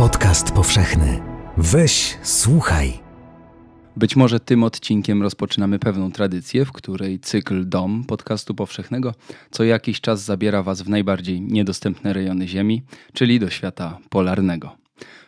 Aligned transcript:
Podcast 0.00 0.52
powszechny. 0.52 1.22
Weź, 1.56 2.18
słuchaj. 2.22 3.00
Być 3.96 4.16
może 4.16 4.40
tym 4.40 4.64
odcinkiem 4.64 5.22
rozpoczynamy 5.22 5.78
pewną 5.78 6.12
tradycję, 6.12 6.64
w 6.64 6.72
której 6.72 7.18
cykl 7.18 7.68
Dom 7.68 8.04
podcastu 8.04 8.54
powszechnego 8.54 9.14
co 9.50 9.64
jakiś 9.64 10.00
czas 10.00 10.22
zabiera 10.22 10.62
Was 10.62 10.82
w 10.82 10.88
najbardziej 10.88 11.40
niedostępne 11.40 12.12
rejony 12.12 12.48
Ziemi, 12.48 12.82
czyli 13.12 13.40
do 13.40 13.50
świata 13.50 13.98
polarnego. 14.10 14.76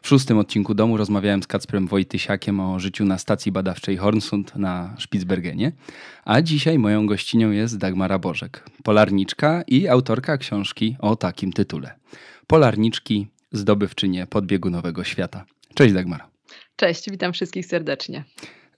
W 0.02 0.08
szóstym 0.08 0.38
odcinku 0.38 0.74
domu 0.74 0.96
rozmawiałem 0.96 1.42
z 1.42 1.46
Kacprem 1.46 1.86
Wojtysiakiem 1.86 2.60
o 2.60 2.80
życiu 2.80 3.04
na 3.04 3.18
stacji 3.18 3.52
badawczej 3.52 3.96
Hornsund 3.96 4.56
na 4.56 4.96
Spitsbergenie, 4.98 5.72
a 6.24 6.42
dzisiaj 6.42 6.78
moją 6.78 7.06
gościnią 7.06 7.50
jest 7.50 7.78
Dagmara 7.78 8.18
Bożek, 8.18 8.70
polarniczka 8.82 9.62
i 9.66 9.88
autorka 9.88 10.38
książki 10.38 10.96
o 10.98 11.16
takim 11.16 11.52
tytule. 11.52 11.94
Polarniczki 12.46 13.31
zdobywczynie 13.52 14.26
podbiegunowego 14.26 15.04
świata. 15.04 15.44
Cześć 15.74 15.94
Dagmara. 15.94 16.28
Cześć, 16.76 17.10
witam 17.10 17.32
wszystkich 17.32 17.66
serdecznie. 17.66 18.24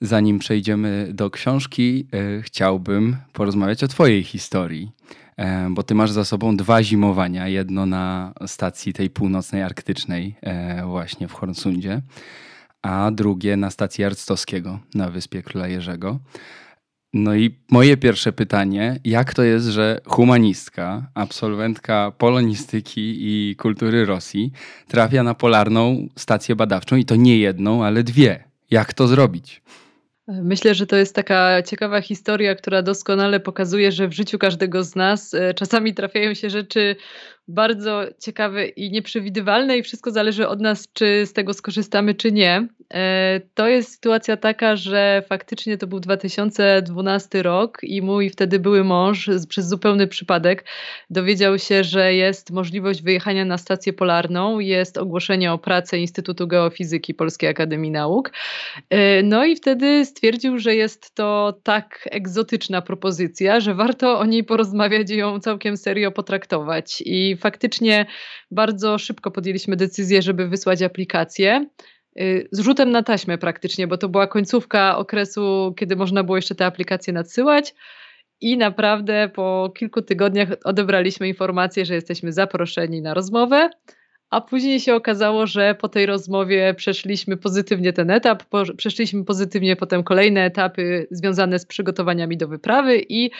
Zanim 0.00 0.39
przejdziemy 0.39 1.11
do 1.12 1.30
książki, 1.30 2.06
e, 2.12 2.42
chciałbym 2.42 3.17
porozmawiać 3.33 3.84
o 3.84 3.89
Twojej 3.89 4.22
historii, 4.22 4.92
e, 5.36 5.69
bo 5.70 5.83
Ty 5.83 5.95
masz 5.95 6.11
za 6.11 6.25
sobą 6.25 6.56
dwa 6.56 6.83
zimowania. 6.83 7.48
Jedno 7.48 7.86
na 7.86 8.34
stacji 8.47 8.92
tej 8.92 9.11
północnej 9.11 9.62
arktycznej, 9.62 10.36
e, 10.42 10.86
właśnie 10.86 11.28
w 11.28 11.33
Hornsundzie, 11.33 12.02
a 12.83 13.11
drugie 13.11 13.56
na 13.56 13.70
stacji 13.70 14.05
Arctowskiego 14.05 14.78
na 14.95 15.11
Wyspie 15.11 15.42
Króla 15.42 15.69
Jerzego. 15.69 16.20
No 17.15 17.34
i 17.34 17.55
moje 17.70 17.97
pierwsze 17.97 18.33
pytanie, 18.33 18.98
jak 19.05 19.34
to 19.34 19.43
jest, 19.43 19.67
że 19.67 20.01
humanistka, 20.05 21.11
absolwentka 21.15 22.12
polonistyki 22.19 23.17
i 23.19 23.57
kultury 23.57 24.05
Rosji 24.05 24.53
trafia 24.89 25.23
na 25.23 25.35
polarną 25.35 26.09
stację 26.17 26.57
badawczą 26.57 26.97
i 26.97 27.05
to 27.05 27.17
nie 27.17 27.39
jedną, 27.39 27.85
ale 27.85 28.03
dwie. 28.03 28.45
Jak 28.70 28.95
to 28.95 29.09
zrobić? 29.09 29.62
Myślę, 30.29 30.75
że 30.75 30.87
to 30.87 30.97
jest 30.97 31.15
taka 31.15 31.62
ciekawa 31.62 32.01
historia, 32.01 32.55
która 32.55 32.83
doskonale 32.83 33.41
pokazuje, 33.41 33.92
że 33.92 34.09
w 34.09 34.12
życiu 34.12 34.39
każdego 34.39 34.85
z 34.85 34.97
nas 34.97 35.35
e, 35.35 35.55
czasami 35.55 35.95
trafiają 35.95 36.35
się 36.35 36.51
rzeczy 36.51 36.97
bardzo 37.48 38.03
ciekawe 38.20 38.67
i 38.67 38.91
nieprzewidywalne, 38.91 39.78
i 39.78 39.83
wszystko 39.83 40.11
zależy 40.11 40.48
od 40.48 40.61
nas, 40.61 40.89
czy 40.92 41.27
z 41.27 41.33
tego 41.33 41.55
skorzystamy, 41.55 42.14
czy 42.14 42.33
nie. 42.33 42.69
E, 42.95 43.41
to 43.55 43.69
jest 43.69 43.92
sytuacja 43.92 44.36
taka, 44.36 44.77
że 44.77 45.23
faktycznie 45.28 45.78
to 45.78 45.86
był 45.86 46.01
2012 46.01 47.42
rok 47.42 47.78
i 47.83 48.03
mój 48.03 48.31
wtedy 48.31 48.59
były 48.59 48.84
mąż 48.84 49.31
przez 49.48 49.69
zupełny 49.69 50.06
przypadek 50.06 50.64
dowiedział 51.11 51.59
się, 51.59 51.85
że 51.85 52.14
jest 52.14 52.51
możliwość 52.51 53.02
wyjechania 53.02 53.45
na 53.45 53.58
stację 53.58 53.92
polarną, 53.92 54.58
jest 54.58 54.98
ogłoszenie 54.98 55.52
o 55.52 55.58
pracę 55.58 55.98
Instytutu 55.98 56.47
Geofizyki 56.47 57.14
Polskiej 57.14 57.48
Akademii 57.48 57.91
Nauk. 57.91 58.33
E, 58.91 59.23
no 59.23 59.45
i 59.45 59.57
wtedy 59.57 60.05
stwierdził, 60.05 60.58
że 60.58 60.74
jest 60.74 61.14
to 61.14 61.61
tak 61.63 62.08
egzotyczna 62.11 62.83
propozycja, 62.83 63.61
że 63.61 63.74
warto 63.74 64.18
o 64.18 64.24
niej 64.24 64.45
porozmawiać 64.45 65.11
i 65.11 65.17
ją 65.17 65.41
całkiem 65.41 65.77
serio 65.77 66.13
potraktować. 66.13 67.02
I 67.07 67.33
faktycznie 67.36 68.06
bardzo 68.50 68.98
szybko 68.98 69.30
podjęliśmy 69.30 69.77
decyzję, 69.77 70.22
żeby 70.22 70.48
wysłać 70.48 70.83
aplikację 70.83 71.67
y, 72.20 72.48
z 72.52 72.61
rzutem 72.61 72.90
na 72.90 73.02
taśmę 73.02 73.39
praktycznie, 73.39 73.86
bo 73.86 73.98
to 73.98 74.08
była 74.08 74.27
końcówka 74.27 74.98
okresu, 74.98 75.74
kiedy 75.78 75.96
można 75.96 76.24
było 76.24 76.36
jeszcze 76.36 76.55
te 76.55 76.67
aplikacje 76.67 77.12
nadsyłać. 77.12 77.74
I 78.40 78.56
naprawdę 78.56 79.30
po 79.34 79.73
kilku 79.78 80.02
tygodniach 80.02 80.48
odebraliśmy 80.64 81.28
informację, 81.28 81.84
że 81.84 81.94
jesteśmy 81.94 82.33
zaproszeni 82.33 83.02
na 83.02 83.14
rozmowę 83.14 83.70
a 84.30 84.40
później 84.40 84.80
się 84.80 84.95
okazało, 84.95 85.46
że 85.46 85.74
po 85.74 85.89
tej 85.89 86.07
rozmowie 86.07 86.74
przeszliśmy 86.77 87.36
pozytywnie 87.36 87.92
ten 87.92 88.11
etap, 88.11 88.45
po, 88.45 88.62
przeszliśmy 88.77 89.24
pozytywnie 89.24 89.77
potem 89.77 90.02
kolejne 90.02 90.45
etapy 90.45 91.07
związane 91.11 91.58
z 91.58 91.67
przygotowaniami 91.67 92.36
do 92.36 92.48
wyprawy 92.48 93.05
i 93.08 93.30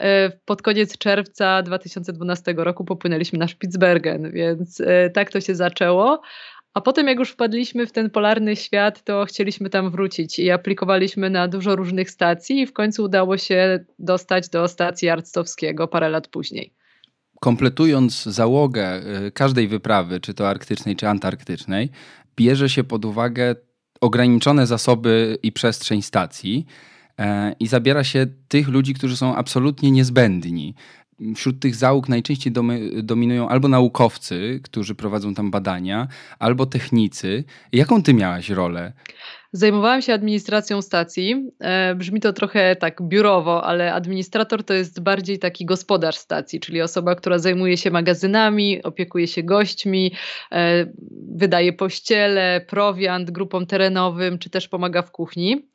e, 0.00 0.30
pod 0.44 0.62
koniec 0.62 0.98
czerwca 0.98 1.62
2012 1.62 2.54
roku 2.56 2.84
popłynęliśmy 2.84 3.38
na 3.38 3.48
Spitsbergen, 3.48 4.32
więc 4.32 4.80
e, 4.80 5.10
tak 5.10 5.30
to 5.30 5.40
się 5.40 5.54
zaczęło. 5.54 6.20
A 6.74 6.80
potem, 6.80 7.08
jak 7.08 7.18
już 7.18 7.30
wpadliśmy 7.30 7.86
w 7.86 7.92
ten 7.92 8.10
polarny 8.10 8.56
świat, 8.56 9.04
to 9.04 9.24
chcieliśmy 9.24 9.70
tam 9.70 9.90
wrócić 9.90 10.38
i 10.38 10.50
aplikowaliśmy 10.50 11.30
na 11.30 11.48
dużo 11.48 11.76
różnych 11.76 12.10
stacji, 12.10 12.60
i 12.60 12.66
w 12.66 12.72
końcu 12.72 13.04
udało 13.04 13.38
się 13.38 13.84
dostać 13.98 14.48
do 14.48 14.68
stacji 14.68 15.08
Arctowskiego 15.08 15.88
parę 15.88 16.08
lat 16.08 16.28
później 16.28 16.81
kompletując 17.42 18.22
załogę 18.22 19.02
y, 19.26 19.32
każdej 19.32 19.68
wyprawy, 19.68 20.20
czy 20.20 20.34
to 20.34 20.48
arktycznej, 20.48 20.96
czy 20.96 21.08
antarktycznej, 21.08 21.90
bierze 22.36 22.68
się 22.68 22.84
pod 22.84 23.04
uwagę 23.04 23.54
ograniczone 24.00 24.66
zasoby 24.66 25.38
i 25.42 25.52
przestrzeń 25.52 26.02
stacji 26.02 26.66
e, 27.18 27.52
i 27.60 27.66
zabiera 27.66 28.04
się 28.04 28.26
tych 28.48 28.68
ludzi, 28.68 28.94
którzy 28.94 29.16
są 29.16 29.36
absolutnie 29.36 29.90
niezbędni. 29.90 30.74
Wśród 31.36 31.60
tych 31.60 31.74
załóg 31.74 32.08
najczęściej 32.08 32.52
dominują 33.02 33.48
albo 33.48 33.68
naukowcy, 33.68 34.60
którzy 34.62 34.94
prowadzą 34.94 35.34
tam 35.34 35.50
badania, 35.50 36.08
albo 36.38 36.66
technicy. 36.66 37.44
Jaką 37.72 38.02
ty 38.02 38.14
miałaś 38.14 38.50
rolę? 38.50 38.92
Zajmowałam 39.54 40.02
się 40.02 40.14
administracją 40.14 40.82
stacji. 40.82 41.50
E, 41.60 41.94
brzmi 41.94 42.20
to 42.20 42.32
trochę 42.32 42.76
tak 42.76 43.02
biurowo, 43.02 43.64
ale 43.64 43.94
administrator 43.94 44.64
to 44.64 44.74
jest 44.74 45.00
bardziej 45.00 45.38
taki 45.38 45.64
gospodarz 45.64 46.16
stacji, 46.16 46.60
czyli 46.60 46.82
osoba, 46.82 47.14
która 47.14 47.38
zajmuje 47.38 47.76
się 47.76 47.90
magazynami, 47.90 48.82
opiekuje 48.82 49.26
się 49.26 49.42
gośćmi, 49.42 50.12
e, 50.52 50.86
wydaje 51.36 51.72
pościele, 51.72 52.60
prowiant 52.68 53.30
grupom 53.30 53.66
terenowym, 53.66 54.38
czy 54.38 54.50
też 54.50 54.68
pomaga 54.68 55.02
w 55.02 55.10
kuchni. 55.10 55.66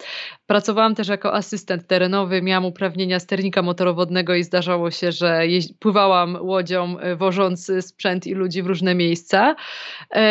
Pracowałam 0.48 0.96
też 0.96 1.08
jako 1.08 1.34
asystent 1.34 1.88
terenowy, 1.88 2.42
miałam 2.42 2.66
uprawnienia 2.66 3.20
sternika 3.20 3.62
motorowodnego 3.62 4.36
i 4.36 4.44
zdarzało 4.44 4.92
się, 4.92 5.12
że 5.12 5.42
pływałam 5.80 6.38
łodzią, 6.42 7.00
e, 7.00 7.16
wożąc 7.16 7.72
sprzęt 7.82 8.28
i 8.28 8.34
ludzi 8.34 8.64
w 8.64 8.68
różne 8.68 8.96
miejsca. 8.96 9.56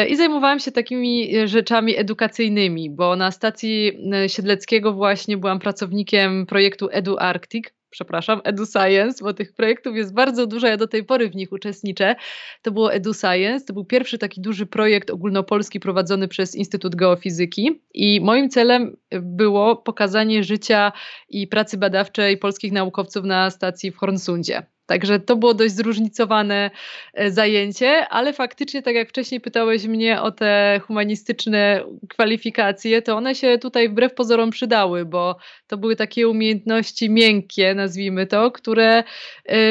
I 0.08 0.16
zajmowałam 0.16 0.58
się 0.58 0.72
takimi 0.72 1.48
rzeczami 1.48 1.96
edukacyjnymi, 1.96 2.90
bo 2.90 3.16
na 3.16 3.30
stacji 3.36 3.92
e, 4.12 4.28
Siedleckiego 4.28 4.92
właśnie 4.92 5.36
byłam 5.36 5.58
pracownikiem 5.58 6.46
projektu 6.46 6.88
Edu 6.90 7.16
Arctic, 7.18 7.64
przepraszam, 7.90 8.40
Edu 8.44 8.66
Science, 8.66 9.24
bo 9.24 9.34
tych 9.34 9.52
projektów 9.52 9.96
jest 9.96 10.14
bardzo 10.14 10.46
dużo, 10.46 10.66
ja 10.66 10.76
do 10.76 10.86
tej 10.86 11.04
pory 11.04 11.30
w 11.30 11.36
nich 11.36 11.52
uczestniczę. 11.52 12.16
To 12.62 12.70
było 12.70 12.92
Edu 12.92 13.14
Science, 13.14 13.66
to 13.66 13.72
był 13.72 13.84
pierwszy 13.84 14.18
taki 14.18 14.40
duży 14.40 14.66
projekt 14.66 15.10
ogólnopolski 15.10 15.80
prowadzony 15.80 16.28
przez 16.28 16.54
Instytut 16.54 16.94
Geofizyki 16.94 17.82
i 17.94 18.20
moim 18.20 18.48
celem 18.48 18.96
było 19.22 19.76
pokazanie 19.76 20.44
życia 20.44 20.92
i 21.28 21.46
pracy 21.46 21.78
badawczej 21.78 22.38
polskich 22.38 22.72
naukowców 22.72 23.24
na 23.24 23.50
stacji 23.50 23.90
w 23.90 23.96
Hornsundzie. 23.96 24.75
Także 24.86 25.20
to 25.20 25.36
było 25.36 25.54
dość 25.54 25.74
zróżnicowane 25.74 26.70
e, 27.14 27.30
zajęcie, 27.30 28.08
ale 28.08 28.32
faktycznie, 28.32 28.82
tak 28.82 28.94
jak 28.94 29.08
wcześniej 29.08 29.40
pytałeś 29.40 29.84
mnie 29.84 30.22
o 30.22 30.30
te 30.30 30.80
humanistyczne 30.86 31.84
kwalifikacje, 32.08 33.02
to 33.02 33.16
one 33.16 33.34
się 33.34 33.58
tutaj 33.58 33.88
wbrew 33.88 34.14
pozorom 34.14 34.50
przydały, 34.50 35.04
bo 35.04 35.36
to 35.66 35.76
były 35.76 35.96
takie 35.96 36.28
umiejętności 36.28 37.10
miękkie, 37.10 37.74
nazwijmy 37.74 38.26
to, 38.26 38.50
które 38.50 39.04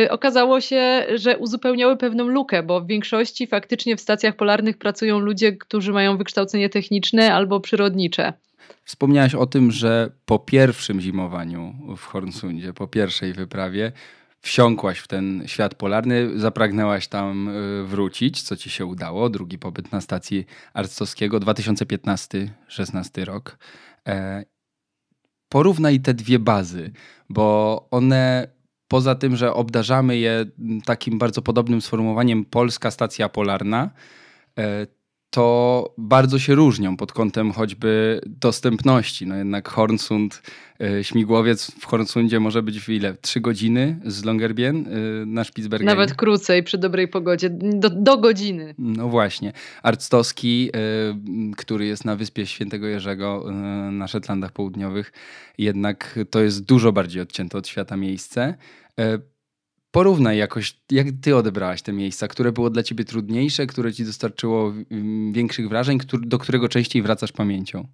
y, 0.04 0.12
okazało 0.12 0.62
się, 0.62 1.06
że 1.16 1.38
uzupełniały 1.38 1.98
pewną 1.98 2.28
lukę, 2.28 2.64
bo 2.64 2.82
w 2.82 2.88
większości 2.88 3.48
faktycznie 3.48 3.96
w 3.96 4.02
stacjach 4.02 4.36
polarnych 4.36 4.78
pracują 4.78 5.20
ludzie, 5.20 5.54
którzy 5.54 5.92
mają 5.92 6.18
wykształcenie 6.18 6.70
techniczne 6.70 7.34
albo 7.34 7.60
przyrodnicze. 7.60 8.34
Wspomniałaś 8.84 9.36
o 9.36 9.46
tym, 9.46 9.72
że 9.72 10.10
po 10.26 10.40
pierwszym 10.40 11.02
zimowaniu 11.02 11.76
w 11.98 12.06
Hornsundzie, 12.06 12.74
po 12.74 12.88
pierwszej 12.88 13.34
wyprawie, 13.34 13.92
wsiąkłaś 14.46 15.00
w 15.00 15.08
ten 15.08 15.44
świat 15.46 15.76
polarny, 15.76 16.40
zapragnęłaś 16.40 17.08
tam 17.08 17.48
y, 17.48 17.84
wrócić, 17.84 18.42
co 18.42 18.56
ci 18.56 18.70
się 18.70 18.86
udało. 18.86 19.30
Drugi 19.30 19.60
pobyt 19.60 19.92
na 19.92 20.02
stacji 20.02 20.46
Arctowskiego, 20.74 21.40
2015-16 21.40 23.26
rok. 23.26 23.58
Porównaj 25.50 26.00
te 26.00 26.14
dwie 26.14 26.40
bazy, 26.40 26.92
bo 27.30 27.88
one 27.92 28.48
poza 28.88 29.16
tym, 29.16 29.36
że 29.36 29.54
obdarzamy 29.54 30.18
je 30.18 30.46
takim 30.86 31.18
bardzo 31.18 31.42
podobnym 31.42 31.82
sformułowaniem 31.82 32.46
Polska 32.46 32.92
Stacja 32.92 33.30
Polarna, 33.30 33.90
to 35.36 35.94
bardzo 35.98 36.40
się 36.40 36.56
różnią 36.56 36.98
pod 36.98 37.14
kątem 37.14 37.52
choćby 37.52 38.22
dostępności. 38.26 39.28
No 39.28 39.36
jednak 39.36 39.70
Hornsund, 39.70 40.42
y, 40.82 41.04
śmigłowiec 41.04 41.72
w 41.80 41.86
Hornsundzie 41.86 42.40
może 42.40 42.64
być 42.64 42.80
w 42.80 42.90
ile? 42.90 43.16
Trzy 43.22 43.42
godziny 43.42 44.00
z 44.06 44.26
Longyearbyen 44.26 44.88
y, 44.88 45.26
na 45.26 45.44
Spitsbergenie? 45.44 45.92
Nawet 45.92 46.14
krócej 46.14 46.64
przy 46.64 46.78
dobrej 46.78 47.08
pogodzie, 47.08 47.50
do, 47.50 47.90
do 47.90 48.18
godziny. 48.18 48.76
No 48.78 49.10
właśnie. 49.10 49.54
Arctowski, 49.84 50.70
y, 51.52 51.56
który 51.56 51.86
jest 51.86 52.06
na 52.06 52.16
wyspie 52.16 52.46
Świętego 52.46 52.88
Jerzego 52.88 53.52
na 53.92 54.08
Szetlandach 54.08 54.52
Południowych, 54.52 55.12
jednak 55.58 56.20
to 56.30 56.40
jest 56.40 56.66
dużo 56.66 56.92
bardziej 56.92 57.22
odcięte 57.22 57.58
od 57.58 57.68
świata 57.68 57.98
miejsce 57.98 58.56
porównaj 59.96 60.38
jakoś, 60.38 60.78
jak 60.92 61.08
ty 61.22 61.36
odebrałaś 61.36 61.82
te 61.82 61.94
miejsca, 61.94 62.28
które 62.28 62.52
było 62.52 62.70
dla 62.70 62.84
ciebie 62.84 63.06
trudniejsze, 63.06 63.68
które 63.68 63.94
ci 63.94 64.06
dostarczyło 64.06 64.74
mm, 64.92 65.34
większych 65.34 65.70
wrażeń, 65.70 66.00
do 66.20 66.38
którego 66.38 66.70
częściej 66.70 67.02
wracasz 67.02 67.32
pamięcią. 67.32 67.88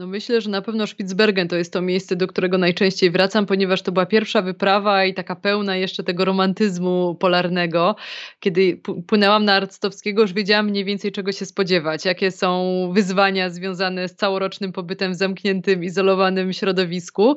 No 0.00 0.06
myślę, 0.06 0.40
że 0.40 0.50
na 0.50 0.62
pewno 0.62 0.86
Spitsbergen 0.86 1.48
to 1.48 1.56
jest 1.56 1.72
to 1.72 1.82
miejsce, 1.82 2.16
do 2.16 2.26
którego 2.26 2.58
najczęściej 2.58 3.10
wracam, 3.10 3.46
ponieważ 3.46 3.82
to 3.82 3.92
była 3.92 4.06
pierwsza 4.06 4.42
wyprawa 4.42 5.04
i 5.04 5.14
taka 5.14 5.36
pełna 5.36 5.76
jeszcze 5.76 6.04
tego 6.04 6.24
romantyzmu 6.24 7.14
polarnego. 7.14 7.96
Kiedy 8.40 8.80
płynęłam 9.06 9.44
na 9.44 9.54
Arctowskiego, 9.54 10.22
już 10.22 10.32
wiedziałam 10.32 10.66
mniej 10.66 10.84
więcej 10.84 11.12
czego 11.12 11.32
się 11.32 11.46
spodziewać, 11.46 12.04
jakie 12.04 12.30
są 12.30 12.90
wyzwania 12.94 13.50
związane 13.50 14.08
z 14.08 14.16
całorocznym 14.16 14.72
pobytem 14.72 15.12
w 15.12 15.16
zamkniętym, 15.16 15.84
izolowanym 15.84 16.52
środowisku. 16.52 17.36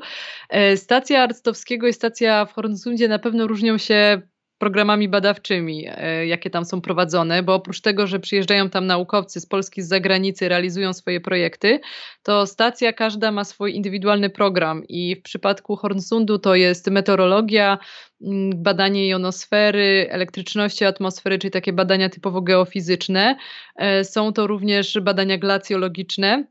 E, 0.49 0.77
stacja 0.77 1.23
Arctowskiego 1.23 1.87
i 1.87 1.93
stacja 1.93 2.45
w 2.45 2.53
Hornsundzie 2.53 3.07
na 3.07 3.19
pewno 3.19 3.47
różnią 3.47 3.77
się 3.77 4.21
programami 4.63 5.09
badawczymi, 5.09 5.85
e, 5.87 6.27
jakie 6.27 6.49
tam 6.49 6.65
są 6.65 6.81
prowadzone, 6.81 7.43
bo 7.43 7.53
oprócz 7.53 7.81
tego, 7.81 8.07
że 8.07 8.19
przyjeżdżają 8.19 8.69
tam 8.69 8.85
naukowcy 8.85 9.39
z 9.41 9.45
Polski, 9.45 9.81
z 9.81 9.87
zagranicy, 9.87 10.49
realizują 10.49 10.93
swoje 10.93 11.21
projekty, 11.21 11.79
to 12.23 12.47
stacja 12.47 12.93
każda 12.93 13.31
ma 13.31 13.43
swój 13.43 13.75
indywidualny 13.75 14.29
program 14.29 14.83
i 14.89 15.15
w 15.15 15.21
przypadku 15.21 15.75
Hornsundu 15.75 16.39
to 16.39 16.55
jest 16.55 16.89
meteorologia, 16.89 17.77
mm, 18.21 18.63
badanie 18.63 19.07
jonosfery, 19.07 20.07
elektryczności 20.09 20.85
atmosfery, 20.85 21.39
czyli 21.39 21.51
takie 21.51 21.73
badania 21.73 22.09
typowo 22.09 22.41
geofizyczne. 22.41 23.35
E, 23.75 24.03
są 24.03 24.33
to 24.33 24.47
również 24.47 24.99
badania 25.01 25.37
glacjologiczne. 25.37 26.43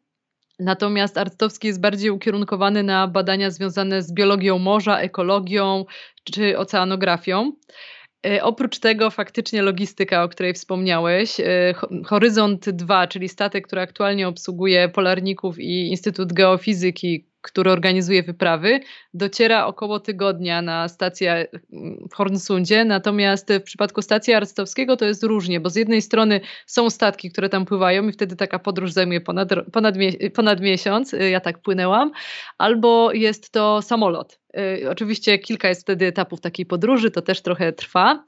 Natomiast 0.59 1.19
Arctowski 1.19 1.69
jest 1.69 1.81
bardziej 1.81 2.11
ukierunkowany 2.11 2.83
na 2.83 3.09
badania 3.09 3.51
związane 3.51 4.03
z 4.03 4.13
biologią 4.13 4.59
morza, 4.59 4.99
ekologią 4.99 5.85
czy 6.25 6.59
oceanografią. 6.59 7.53
E, 8.27 8.43
oprócz 8.43 8.79
tego 8.79 9.11
faktycznie 9.11 9.63
logistyka, 9.63 10.25
o 10.25 10.29
której 10.29 10.55
wspomniałeś, 10.55 11.41
e, 11.41 11.75
Horyzont 12.05 12.71
2, 12.71 13.07
czyli 13.07 13.29
statek, 13.29 13.67
który 13.67 13.81
aktualnie 13.81 14.29
obsługuje 14.29 14.89
polarników 14.89 15.59
i 15.59 15.89
Instytut 15.89 16.33
Geofizyki, 16.33 17.32
który 17.43 17.71
organizuje 17.71 18.23
wyprawy, 18.23 18.81
dociera 19.15 19.67
około 19.67 20.01
tygodnia 20.01 20.63
na 20.63 20.89
stację 20.89 21.33
mm, 21.73 22.09
w 22.11 22.15
Hornsundzie, 22.15 22.85
natomiast 22.85 23.53
w 23.53 23.63
przypadku 23.63 24.03
stacji 24.03 24.35
Arstowskiego 24.35 24.97
to 24.97 25.05
jest 25.05 25.23
różnie, 25.23 25.61
bo 25.61 25.71
z 25.71 25.77
jednej 25.77 26.03
strony 26.03 26.41
są 26.67 26.91
statki, 26.91 27.31
które 27.31 27.49
tam 27.49 27.65
pływają 27.65 28.09
i 28.09 28.13
wtedy 28.13 28.37
taka 28.37 28.59
podróż 28.59 28.93
zajmuje 28.93 29.21
ponad, 29.21 29.49
ponad, 29.73 29.95
ponad 30.35 30.61
miesiąc, 30.61 31.15
ja 31.31 31.41
tak 31.41 31.59
płynęłam, 31.59 32.13
albo 32.59 33.13
jest 33.13 33.53
to 33.53 33.83
samolot. 33.83 34.39
Y, 34.59 34.91
oczywiście 34.91 35.39
kilka 35.39 35.69
jest 35.69 35.83
wtedy 35.83 36.07
etapów 36.07 36.41
takiej 36.41 36.67
podróży, 36.67 37.11
to 37.11 37.23
też 37.23 37.43
trochę 37.43 37.73
trwa. 37.73 38.25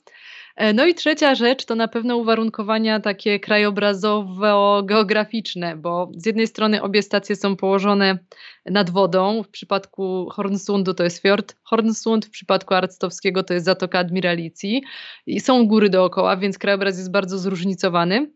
E, 0.56 0.72
no 0.72 0.86
i 0.86 0.94
trzecia 0.94 1.34
rzecz 1.34 1.64
to 1.64 1.74
na 1.74 1.88
pewno 1.88 2.16
uwarunkowania 2.16 3.00
takie 3.00 3.40
krajobrazowo-geograficzne, 3.40 5.76
bo 5.76 6.10
z 6.16 6.26
jednej 6.26 6.46
strony 6.46 6.82
obie 6.82 7.02
stacje 7.02 7.36
są 7.36 7.56
położone 7.56 8.18
nad 8.66 8.90
wodą. 8.90 9.42
W 9.42 9.48
przypadku 9.48 10.28
Hornsundu 10.30 10.94
to 10.94 11.04
jest 11.04 11.22
fiord 11.22 11.56
Hornsund, 11.62 12.26
w 12.26 12.30
przypadku 12.30 12.74
Arctowskiego 12.74 13.42
to 13.42 13.54
jest 13.54 13.66
Zatoka 13.66 13.98
Admiralicji 13.98 14.82
i 15.26 15.40
są 15.40 15.66
góry 15.66 15.90
dookoła, 15.90 16.36
więc 16.36 16.58
krajobraz 16.58 16.98
jest 16.98 17.10
bardzo 17.10 17.38
zróżnicowany. 17.38 18.30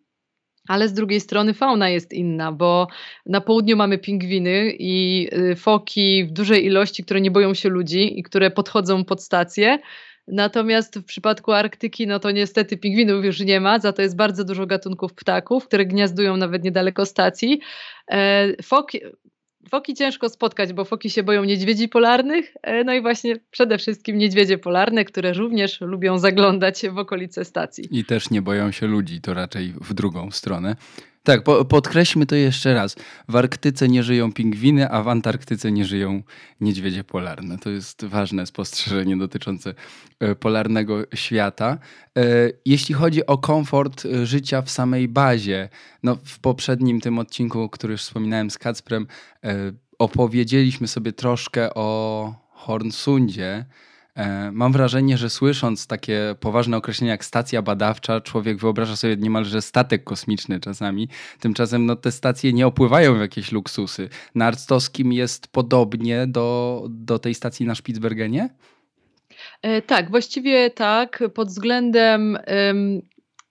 Ale 0.68 0.88
z 0.88 0.92
drugiej 0.92 1.20
strony 1.20 1.54
fauna 1.54 1.88
jest 1.88 2.12
inna, 2.12 2.52
bo 2.52 2.88
na 3.26 3.40
południu 3.40 3.76
mamy 3.76 3.98
pingwiny 3.98 4.72
i 4.78 5.28
y, 5.52 5.56
foki 5.56 6.24
w 6.24 6.32
dużej 6.32 6.64
ilości, 6.64 7.04
które 7.04 7.20
nie 7.20 7.30
boją 7.30 7.54
się 7.54 7.68
ludzi 7.68 8.18
i 8.18 8.22
które 8.22 8.50
podchodzą 8.50 9.04
pod 9.04 9.22
stację. 9.22 9.78
Natomiast 10.32 10.98
w 10.98 11.04
przypadku 11.04 11.52
Arktyki, 11.52 12.06
no 12.06 12.18
to 12.18 12.30
niestety 12.30 12.76
pingwinów 12.76 13.24
już 13.24 13.40
nie 13.40 13.60
ma, 13.60 13.78
za 13.78 13.92
to 13.92 14.02
jest 14.02 14.16
bardzo 14.16 14.44
dużo 14.44 14.66
gatunków 14.66 15.14
ptaków, 15.14 15.66
które 15.66 15.86
gniazdują 15.86 16.36
nawet 16.36 16.64
niedaleko 16.64 17.06
stacji. 17.06 17.60
E, 18.10 18.62
foki, 18.62 19.00
Foki 19.68 19.94
ciężko 19.94 20.28
spotkać, 20.28 20.72
bo 20.72 20.84
foki 20.84 21.10
się 21.10 21.22
boją 21.22 21.44
niedźwiedzi 21.44 21.88
polarnych, 21.88 22.54
e, 22.62 22.84
no 22.84 22.94
i 22.94 23.02
właśnie 23.02 23.36
przede 23.50 23.78
wszystkim 23.78 24.18
niedźwiedzie 24.18 24.58
polarne, 24.58 25.04
które 25.04 25.32
również 25.32 25.80
lubią 25.80 26.18
zaglądać 26.18 26.82
w 26.92 26.98
okolice 26.98 27.44
stacji. 27.44 27.88
I 27.90 28.04
też 28.04 28.30
nie 28.30 28.42
boją 28.42 28.72
się 28.72 28.86
ludzi, 28.86 29.20
to 29.20 29.34
raczej 29.34 29.74
w 29.80 29.94
drugą 29.94 30.30
stronę. 30.30 30.76
Tak, 31.28 31.42
po, 31.42 31.64
podkreślmy 31.64 32.26
to 32.26 32.34
jeszcze 32.34 32.74
raz. 32.74 32.96
W 33.28 33.36
Arktyce 33.36 33.88
nie 33.88 34.02
żyją 34.02 34.32
pingwiny, 34.32 34.90
a 34.90 35.02
w 35.02 35.08
Antarktyce 35.08 35.72
nie 35.72 35.84
żyją 35.84 36.22
niedźwiedzie 36.60 37.04
polarne. 37.04 37.58
To 37.58 37.70
jest 37.70 38.04
ważne 38.04 38.46
spostrzeżenie 38.46 39.16
dotyczące 39.16 39.74
e, 40.20 40.34
polarnego 40.34 41.02
świata. 41.14 41.78
E, 42.16 42.22
jeśli 42.64 42.94
chodzi 42.94 43.26
o 43.26 43.38
komfort 43.38 44.06
e, 44.06 44.26
życia 44.26 44.62
w 44.62 44.70
samej 44.70 45.08
bazie, 45.08 45.68
no 46.02 46.16
w 46.24 46.38
poprzednim 46.38 47.00
tym 47.00 47.18
odcinku, 47.18 47.68
który 47.68 47.92
już 47.92 48.02
wspominałem 48.02 48.50
z 48.50 48.58
Kacprem, 48.58 49.06
opowiedzieliśmy 49.98 50.88
sobie 50.88 51.12
troszkę 51.12 51.74
o 51.74 52.34
Hornsundzie. 52.50 53.64
E, 54.18 54.50
mam 54.52 54.72
wrażenie, 54.72 55.16
że 55.16 55.30
słysząc 55.30 55.86
takie 55.86 56.34
poważne 56.40 56.76
określenia 56.76 57.12
jak 57.12 57.24
stacja 57.24 57.62
badawcza, 57.62 58.20
człowiek 58.20 58.58
wyobraża 58.58 58.96
sobie 58.96 59.16
niemalże 59.16 59.62
statek 59.62 60.04
kosmiczny 60.04 60.60
czasami. 60.60 61.08
Tymczasem 61.40 61.86
no, 61.86 61.96
te 61.96 62.12
stacje 62.12 62.52
nie 62.52 62.66
opływają 62.66 63.16
w 63.16 63.20
jakieś 63.20 63.52
luksusy. 63.52 64.08
Na 64.34 64.46
Arctowskim 64.46 65.12
jest 65.12 65.48
podobnie 65.48 66.26
do, 66.26 66.86
do 66.90 67.18
tej 67.18 67.34
stacji 67.34 67.66
na 67.66 67.74
Spitsbergenie? 67.74 68.48
E, 69.62 69.82
tak, 69.82 70.10
właściwie 70.10 70.70
tak. 70.70 71.24
Pod 71.34 71.48
względem 71.48 72.38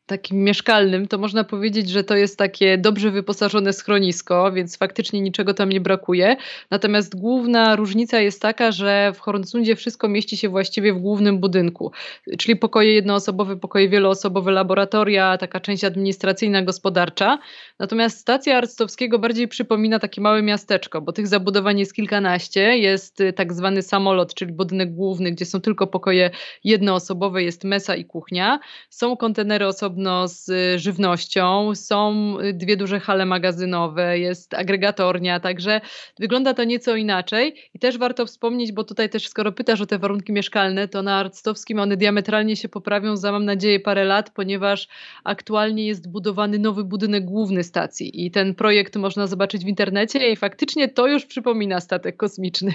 takim 0.08 0.44
mieszkalnym, 0.44 1.08
to 1.08 1.18
można 1.18 1.44
powiedzieć, 1.44 1.90
że 1.90 2.04
to 2.04 2.16
jest 2.16 2.38
takie 2.38 2.78
dobrze 2.78 3.12
wyposażone 3.12 3.74
schronisko, 3.74 4.52
więc 4.52 4.78
faktycznie 4.78 5.22
niczego 5.22 5.54
tam 5.54 5.70
nie 5.70 5.82
brakuje. 5.82 6.38
Natomiast 6.72 7.20
główna 7.20 7.76
różnica 7.76 8.20
jest 8.20 8.42
taka, 8.42 8.72
że 8.72 9.12
w 9.16 9.20
Hornsundzie 9.20 9.76
wszystko 9.76 10.08
mieści 10.08 10.38
się 10.38 10.50
właściwie 10.50 10.94
w 10.94 10.98
głównym 10.98 11.40
budynku, 11.40 11.92
czyli 12.38 12.56
pokoje 12.56 12.94
jednoosobowe, 12.94 13.58
pokoje 13.58 13.90
wieloosobowe, 13.90 14.52
laboratoria, 14.52 15.38
taka 15.38 15.60
część 15.60 15.84
administracyjna, 15.84 16.62
gospodarcza. 16.62 17.40
Natomiast 17.80 18.20
stacja 18.20 18.58
Arctowskiego 18.58 19.20
bardziej 19.20 19.48
przypomina 19.48 20.00
takie 20.00 20.22
małe 20.22 20.42
miasteczko, 20.42 21.02
bo 21.02 21.12
tych 21.12 21.28
zabudowań 21.28 21.80
jest 21.80 21.94
kilkanaście. 21.94 22.78
Jest 22.78 23.22
y, 23.22 23.34
tak 23.34 23.54
zwany 23.54 23.82
samolot, 23.82 24.34
czyli 24.34 24.54
budynek 24.54 24.94
główny, 24.94 25.32
gdzie 25.32 25.46
są 25.46 25.62
tylko 25.62 25.88
pokoje 25.88 26.30
jednoosobowe, 26.64 27.44
jest 27.44 27.64
mesa 27.64 27.96
i 27.96 28.06
kuchnia. 28.06 28.60
Są 28.90 29.18
kontenery 29.18 29.68
osobne 29.68 29.97
z 30.27 30.50
y, 30.50 30.80
żywnością, 30.80 31.75
są 31.75 32.34
y, 32.39 32.54
dwie 32.54 32.77
duże 32.77 33.00
hale 33.00 33.25
magazynowe, 33.25 34.20
jest 34.20 34.54
agregatornia, 34.54 35.39
także 35.39 35.82
wygląda 36.20 36.54
to 36.54 36.63
nieco 36.63 36.96
inaczej. 36.96 37.56
I 37.74 37.80
też 37.80 37.98
warto 37.98 38.25
wspomnieć, 38.25 38.72
bo 38.72 38.84
tutaj 38.84 39.10
też 39.10 39.27
skoro 39.27 39.51
pytasz 39.51 39.82
o 39.82 39.86
te 39.86 40.00
warunki 40.00 40.32
mieszkalne, 40.32 40.88
to 40.88 41.04
na 41.04 41.18
Arctowskim 41.18 41.80
one 41.80 41.98
diametralnie 41.98 42.56
się 42.56 42.70
poprawią 42.70 43.18
za 43.18 43.32
mam 43.32 43.46
nadzieję 43.46 43.80
parę 43.80 44.06
lat, 44.06 44.30
ponieważ 44.30 44.88
aktualnie 45.24 45.88
jest 45.88 46.12
budowany 46.12 46.60
nowy 46.60 46.84
budynek 46.84 47.25
główny 47.25 47.63
stacji 47.63 48.25
i 48.25 48.32
ten 48.32 48.56
projekt 48.56 48.96
można 48.96 49.27
zobaczyć 49.27 49.66
w 49.66 49.68
internecie 49.68 50.32
i 50.32 50.36
faktycznie 50.36 50.88
to 50.88 51.08
już 51.08 51.25
przypomina 51.25 51.80
statek 51.80 52.18
kosmiczny. 52.18 52.74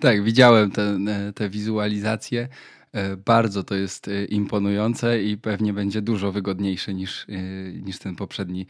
Tak, 0.00 0.24
widziałem 0.24 0.70
te, 0.70 0.98
te 1.34 1.48
wizualizacje. 1.48 2.48
E, 2.92 3.16
bardzo 3.16 3.64
to 3.64 3.74
jest 3.74 4.08
e, 4.08 4.24
imponujące 4.24 5.22
i 5.22 5.36
pewnie 5.36 5.72
będzie 5.72 6.02
dużo 6.02 6.32
wygodniejsze 6.32 6.94
niż, 6.94 7.26
e, 7.28 7.32
niż 7.72 7.98
ten 7.98 8.16
poprzedni 8.16 8.66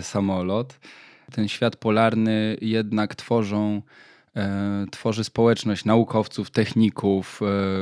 samolot. 0.00 0.80
Ten 1.32 1.48
świat 1.48 1.76
polarny 1.76 2.56
jednak 2.60 3.14
tworzą, 3.14 3.82
tworzy 4.90 5.24
społeczność 5.24 5.84
naukowców, 5.84 6.50
techników, 6.50 7.40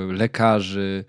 lekarzy, 0.08 1.04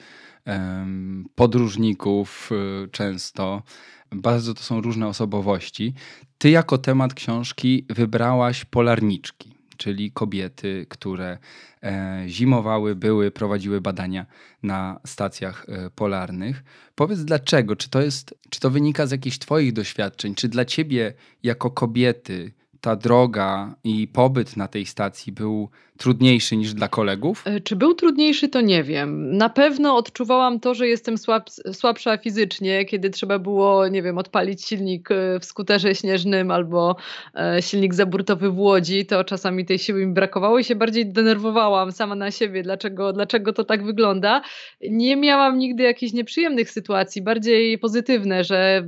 podróżników 1.36 2.50
często. 2.92 3.63
Bardzo 4.12 4.53
to 4.53 4.63
są 4.63 4.82
różne 4.82 5.08
osobowości. 5.08 5.94
Ty 6.38 6.50
jako 6.50 6.77
temat 6.77 7.13
książki 7.13 7.86
wybrałaś 7.89 8.65
polarniczki, 8.65 9.53
czyli 9.84 10.12
kobiety, 10.12 10.86
które 10.90 11.38
e, 11.84 12.24
zimowały, 12.28 12.96
były, 12.96 13.32
prowadziły 13.32 13.82
badania 13.82 14.25
na 14.63 15.00
stacjach 15.06 15.66
e, 15.70 15.90
polarnych. 15.90 16.63
Powiedz 16.96 17.20
dlaczego? 17.20 17.75
Czy 17.75 17.90
to, 17.90 18.02
jest, 18.02 18.36
czy 18.50 18.60
to 18.60 18.70
wynika 18.70 19.08
z 19.08 19.12
jakichś 19.12 19.38
Twoich 19.38 19.74
doświadczeń? 19.74 20.36
Czy 20.36 20.48
dla 20.48 20.66
Ciebie 20.66 21.13
jako 21.44 21.72
kobiety 21.72 22.52
ta 22.82 22.96
droga 22.96 23.75
i 23.84 24.08
pobyt 24.08 24.58
na 24.58 24.68
tej 24.68 24.86
stacji 24.86 25.34
był 25.34 25.70
trudniejszy 25.98 26.58
niż 26.58 26.74
dla 26.74 26.88
kolegów? 26.88 27.44
E, 27.46 27.60
czy 27.60 27.76
był 27.76 27.94
trudniejszy, 27.94 28.50
to 28.50 28.62
nie 28.62 28.84
wiem. 28.84 29.38
Na 29.38 29.50
pewno 29.50 29.96
odczuwałam 29.96 30.60
to, 30.60 30.74
że 30.74 30.88
jestem 30.88 31.18
słab, 31.18 31.50
słabsza 31.72 32.18
fizycznie, 32.18 32.86
kiedy 32.86 33.10
trzeba 33.10 33.40
było, 33.40 33.88
nie 33.88 34.04
wiem, 34.04 34.18
odpalić 34.18 34.66
silnik 34.66 35.12
e, 35.12 35.40
w 35.40 35.46
skuterze 35.46 35.96
śnieżnym 35.96 36.52
albo 36.52 36.96
e, 37.36 37.62
silnik 37.62 37.94
zaburtowy 37.94 38.50
w 38.50 38.60
łodzi, 38.60 39.06
to 39.06 39.24
czasami 39.24 39.66
tej 39.66 39.80
siły 39.80 40.06
mi 40.06 40.14
brakowało 40.14 40.60
i 40.60 40.64
się 40.64 40.76
bardziej 40.76 41.06
denerwowałam 41.06 41.92
sama 41.92 42.16
na 42.16 42.32
siebie, 42.32 42.64
dlaczego, 42.64 43.14
dlaczego 43.14 43.54
to 43.54 43.64
tak 43.64 43.84
wygląda. 43.86 44.42
Nie 44.90 45.16
miałam 45.16 45.58
nigdy 45.58 45.84
jakichś 45.84 46.14
nieprzyjemnych 46.14 46.72
sytuacji, 46.72 47.22
bardziej 47.22 47.78
pozytywne, 47.78 48.44
że 48.44 48.88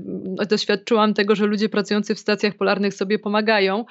doświadczyłam 0.50 1.14
tego, 1.14 1.36
że 1.36 1.46
ludzie 1.46 1.70
pracujący 1.70 2.16
w 2.16 2.20
stacjach 2.20 2.54
polarnych 2.56 2.94
sobie 2.94 3.20
pomagają. 3.20 3.86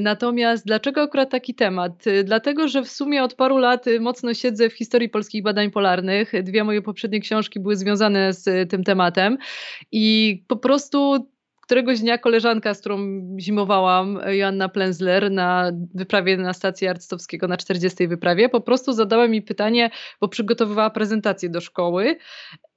Natomiast 0.00 0.66
dlaczego 0.66 1.02
akurat 1.02 1.30
taki 1.30 1.54
temat? 1.54 1.92
Dlatego, 2.24 2.47
dlatego, 2.48 2.68
że 2.68 2.82
w 2.82 2.90
sumie 2.90 3.22
od 3.22 3.34
paru 3.34 3.58
lat 3.58 3.86
y, 3.86 4.00
mocno 4.00 4.34
siedzę 4.34 4.70
w 4.70 4.72
historii 4.72 5.08
polskich 5.08 5.42
badań 5.42 5.70
polarnych. 5.70 6.32
Dwie 6.42 6.64
moje 6.64 6.82
poprzednie 6.82 7.20
książki 7.20 7.60
były 7.60 7.76
związane 7.76 8.32
z 8.32 8.46
y, 8.46 8.66
tym 8.66 8.84
tematem 8.84 9.38
i 9.92 10.44
po 10.48 10.56
prostu 10.56 11.28
któregoś 11.62 12.00
dnia 12.00 12.18
koleżanka, 12.18 12.74
z 12.74 12.80
którą 12.80 12.98
zimowałam, 13.38 14.20
Joanna 14.26 14.68
Plenzler, 14.68 15.30
na 15.30 15.72
wyprawie 15.94 16.36
na 16.36 16.52
stacji 16.52 16.88
Arctowskiego, 16.88 17.48
na 17.48 17.56
40. 17.56 18.08
wyprawie, 18.08 18.48
po 18.48 18.60
prostu 18.60 18.92
zadała 18.92 19.28
mi 19.28 19.42
pytanie, 19.42 19.90
bo 20.20 20.28
przygotowywała 20.28 20.90
prezentację 20.90 21.50
do 21.50 21.60
szkoły 21.60 22.16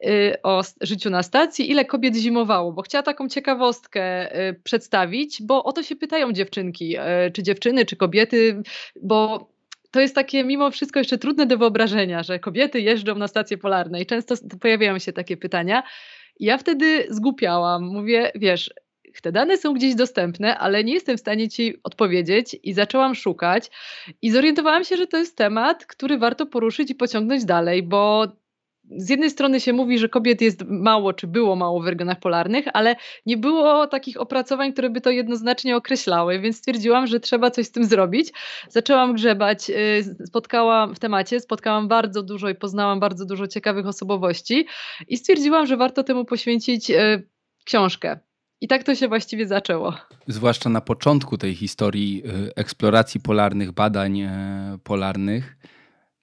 y, 0.06 0.36
o 0.44 0.62
życiu 0.82 1.10
na 1.10 1.24
stacji, 1.24 1.72
ile 1.72 1.86
kobiet 1.86 2.16
zimowało, 2.16 2.72
bo 2.72 2.82
chciała 2.82 3.04
taką 3.04 3.30
ciekawostkę 3.30 4.32
przedstawić, 4.64 5.42
bo 5.44 5.64
o 5.64 5.74
to 5.74 5.84
się 5.84 5.96
pytają 5.96 6.34
dziewczynki, 6.34 6.96
czy 7.34 7.44
dziewczyny, 7.44 7.86
czy 7.86 7.96
kobiety, 7.96 8.62
bo 9.02 9.52
to 9.92 10.00
jest 10.00 10.16
takie 10.16 10.44
mimo 10.44 10.72
wszystko 10.72 11.00
jeszcze 11.00 11.18
trudne 11.18 11.46
do 11.46 11.58
wyobrażenia, 11.58 12.24
że 12.24 12.40
kobiety 12.40 12.80
jeżdżą 12.80 13.16
na 13.16 13.28
stacje 13.28 13.58
polarne 13.58 14.02
i 14.02 14.06
często 14.06 14.36
pojawiają 14.62 15.00
się 15.00 15.14
takie 15.14 15.38
pytania. 15.38 15.84
Ja 16.40 16.58
wtedy 16.58 17.06
zgłupiałam, 17.10 17.84
mówię, 17.84 18.32
wiesz, 18.36 18.74
te 19.22 19.32
dane 19.32 19.58
są 19.58 19.74
gdzieś 19.74 19.96
dostępne, 19.96 20.58
ale 20.58 20.84
nie 20.84 20.94
jestem 20.94 21.18
w 21.18 21.20
stanie 21.20 21.50
ci 21.50 21.78
odpowiedzieć 21.84 22.56
i 22.64 22.74
zaczęłam 22.74 23.16
szukać 23.16 23.72
i 24.22 24.32
zorientowałam 24.32 24.84
się, 24.84 24.98
że 24.98 25.08
to 25.08 25.18
jest 25.18 25.38
temat, 25.38 25.86
który 25.86 26.18
warto 26.18 26.46
poruszyć 26.46 26.92
i 26.92 26.96
pociągnąć 26.96 27.46
dalej, 27.46 27.84
bo 27.84 28.28
z 28.98 29.10
jednej 29.10 29.30
strony 29.30 29.60
się 29.60 29.74
mówi, 29.74 30.00
że 30.00 30.10
kobiet 30.10 30.42
jest 30.42 30.64
mało, 30.68 31.14
czy 31.14 31.28
było 31.28 31.56
mało 31.56 31.82
w 31.82 31.88
regionach 31.88 32.20
polarnych, 32.20 32.66
ale 32.74 32.96
nie 33.26 33.38
było 33.38 33.88
takich 33.88 34.22
opracowań, 34.22 34.74
które 34.74 34.90
by 34.90 35.02
to 35.02 35.10
jednoznacznie 35.10 35.76
określały, 35.76 36.40
więc 36.40 36.58
stwierdziłam, 36.58 37.08
że 37.08 37.20
trzeba 37.20 37.52
coś 37.52 37.66
z 37.66 37.72
tym 37.72 37.86
zrobić. 37.86 38.30
Zaczęłam 38.70 39.14
grzebać, 39.14 39.70
y, 39.70 40.26
spotkałam 40.26 40.96
w 40.96 41.00
temacie, 41.00 41.40
spotkałam 41.40 41.88
bardzo 41.88 42.24
dużo 42.24 42.50
i 42.50 42.56
poznałam 42.56 43.00
bardzo 43.00 43.26
dużo 43.26 43.48
ciekawych 43.48 43.88
osobowości 43.88 44.66
i 45.08 45.18
stwierdziłam, 45.18 45.68
że 45.68 45.78
warto 45.78 46.04
temu 46.04 46.26
poświęcić 46.26 46.90
y, 46.90 47.28
książkę. 47.66 48.20
I 48.62 48.68
tak 48.68 48.84
to 48.84 48.96
się 48.96 49.08
właściwie 49.08 49.48
zaczęło. 49.48 49.94
Zwłaszcza 50.28 50.70
na 50.70 50.82
początku 50.82 51.38
tej 51.38 51.56
historii 51.56 52.24
y, 52.48 52.56
eksploracji 52.56 53.20
polarnych, 53.20 53.72
badań 53.72 54.30
polarnych, 54.84 55.58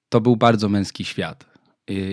to 0.08 0.20
był 0.20 0.36
bardzo 0.36 0.68
męski 0.68 1.04
świat 1.04 1.47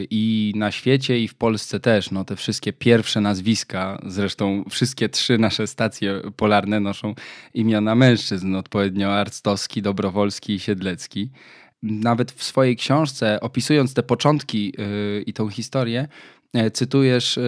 I 0.10 0.54
na 0.56 0.72
świecie, 0.72 1.20
i 1.20 1.28
w 1.28 1.36
Polsce 1.36 1.80
też, 1.80 2.12
no 2.12 2.26
te 2.26 2.36
wszystkie 2.36 2.74
pierwsze 2.74 3.22
nazwiska, 3.22 4.02
zresztą 4.08 4.64
wszystkie 4.70 5.10
trzy 5.10 5.38
nasze 5.38 5.68
stacje 5.68 6.22
polarne 6.36 6.80
noszą 6.80 7.16
imiona 7.54 7.96
mężczyzn, 7.96 8.56
odpowiednio 8.56 9.14
Arctowski, 9.14 9.82
Dobrowolski 9.82 10.54
i 10.54 10.60
Siedlecki. 10.60 11.30
Nawet 11.84 12.32
w 12.32 12.44
swojej 12.44 12.76
książce, 12.76 13.40
opisując 13.42 13.94
te 13.94 14.04
początki 14.04 14.74
yy, 14.78 15.24
i 15.28 15.34
tą 15.34 15.50
historię, 15.50 16.08
cytujesz 16.74 17.40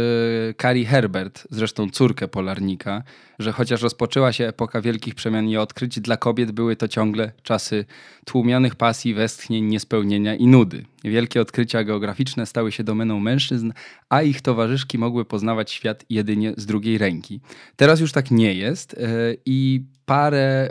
Kari 0.58 0.82
e, 0.82 0.86
Herbert, 0.86 1.48
zresztą 1.52 1.90
córkę 1.90 2.28
polarnika, 2.28 3.04
że 3.40 3.52
chociaż 3.52 3.82
rozpoczęła 3.82 4.32
się 4.32 4.48
epoka 4.48 4.82
wielkich 4.82 5.16
przemian 5.16 5.48
i 5.48 5.58
odkryć, 5.58 6.00
dla 6.00 6.18
kobiet 6.18 6.52
były 6.52 6.76
to 6.76 6.88
ciągle 6.88 7.32
czasy 7.44 7.86
tłumionych 8.26 8.76
pasji, 8.76 9.14
westchnień, 9.14 9.66
niespełnienia 9.66 10.36
i 10.36 10.48
nudy. 10.48 10.86
Wielkie 11.04 11.42
odkrycia 11.42 11.84
geograficzne 11.84 12.46
stały 12.46 12.72
się 12.72 12.84
domeną 12.84 13.20
mężczyzn, 13.20 13.72
a 14.10 14.22
ich 14.22 14.42
towarzyszki 14.42 14.98
mogły 14.98 15.26
poznawać 15.26 15.72
świat 15.72 16.06
jedynie 16.10 16.54
z 16.58 16.66
drugiej 16.66 16.98
ręki. 16.98 17.40
Teraz 17.76 18.00
już 18.00 18.12
tak 18.12 18.32
nie 18.32 18.54
jest 18.54 18.94
e, 18.94 18.98
i 19.46 19.84
parę 20.06 20.70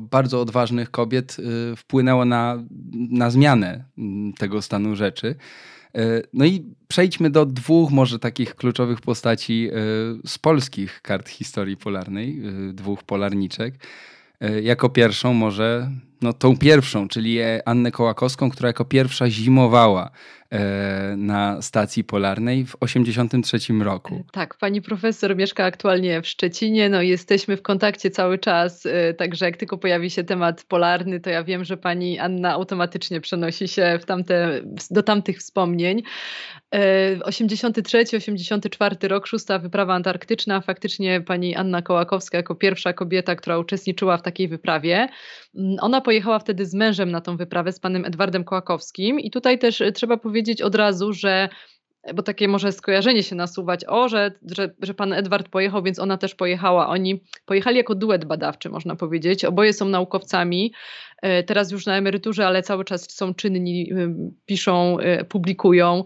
bardzo 0.00 0.40
odważnych 0.40 0.90
kobiet 0.90 1.36
wpłynęło 1.76 2.24
na, 2.24 2.64
na 3.10 3.30
zmianę 3.30 3.84
tego 4.38 4.62
stanu 4.62 4.96
rzeczy. 4.96 5.36
E, 5.94 6.22
no 6.32 6.44
i 6.44 6.64
przejdźmy 6.88 7.30
do 7.30 7.46
dwóch 7.46 7.90
może 7.90 8.18
takich 8.18 8.54
kluczowych 8.54 9.00
postaci 9.00 9.68
e, 9.68 9.72
z 10.28 10.38
polskich 10.38 11.02
kart 11.02 11.28
historii 11.28 11.76
polarnej, 11.76 12.42
e, 12.68 12.72
dwóch 12.72 13.02
polarniczek. 13.02 13.74
Jako 14.62 14.88
pierwszą 14.88 15.34
może, 15.34 15.90
no 16.24 16.32
tą 16.32 16.56
pierwszą, 16.56 17.08
czyli 17.08 17.38
Annę 17.64 17.90
Kołakowską, 17.90 18.50
która 18.50 18.66
jako 18.66 18.84
pierwsza 18.84 19.30
zimowała 19.30 20.10
E, 20.54 21.14
na 21.16 21.62
stacji 21.62 22.04
polarnej 22.04 22.64
w 22.64 22.76
1983 22.80 23.84
roku. 23.84 24.24
Tak, 24.32 24.56
pani 24.58 24.82
profesor 24.82 25.36
mieszka 25.36 25.64
aktualnie 25.64 26.22
w 26.22 26.26
Szczecinie, 26.26 26.88
no 26.88 27.02
jesteśmy 27.02 27.56
w 27.56 27.62
kontakcie 27.62 28.10
cały 28.10 28.38
czas, 28.38 28.86
e, 28.86 29.14
także 29.14 29.44
jak 29.44 29.56
tylko 29.56 29.78
pojawi 29.78 30.10
się 30.10 30.24
temat 30.24 30.64
polarny, 30.68 31.20
to 31.20 31.30
ja 31.30 31.44
wiem, 31.44 31.64
że 31.64 31.76
pani 31.76 32.18
Anna 32.18 32.52
automatycznie 32.52 33.20
przenosi 33.20 33.68
się 33.68 33.98
w 34.02 34.04
tamte, 34.04 34.60
do 34.90 35.02
tamtych 35.02 35.38
wspomnień. 35.38 36.02
83-84 36.74 39.04
e, 39.04 39.08
rok, 39.08 39.26
szósta 39.26 39.58
wyprawa 39.58 39.94
antarktyczna. 39.94 40.60
Faktycznie 40.60 41.20
pani 41.20 41.56
Anna 41.56 41.82
Kołakowska 41.82 42.36
jako 42.36 42.54
pierwsza 42.54 42.92
kobieta, 42.92 43.36
która 43.36 43.58
uczestniczyła 43.58 44.16
w 44.16 44.22
takiej 44.22 44.48
wyprawie. 44.48 45.08
Mm, 45.54 45.76
ona 45.80 46.00
pojechała 46.00 46.38
wtedy 46.38 46.66
z 46.66 46.74
mężem 46.74 47.10
na 47.10 47.20
tą 47.20 47.36
wyprawę, 47.36 47.72
z 47.72 47.80
panem 47.80 48.04
Edwardem 48.04 48.44
Kołakowskim 48.44 49.20
i 49.20 49.30
tutaj 49.30 49.58
też 49.58 49.82
trzeba 49.94 50.16
powiedzieć, 50.16 50.62
od 50.62 50.74
razu, 50.74 51.12
że 51.12 51.48
bo 52.14 52.22
takie 52.22 52.48
może 52.48 52.72
skojarzenie 52.72 53.22
się 53.22 53.36
nasuwać, 53.36 53.84
o, 53.88 54.08
że, 54.08 54.32
że, 54.56 54.74
że 54.82 54.94
pan 54.94 55.12
Edward 55.12 55.48
pojechał, 55.48 55.82
więc 55.82 55.98
ona 55.98 56.18
też 56.18 56.34
pojechała. 56.34 56.88
Oni 56.88 57.20
pojechali 57.46 57.76
jako 57.76 57.94
duet 57.94 58.24
badawczy, 58.24 58.68
można 58.68 58.96
powiedzieć. 58.96 59.44
Oboje 59.44 59.72
są 59.72 59.88
naukowcami, 59.88 60.72
e, 61.13 61.13
teraz 61.46 61.70
już 61.70 61.86
na 61.86 61.96
emeryturze, 61.96 62.46
ale 62.46 62.62
cały 62.62 62.84
czas 62.84 63.10
są 63.10 63.34
czynni, 63.34 63.92
e, 63.92 64.14
piszą, 64.46 64.98
e, 64.98 65.24
publikują. 65.24 66.04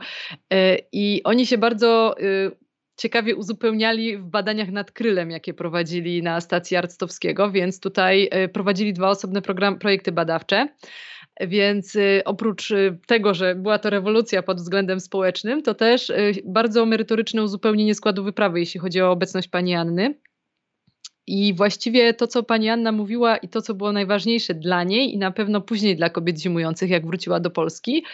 I 0.93 1.21
oni 1.25 1.47
się 1.47 1.59
bardzo 1.59 2.15
ciekawie 2.97 3.37
uzupełniali 3.37 4.19
w 4.19 4.25
badaniach 4.25 4.71
nad 4.71 4.93
krylem, 4.93 5.31
jakie 5.31 5.55
prowadzili 5.55 6.23
na 6.23 6.41
stacji 6.41 6.77
Arctowskiego, 6.77 7.51
więc 7.51 7.81
tutaj 7.81 8.31
prowadzili 8.53 8.93
dwa 8.93 9.09
osobne 9.09 9.43
program, 9.43 9.79
projekty 9.79 10.13
badawcze. 10.13 10.69
Więc 11.41 11.97
oprócz 12.25 12.73
tego, 13.07 13.35
że 13.35 13.55
była 13.55 13.79
to 13.79 13.91
rewolucja 13.91 14.43
pod 14.43 14.57
względem 14.57 15.01
społecznym, 15.01 15.63
to 15.63 15.75
też 15.75 16.13
bardzo 16.45 16.87
merytoryczne 16.87 17.43
uzupełnienie 17.43 17.95
składu 17.95 18.25
wyprawy, 18.25 18.61
jeśli 18.61 18.81
chodzi 18.81 19.01
o 19.01 19.11
obecność 19.11 19.49
pani 19.49 19.75
Anny. 19.75 20.15
I 21.29 21.55
właściwie 21.55 22.15
to, 22.15 22.27
co 22.27 22.43
pani 22.43 22.69
Anna 22.69 22.93
mówiła 22.93 23.37
i 23.37 23.49
to, 23.49 23.63
co 23.63 23.75
było 23.75 23.93
najważniejsze 23.93 24.55
dla 24.55 24.85
niej 24.85 25.15
i 25.15 25.19
na 25.19 25.31
pewno 25.31 25.61
później 25.61 25.97
dla 25.97 26.11
kobiet 26.11 26.39
zimujących, 26.39 26.91
jak 26.91 27.07
wróciła 27.07 27.41
do 27.41 27.51
Polski, 27.51 28.05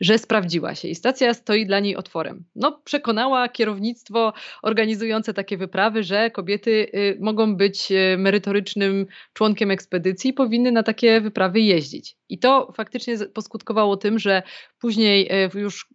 że 0.00 0.18
sprawdziła 0.18 0.74
się 0.74 0.88
i 0.88 0.94
stacja 0.94 1.34
stoi 1.34 1.66
dla 1.66 1.80
niej 1.80 1.96
otworem. 1.96 2.44
No, 2.54 2.80
przekonała 2.84 3.48
kierownictwo 3.48 4.32
organizujące 4.62 5.34
takie 5.34 5.56
wyprawy, 5.56 6.02
że 6.02 6.30
kobiety 6.30 6.70
y, 6.70 7.18
mogą 7.20 7.56
być 7.56 7.92
y, 7.92 8.16
merytorycznym 8.18 9.06
członkiem 9.32 9.70
ekspedycji 9.70 10.30
i 10.30 10.34
powinny 10.34 10.72
na 10.72 10.82
takie 10.82 11.20
wyprawy 11.20 11.60
jeździć. 11.60 12.16
I 12.28 12.38
to 12.38 12.72
faktycznie 12.76 13.18
poskutkowało 13.34 13.96
tym, 13.96 14.18
że 14.18 14.42
później 14.80 15.32
y, 15.56 15.60
już 15.60 15.88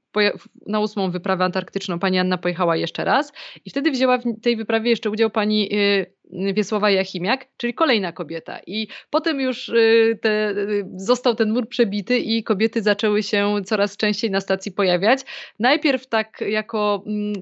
na 0.68 0.80
ósmą 0.80 1.12
wyprawę 1.12 1.44
antarktyczną 1.44 2.00
pani 2.00 2.20
Anna 2.20 2.38
pojechała 2.38 2.76
jeszcze 2.76 3.06
raz 3.06 3.34
i 3.66 3.70
wtedy 3.70 3.92
wzięła 3.92 4.18
w 4.18 4.24
tej 4.42 4.58
wyprawie 4.58 4.90
jeszcze 4.90 5.10
udział 5.10 5.30
pani 5.30 5.70
Wiesława 6.54 6.90
Jachimiak, 6.90 7.48
czyli 7.58 7.74
kolejna 7.74 8.12
kobieta. 8.12 8.60
I 8.68 8.88
potem 9.10 9.40
już 9.40 9.70
y, 9.70 10.20
te, 10.22 10.50
y, 10.52 10.86
został 10.96 11.36
ten 11.36 11.52
mur 11.52 11.70
przebity 11.70 12.18
i 12.18 12.44
kobiety 12.44 12.82
zaczęły 12.82 13.24
się 13.24 13.56
coraz 13.66 13.98
częściej 13.98 14.32
na 14.32 14.42
stacji 14.42 14.72
pojawiać. 14.72 15.20
Najpierw 15.60 16.08
tak 16.08 16.42
jako 16.42 17.04
mm, 17.08 17.34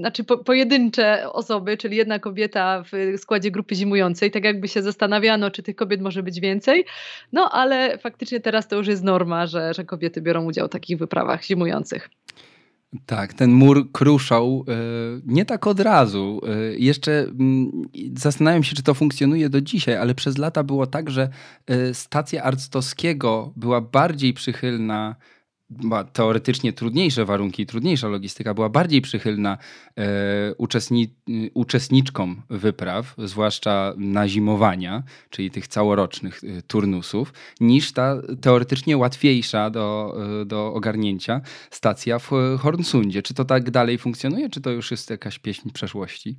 znaczy 0.00 0.24
po, 0.24 0.38
pojedyncze 0.38 1.32
osoby, 1.32 1.76
czyli 1.76 1.96
jedna 1.96 2.18
kobieta 2.18 2.82
w 2.92 3.18
składzie 3.20 3.50
grupy 3.50 3.74
zimującej, 3.74 4.30
tak 4.30 4.44
jakby 4.44 4.68
się 4.68 4.82
zastanawiano, 4.82 5.50
czy 5.50 5.62
tych 5.62 5.76
kobiet 5.76 6.00
może 6.00 6.22
być 6.22 6.40
więcej, 6.40 6.84
no 7.32 7.50
ale 7.50 7.98
faktycznie 7.98 8.40
teraz 8.40 8.68
to 8.68 8.76
już 8.76 8.86
jest 8.86 9.04
norma, 9.04 9.46
że, 9.46 9.74
że 9.74 9.84
kobiety 9.84 10.20
biorą 10.20 10.44
udział 10.44 10.66
w 10.66 10.70
takich 10.70 10.98
wyprawach 10.98 11.44
zimujących. 11.44 12.08
Tak, 13.06 13.34
ten 13.34 13.52
mur 13.52 13.92
kruszał 13.92 14.64
e, 14.68 14.72
nie 15.26 15.44
tak 15.44 15.66
od 15.66 15.80
razu. 15.80 16.40
E, 16.46 16.76
jeszcze 16.78 17.12
mm, 17.20 17.70
zastanawiam 18.16 18.62
się, 18.62 18.76
czy 18.76 18.82
to 18.82 18.94
funkcjonuje 18.94 19.48
do 19.48 19.60
dzisiaj, 19.60 19.96
ale 19.96 20.14
przez 20.14 20.38
lata 20.38 20.62
było 20.64 20.86
tak, 20.86 21.10
że 21.10 21.28
e, 21.66 21.94
stacja 21.94 22.42
Arctowskiego 22.42 23.52
była 23.56 23.80
bardziej 23.80 24.34
przychylna 24.34 25.16
teoretycznie 26.12 26.72
trudniejsze 26.72 27.24
warunki, 27.24 27.66
trudniejsza 27.66 28.08
logistyka, 28.08 28.54
była 28.54 28.68
bardziej 28.68 29.00
przychylna 29.00 29.58
e, 29.96 30.54
uczestni, 30.54 31.14
uczestniczkom 31.54 32.42
wypraw, 32.50 33.14
zwłaszcza 33.18 33.94
na 33.96 34.28
zimowania, 34.28 35.02
czyli 35.30 35.50
tych 35.50 35.68
całorocznych 35.68 36.40
e, 36.44 36.62
turnusów, 36.62 37.32
niż 37.60 37.92
ta 37.92 38.16
teoretycznie 38.40 38.96
łatwiejsza 38.96 39.70
do, 39.70 40.16
e, 40.42 40.44
do 40.44 40.74
ogarnięcia 40.74 41.40
stacja 41.70 42.18
w 42.18 42.30
Hornsundzie. 42.58 43.22
Czy 43.22 43.34
to 43.34 43.44
tak 43.44 43.70
dalej 43.70 43.98
funkcjonuje, 43.98 44.50
czy 44.50 44.60
to 44.60 44.70
już 44.70 44.90
jest 44.90 45.10
jakaś 45.10 45.38
pieśń 45.38 45.70
przeszłości? 45.70 46.36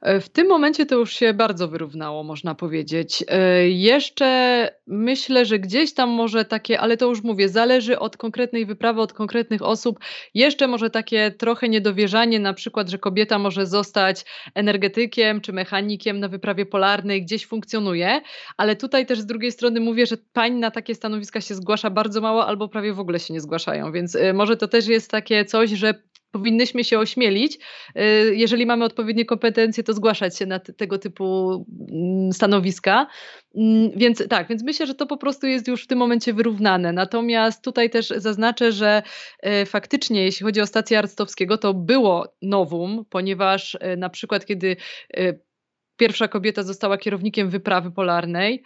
E, 0.00 0.20
w 0.20 0.28
tym 0.28 0.48
momencie 0.48 0.86
to 0.86 0.94
już 0.94 1.12
się 1.12 1.34
bardzo 1.34 1.68
wyrównało, 1.68 2.24
można 2.24 2.54
powiedzieć. 2.54 3.24
E, 3.28 3.68
jeszcze 3.68 4.70
myślę, 4.86 5.44
że 5.44 5.58
gdzieś 5.58 5.94
tam 5.94 6.10
może 6.10 6.44
takie, 6.44 6.80
ale 6.80 6.96
to 6.96 7.06
już 7.06 7.22
mówię, 7.22 7.48
zależy 7.48 7.98
od 7.98 8.16
konkretnej 8.16 8.66
wyprawy, 8.66 9.00
od 9.00 9.12
konkretnych 9.12 9.62
osób. 9.62 9.98
Jeszcze 10.34 10.66
może 10.66 10.90
takie 10.90 11.30
trochę 11.30 11.68
niedowierzanie, 11.68 12.40
na 12.40 12.54
przykład, 12.54 12.88
że 12.88 12.98
kobieta 12.98 13.38
może 13.38 13.66
zostać 13.66 14.24
energetykiem 14.54 15.40
czy 15.40 15.52
mechanikiem 15.52 16.20
na 16.20 16.28
wyprawie 16.28 16.66
polarnej, 16.66 17.22
gdzieś 17.22 17.46
funkcjonuje, 17.46 18.20
ale 18.56 18.76
tutaj 18.76 19.06
też 19.06 19.20
z 19.20 19.26
drugiej 19.26 19.52
strony 19.52 19.80
mówię, 19.80 20.06
że 20.06 20.16
pań 20.32 20.54
na 20.54 20.70
takie 20.70 20.94
stanowiska 20.94 21.40
się 21.40 21.54
zgłasza 21.54 21.90
bardzo 21.90 22.20
mało 22.20 22.46
albo 22.46 22.68
prawie 22.68 22.92
w 22.92 23.00
ogóle 23.00 23.20
się 23.20 23.34
nie 23.34 23.40
zgłaszają, 23.40 23.92
więc 23.92 24.16
e, 24.16 24.32
może 24.32 24.56
to 24.56 24.68
też 24.68 24.86
jest 24.86 25.10
takie 25.10 25.44
coś, 25.44 25.70
że 25.70 25.94
powinnyśmy 26.30 26.84
się 26.84 26.98
ośmielić, 26.98 27.58
y, 27.96 28.00
jeżeli 28.36 28.66
mamy 28.66 28.84
odpowiednie 28.84 29.24
kompetencje, 29.24 29.84
to 29.84 29.92
zgłaszać 29.92 30.38
się 30.38 30.46
na 30.46 30.58
tego 30.58 30.98
typu 30.98 31.66
mm, 31.92 32.32
stanowiska. 32.32 33.06
Mm, 33.54 33.90
więc 33.96 34.28
tak, 34.28 34.48
więc 34.48 34.62
myślę, 34.62 34.86
że 34.86 34.94
to 34.94 35.06
po 35.06 35.16
prostu 35.16 35.46
jest 35.46 35.68
już 35.68 35.84
w 35.84 35.86
tym 35.86 35.98
momencie 35.98 36.32
wyrównane. 36.32 36.92
Natomiast 36.92 37.64
tutaj 37.64 37.90
też 37.90 38.08
zaznaczę, 38.08 38.72
że 38.72 39.02
y, 39.62 39.66
faktycznie, 39.66 40.24
jeśli 40.24 40.44
chodzi 40.44 40.60
o 40.60 40.66
stację 40.66 40.98
Arctowskiego, 40.98 41.58
to 41.58 41.74
było 41.74 42.34
nowum, 42.42 43.04
ponieważ 43.10 43.74
y, 43.74 43.96
na 43.96 44.08
przykład, 44.08 44.46
kiedy 44.46 44.76
pierwsza 45.96 46.28
kobieta 46.28 46.62
została 46.62 46.98
kierownikiem 46.98 47.50
wyprawy 47.50 47.90
polarnej 47.90 48.62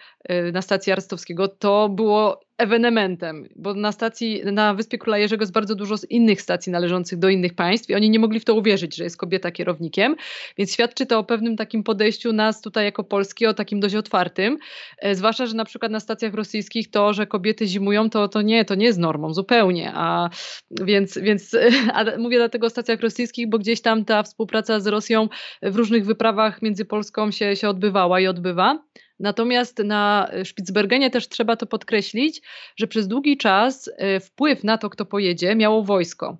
na 0.52 0.62
stacji 0.62 0.92
Arctowskiego, 0.92 1.48
to 1.48 1.88
było 1.88 2.40
ewenementem, 2.58 3.48
bo 3.56 3.74
na 3.74 3.92
stacji, 3.92 4.42
na 4.44 4.74
Wyspie 4.74 4.98
Króla 4.98 5.18
Jerzego 5.18 5.42
jest 5.42 5.52
bardzo 5.52 5.74
dużo 5.74 5.94
innych 6.10 6.42
stacji 6.42 6.72
należących 6.72 7.18
do 7.18 7.28
innych 7.28 7.54
państw 7.54 7.90
i 7.90 7.94
oni 7.94 8.10
nie 8.10 8.18
mogli 8.18 8.40
w 8.40 8.44
to 8.44 8.54
uwierzyć, 8.54 8.96
że 8.96 9.04
jest 9.04 9.16
kobieta 9.16 9.50
kierownikiem, 9.50 10.16
więc 10.58 10.72
świadczy 10.72 11.06
to 11.06 11.18
o 11.18 11.24
pewnym 11.24 11.56
takim 11.56 11.82
podejściu 11.82 12.32
nas 12.32 12.60
tutaj 12.60 12.84
jako 12.84 13.04
Polski, 13.04 13.46
o 13.46 13.54
takim 13.54 13.80
dość 13.80 13.94
otwartym, 13.94 14.58
e, 14.98 15.14
zwłaszcza, 15.14 15.46
że 15.46 15.56
na 15.56 15.64
przykład 15.64 15.92
na 15.92 16.00
stacjach 16.00 16.34
rosyjskich 16.34 16.90
to, 16.90 17.12
że 17.12 17.26
kobiety 17.26 17.66
zimują, 17.66 18.10
to, 18.10 18.28
to 18.28 18.42
nie, 18.42 18.64
to 18.64 18.74
nie 18.74 18.86
jest 18.86 18.98
normą 18.98 19.34
zupełnie, 19.34 19.92
a 19.94 20.30
więc, 20.70 21.18
więc 21.18 21.56
a 21.94 22.04
mówię 22.18 22.36
dlatego 22.36 22.66
o 22.66 22.70
stacjach 22.70 23.00
rosyjskich, 23.00 23.48
bo 23.48 23.58
gdzieś 23.58 23.80
tam 23.80 24.04
ta 24.04 24.22
współpraca 24.22 24.80
z 24.80 24.86
Rosją 24.86 25.28
w 25.62 25.76
różnych 25.76 26.06
wyprawach 26.06 26.62
między 26.62 26.84
Polską 26.84 27.30
się, 27.30 27.56
się 27.56 27.68
odbywała 27.68 28.20
i 28.20 28.26
odbywa. 28.26 28.78
Natomiast 29.22 29.78
na 29.78 30.30
Spitsbergenie 30.44 31.10
też 31.10 31.28
trzeba 31.28 31.56
to 31.56 31.66
podkreślić, 31.66 32.42
że 32.76 32.86
przez 32.86 33.08
długi 33.08 33.36
czas 33.36 33.90
e, 33.96 34.20
wpływ 34.20 34.64
na 34.64 34.78
to, 34.78 34.90
kto 34.90 35.04
pojedzie, 35.04 35.54
miało 35.54 35.82
wojsko. 35.84 36.38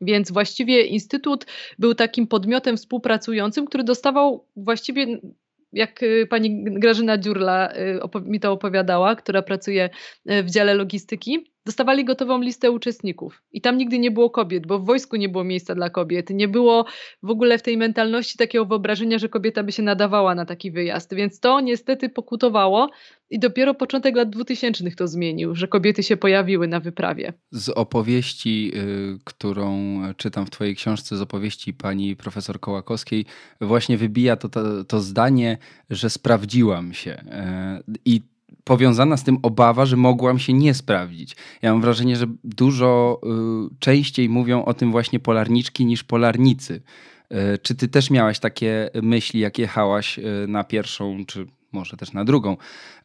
Więc 0.00 0.32
właściwie 0.32 0.82
Instytut 0.82 1.46
był 1.78 1.94
takim 1.94 2.26
podmiotem 2.26 2.76
współpracującym, 2.76 3.66
który 3.66 3.84
dostawał 3.84 4.46
właściwie 4.56 5.06
jak 5.72 6.02
y, 6.02 6.26
pani 6.30 6.64
Grażyna 6.64 7.18
Dziurla 7.18 7.72
mi 8.24 8.40
to 8.40 8.52
opowiadała, 8.52 9.16
która 9.16 9.42
pracuje 9.42 9.90
w 10.26 10.50
dziale 10.50 10.74
logistyki, 10.74 11.53
dostawali 11.66 12.04
gotową 12.04 12.40
listę 12.40 12.70
uczestników. 12.70 13.42
I 13.52 13.60
tam 13.60 13.78
nigdy 13.78 13.98
nie 13.98 14.10
było 14.10 14.30
kobiet, 14.30 14.66
bo 14.66 14.78
w 14.78 14.84
wojsku 14.84 15.16
nie 15.16 15.28
było 15.28 15.44
miejsca 15.44 15.74
dla 15.74 15.90
kobiet, 15.90 16.30
nie 16.30 16.48
było 16.48 16.84
w 17.22 17.30
ogóle 17.30 17.58
w 17.58 17.62
tej 17.62 17.76
mentalności 17.76 18.38
takiego 18.38 18.64
wyobrażenia, 18.64 19.18
że 19.18 19.28
kobieta 19.28 19.62
by 19.62 19.72
się 19.72 19.82
nadawała 19.82 20.34
na 20.34 20.44
taki 20.46 20.70
wyjazd, 20.70 21.14
więc 21.14 21.40
to 21.40 21.60
niestety 21.60 22.08
pokutowało 22.08 22.90
i 23.30 23.38
dopiero 23.38 23.74
początek 23.74 24.16
lat 24.16 24.30
2000 24.30 24.90
to 24.90 25.08
zmienił, 25.08 25.54
że 25.54 25.68
kobiety 25.68 26.02
się 26.02 26.16
pojawiły 26.16 26.68
na 26.68 26.80
wyprawie. 26.80 27.32
Z 27.50 27.68
opowieści, 27.68 28.72
y, 28.74 29.18
którą 29.24 30.00
czytam 30.16 30.46
w 30.46 30.50
twojej 30.50 30.76
książce, 30.76 31.16
z 31.16 31.20
opowieści 31.20 31.74
pani 31.74 32.16
profesor 32.16 32.60
Kołakowskiej, 32.60 33.24
właśnie 33.60 33.96
wybija 33.96 34.36
to, 34.36 34.48
to, 34.48 34.84
to 34.84 35.00
zdanie, 35.00 35.58
że 35.90 36.10
sprawdziłam 36.10 36.92
się 36.92 37.12
y, 37.88 37.98
i 38.04 38.33
powiązana 38.64 39.16
z 39.16 39.24
tym 39.24 39.38
obawa, 39.42 39.86
że 39.86 39.96
mogłam 39.96 40.38
się 40.38 40.52
nie 40.52 40.74
sprawdzić. 40.74 41.36
Ja 41.62 41.72
mam 41.72 41.80
wrażenie, 41.80 42.16
że 42.16 42.26
dużo 42.44 43.20
y, 43.72 43.76
częściej 43.78 44.28
mówią 44.28 44.64
o 44.64 44.74
tym 44.74 44.92
właśnie 44.92 45.20
polarniczki 45.20 45.86
niż 45.86 46.04
polarnicy. 46.04 46.82
Y, 47.32 47.58
czy 47.62 47.74
ty 47.74 47.88
też 47.88 48.10
miałaś 48.10 48.38
takie 48.38 48.90
myśli, 49.02 49.40
jak 49.40 49.58
jechałaś 49.58 50.18
y, 50.18 50.22
na 50.48 50.64
pierwszą, 50.64 51.24
czy 51.26 51.46
może 51.74 51.96
też 51.96 52.12
na 52.12 52.24
drugą 52.24 52.56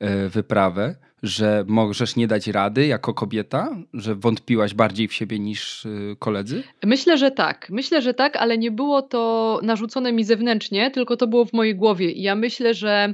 y, 0.02 0.30
wyprawę, 0.30 0.96
że 1.24 1.64
możesz 1.68 2.16
nie 2.16 2.28
dać 2.28 2.48
rady 2.48 2.88
jako 2.88 3.14
kobieta, 3.14 3.78
że 3.94 4.16
wątpiłaś 4.16 4.74
bardziej 4.74 5.08
w 5.08 5.14
siebie 5.14 5.40
niż 5.40 5.86
y, 5.86 6.16
koledzy? 6.20 6.64
Myślę, 6.86 7.18
że 7.18 7.32
tak. 7.32 7.68
Myślę, 7.70 8.02
że 8.02 8.14
tak, 8.14 8.36
ale 8.36 8.58
nie 8.58 8.72
było 8.72 9.02
to 9.02 9.60
narzucone 9.64 10.12
mi 10.12 10.24
zewnętrznie, 10.24 10.92
tylko 10.92 11.18
to 11.18 11.28
było 11.28 11.46
w 11.46 11.54
mojej 11.54 11.76
głowie. 11.76 12.12
I 12.12 12.22
ja 12.22 12.36
myślę, 12.36 12.74
że, 12.74 13.14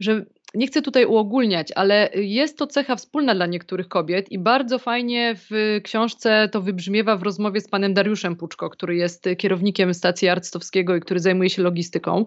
że 0.00 0.24
nie 0.54 0.66
chcę 0.66 0.82
tutaj 0.82 1.06
uogólniać, 1.06 1.72
ale 1.74 2.10
jest 2.14 2.58
to 2.58 2.66
cecha 2.66 2.96
wspólna 2.96 3.34
dla 3.34 3.46
niektórych 3.46 3.88
kobiet 3.88 4.32
i 4.32 4.38
bardzo 4.38 4.78
fajnie 4.78 5.34
w 5.50 5.80
książce 5.84 6.48
to 6.52 6.62
wybrzmiewa 6.62 7.16
w 7.16 7.22
rozmowie 7.22 7.60
z 7.60 7.68
panem 7.68 7.94
Dariuszem 7.94 8.36
Puczko, 8.36 8.70
który 8.70 8.96
jest 8.96 9.24
kierownikiem 9.38 9.94
stacji 9.94 10.28
Arctowskiego 10.28 10.96
i 10.96 11.00
który 11.00 11.20
zajmuje 11.20 11.50
się 11.50 11.62
logistyką. 11.62 12.24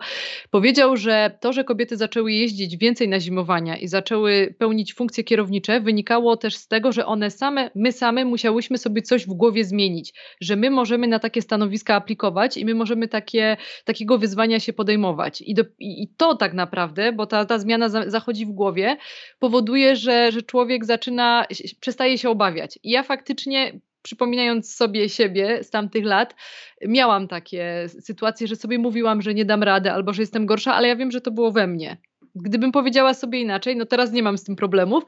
Powiedział, 0.52 0.98
że 0.98 1.38
to, 1.40 1.54
że 1.54 1.64
kobiety 1.64 1.98
zaczęły 1.98 2.32
jeździć 2.32 2.78
więcej 2.78 3.10
na 3.10 3.20
zimowania 3.20 3.78
i 3.78 3.88
zaczęły 3.88 4.56
pełnić 4.58 4.94
funkcje 4.94 5.24
kierownicze, 5.24 5.82
wynikało 5.82 6.38
też 6.38 6.56
z 6.56 6.68
tego, 6.68 6.92
że 6.92 7.06
one 7.06 7.32
same, 7.32 7.72
my 7.76 7.92
same 7.92 8.26
musiałyśmy 8.26 8.78
sobie 8.78 9.02
coś 9.02 9.26
w 9.26 9.34
głowie 9.34 9.66
zmienić, 9.66 10.14
że 10.42 10.56
my 10.56 10.70
możemy 10.70 11.08
na 11.08 11.20
takie 11.20 11.42
stanowiska 11.42 11.96
aplikować 11.96 12.58
i 12.58 12.66
my 12.66 12.76
możemy 12.76 13.08
takie, 13.08 13.58
takiego 13.86 14.18
wyzwania 14.18 14.60
się 14.60 14.74
podejmować. 14.74 15.42
I, 15.42 15.54
do, 15.54 15.64
i 15.80 16.08
to 16.18 16.36
tak 16.36 16.54
naprawdę, 16.54 17.12
bo 17.12 17.26
ta, 17.26 17.46
ta 17.46 17.60
zmiana 17.60 17.90
za, 17.90 18.10
zachodzi 18.16 18.46
w 18.46 18.52
głowie, 18.52 18.98
powoduje, 19.40 19.96
że, 19.96 20.32
że 20.32 20.42
człowiek 20.42 20.86
zaczyna, 20.86 21.46
przestaje 21.80 22.18
się 22.18 22.30
obawiać. 22.30 22.80
I 22.84 22.90
ja 22.90 23.04
faktycznie 23.04 23.80
przypominając 24.02 24.76
sobie 24.76 25.10
siebie 25.10 25.64
z 25.64 25.70
tamtych 25.70 26.06
lat, 26.06 26.36
miałam 26.82 27.28
takie 27.28 27.90
sytuacje, 27.90 28.48
że 28.48 28.56
sobie 28.56 28.78
mówiłam, 28.80 29.22
że 29.22 29.34
nie 29.34 29.46
dam 29.46 29.64
rady 29.64 29.92
albo 29.92 30.14
że 30.14 30.22
jestem 30.22 30.46
gorsza, 30.46 30.74
ale 30.74 30.88
ja 30.88 30.96
wiem, 30.96 31.12
że 31.12 31.22
to 31.22 31.32
było 31.32 31.52
we 31.52 31.68
mnie. 31.68 31.98
Gdybym 32.36 32.72
powiedziała 32.72 33.14
sobie 33.14 33.42
inaczej, 33.42 33.76
no 33.76 33.86
teraz 33.86 34.12
nie 34.12 34.24
mam 34.24 34.38
z 34.38 34.44
tym 34.44 34.56
problemów, 34.56 35.04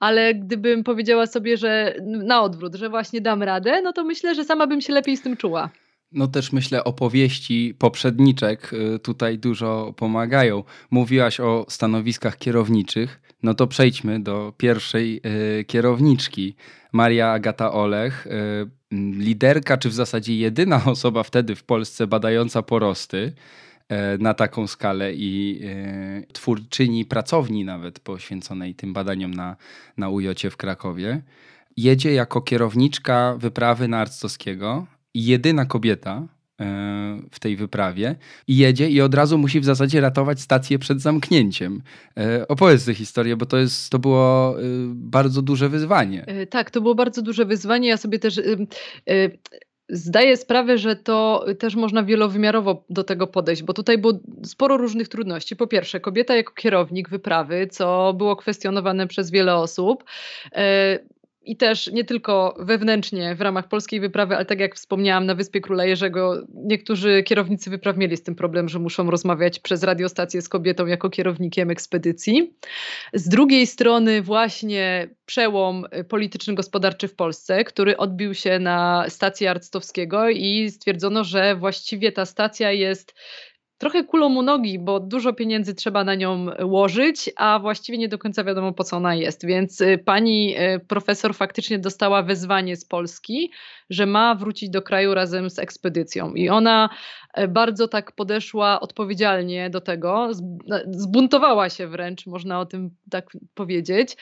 ale 0.00 0.34
gdybym 0.34 0.84
powiedziała 0.84 1.26
sobie, 1.26 1.56
że 1.56 1.94
na 2.02 2.42
odwrót, 2.42 2.74
że 2.74 2.88
właśnie 2.88 3.20
dam 3.20 3.42
radę, 3.42 3.82
no 3.82 3.92
to 3.92 4.04
myślę, 4.04 4.34
że 4.34 4.44
sama 4.44 4.66
bym 4.66 4.80
się 4.80 4.92
lepiej 4.92 5.16
z 5.16 5.22
tym 5.22 5.36
czuła. 5.36 5.70
No 6.12 6.28
też 6.28 6.52
myślę, 6.52 6.84
opowieści 6.84 7.74
poprzedniczek 7.78 8.72
y, 8.72 8.98
tutaj 8.98 9.38
dużo 9.38 9.94
pomagają. 9.96 10.64
Mówiłaś 10.90 11.40
o 11.40 11.66
stanowiskach 11.68 12.38
kierowniczych, 12.38 13.20
no 13.42 13.54
to 13.54 13.66
przejdźmy 13.66 14.20
do 14.20 14.52
pierwszej 14.56 15.20
y, 15.60 15.64
kierowniczki. 15.64 16.54
Maria 16.92 17.32
Agata 17.32 17.72
Olech, 17.72 18.26
y, 18.26 18.30
liderka, 19.18 19.76
czy 19.76 19.88
w 19.88 19.94
zasadzie 19.94 20.36
jedyna 20.36 20.84
osoba 20.94 21.22
wtedy 21.22 21.54
w 21.54 21.64
Polsce 21.64 22.06
badająca 22.06 22.62
porosty 22.62 23.32
na 24.18 24.34
taką 24.34 24.66
skalę 24.66 25.14
i 25.14 25.60
twórczyni 26.32 27.04
pracowni 27.04 27.64
nawet 27.64 28.00
poświęconej 28.00 28.74
tym 28.74 28.92
badaniom 28.92 29.34
na, 29.34 29.56
na 29.96 30.08
Ujocie 30.08 30.50
w 30.50 30.56
Krakowie. 30.56 31.22
Jedzie 31.76 32.12
jako 32.12 32.40
kierowniczka 32.40 33.36
wyprawy 33.38 33.88
na 33.88 33.98
Arctowskiego 33.98 34.86
jedyna 35.14 35.66
kobieta 35.66 36.26
w 37.30 37.40
tej 37.40 37.56
wyprawie 37.56 38.16
i 38.48 38.56
jedzie 38.56 38.90
i 38.90 39.00
od 39.00 39.14
razu 39.14 39.38
musi 39.38 39.60
w 39.60 39.64
zasadzie 39.64 40.00
ratować 40.00 40.40
stację 40.40 40.78
przed 40.78 41.00
zamknięciem. 41.00 41.82
Opowiedz 42.48 42.84
tę 42.84 42.94
historię, 42.94 43.36
bo 43.36 43.46
to, 43.46 43.56
jest, 43.56 43.90
to 43.90 43.98
było 43.98 44.56
bardzo 44.94 45.42
duże 45.42 45.68
wyzwanie. 45.68 46.26
Tak, 46.50 46.70
to 46.70 46.80
było 46.80 46.94
bardzo 46.94 47.22
duże 47.22 47.44
wyzwanie. 47.44 47.88
Ja 47.88 47.96
sobie 47.96 48.18
też 48.18 48.40
Zdaję 49.92 50.36
sprawę, 50.36 50.78
że 50.78 50.96
to 50.96 51.44
też 51.58 51.74
można 51.74 52.02
wielowymiarowo 52.02 52.84
do 52.90 53.04
tego 53.04 53.26
podejść, 53.26 53.62
bo 53.62 53.72
tutaj 53.72 53.98
było 53.98 54.12
sporo 54.44 54.76
różnych 54.76 55.08
trudności. 55.08 55.56
Po 55.56 55.66
pierwsze, 55.66 56.00
kobieta 56.00 56.36
jako 56.36 56.54
kierownik 56.54 57.08
wyprawy, 57.08 57.68
co 57.70 58.14
było 58.18 58.36
kwestionowane 58.36 59.06
przez 59.06 59.30
wiele 59.30 59.56
osób. 59.56 60.04
I 61.42 61.56
też 61.56 61.86
nie 61.92 62.04
tylko 62.04 62.56
wewnętrznie 62.58 63.34
w 63.34 63.40
ramach 63.40 63.68
polskiej 63.68 64.00
wyprawy, 64.00 64.36
ale 64.36 64.44
tak 64.44 64.60
jak 64.60 64.74
wspomniałam, 64.74 65.26
na 65.26 65.34
Wyspie 65.34 65.60
Króla 65.60 65.84
Jerzego 65.84 66.46
niektórzy 66.54 67.22
kierownicy 67.22 67.70
wypraw 67.70 67.96
mieli 67.96 68.16
z 68.16 68.22
tym 68.22 68.34
problem, 68.34 68.68
że 68.68 68.78
muszą 68.78 69.10
rozmawiać 69.10 69.58
przez 69.58 69.82
radiostację 69.82 70.42
z 70.42 70.48
kobietą 70.48 70.86
jako 70.86 71.10
kierownikiem 71.10 71.70
ekspedycji. 71.70 72.54
Z 73.14 73.28
drugiej 73.28 73.66
strony 73.66 74.22
właśnie 74.22 75.08
przełom 75.26 75.86
polityczny 76.08 76.54
gospodarczy 76.54 77.08
w 77.08 77.14
Polsce, 77.14 77.64
który 77.64 77.96
odbił 77.96 78.34
się 78.34 78.58
na 78.58 79.04
stacji 79.08 79.46
Arctowskiego 79.46 80.28
i 80.28 80.70
stwierdzono, 80.70 81.24
że 81.24 81.56
właściwie 81.56 82.12
ta 82.12 82.26
stacja 82.26 82.72
jest 82.72 83.14
trochę 83.80 84.04
kulą 84.04 84.36
u 84.36 84.42
nogi, 84.42 84.78
bo 84.78 85.00
dużo 85.00 85.32
pieniędzy 85.32 85.74
trzeba 85.74 86.04
na 86.04 86.14
nią 86.14 86.46
łożyć, 86.64 87.30
a 87.36 87.58
właściwie 87.58 87.98
nie 87.98 88.08
do 88.08 88.18
końca 88.18 88.44
wiadomo 88.44 88.72
po 88.72 88.84
co 88.84 88.96
ona 88.96 89.14
jest. 89.14 89.46
Więc 89.46 89.80
y, 89.80 89.98
pani 89.98 90.56
y, 90.58 90.80
profesor 90.88 91.34
faktycznie 91.34 91.78
dostała 91.78 92.22
wezwanie 92.22 92.76
z 92.76 92.84
Polski, 92.84 93.50
że 93.90 94.06
ma 94.06 94.34
wrócić 94.34 94.70
do 94.70 94.82
kraju 94.82 95.14
razem 95.14 95.50
z 95.50 95.58
ekspedycją. 95.58 96.34
I 96.34 96.48
ona 96.48 96.88
y, 97.38 97.48
bardzo 97.48 97.88
tak 97.88 98.12
podeszła 98.12 98.80
odpowiedzialnie 98.80 99.70
do 99.70 99.80
tego, 99.80 100.28
zbuntowała 100.86 101.68
się 101.68 101.86
wręcz, 101.86 102.26
można 102.26 102.60
o 102.60 102.66
tym 102.66 102.90
tak 103.10 103.30
powiedzieć. 103.54 104.16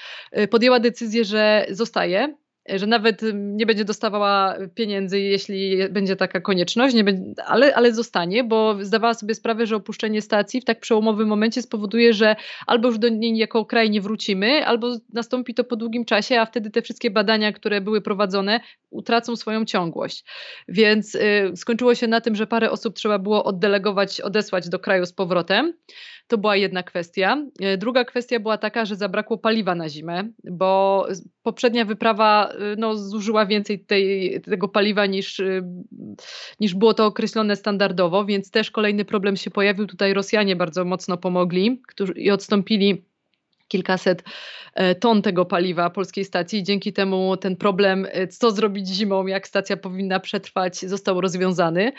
Podjęła 0.51 0.81
decyzję, 0.81 1.25
że 1.25 1.67
zostaje 1.71 2.35
że 2.77 2.87
nawet 2.87 3.23
nie 3.35 3.67
będzie 3.67 3.85
dostawała 3.85 4.55
pieniędzy, 4.75 5.21
jeśli 5.21 5.89
będzie 5.91 6.17
taka 6.17 6.41
konieczność, 6.41 6.95
nie 6.95 7.05
będzie, 7.05 7.43
ale, 7.47 7.75
ale 7.75 7.95
zostanie, 7.95 8.45
bo 8.45 8.77
zdawała 8.81 9.15
sobie 9.15 9.35
sprawę, 9.35 9.67
że 9.67 9.77
opuszczenie 9.77 10.23
stacji 10.23 10.61
w 10.61 10.65
tak 10.65 10.81
przełomowym 10.81 11.29
momencie 11.29 11.63
spowoduje, 11.63 12.13
że 12.13 12.37
albo 12.67 12.89
już 12.89 12.99
do 12.99 13.09
niej 13.09 13.37
jako 13.37 13.65
kraj 13.65 13.91
nie 13.91 14.01
wrócimy, 14.01 14.67
albo 14.67 14.97
nastąpi 15.13 15.55
to 15.55 15.65
po 15.65 15.77
długim 15.77 16.05
czasie, 16.05 16.41
a 16.41 16.47
wtedy 16.47 16.71
te 16.71 16.83
wszystkie 16.83 17.11
badania, 17.11 17.53
które 17.53 17.81
były 17.81 18.01
prowadzone, 18.01 18.61
utracą 18.91 19.37
swoją 19.37 19.65
ciągłość. 19.65 20.25
Więc 20.69 21.15
y, 21.15 21.53
skończyło 21.57 21.95
się 21.95 22.07
na 22.07 22.21
tym, 22.21 22.35
że 22.35 22.47
parę 22.47 22.71
osób 22.71 22.95
trzeba 22.95 23.19
było 23.19 23.45
oddelegować, 23.45 24.21
odesłać 24.21 24.69
do 24.69 24.79
kraju 24.79 25.07
z 25.07 25.13
powrotem. 25.13 25.73
To 26.29 26.39
była 26.39 26.57
jedna 26.57 26.83
kwestia. 26.83 27.47
E, 27.61 27.77
druga 27.77 28.05
kwestia 28.05 28.41
była 28.41 28.59
taka, 28.59 28.85
że 28.85 28.97
zabrakło 28.97 29.39
paliwa 29.39 29.75
na 29.75 29.89
zimę, 29.89 30.25
bo 30.45 31.07
poprzednia 31.43 31.85
wyprawa 31.85 32.49
e, 32.49 32.77
no, 32.79 32.97
zużyła 32.97 33.47
więcej 33.47 33.85
tej, 33.85 34.41
tego 34.41 34.69
paliwa 34.69 35.07
niż, 35.07 35.41
e, 35.41 35.63
niż 36.61 36.75
było 36.75 36.95
to 36.95 37.07
określone 37.07 37.57
standardowo, 37.57 38.25
więc 38.25 38.51
też 38.51 38.71
kolejny 38.71 39.05
problem 39.05 39.37
się 39.37 39.51
pojawił. 39.51 39.87
Tutaj 39.87 40.15
Rosjanie 40.15 40.57
bardzo 40.57 40.85
mocno 40.85 41.17
pomogli 41.17 41.83
którzy, 41.87 42.13
i 42.13 42.31
odstąpili 42.31 43.05
kilkaset 43.69 44.23
e, 44.75 44.95
ton 44.95 45.23
tego 45.23 45.45
paliwa 45.45 45.91
polskiej 45.91 46.25
stacji. 46.25 46.63
Dzięki 46.63 46.93
temu 46.93 47.37
ten 47.37 47.57
problem, 47.57 48.07
e, 48.11 48.29
co 48.29 48.51
zrobić 48.51 48.89
zimą, 48.89 49.27
jak 49.27 49.49
stacja 49.49 49.77
powinna 49.77 50.21
przetrwać, 50.21 50.79
został 50.79 51.21
rozwiązany. 51.21 51.93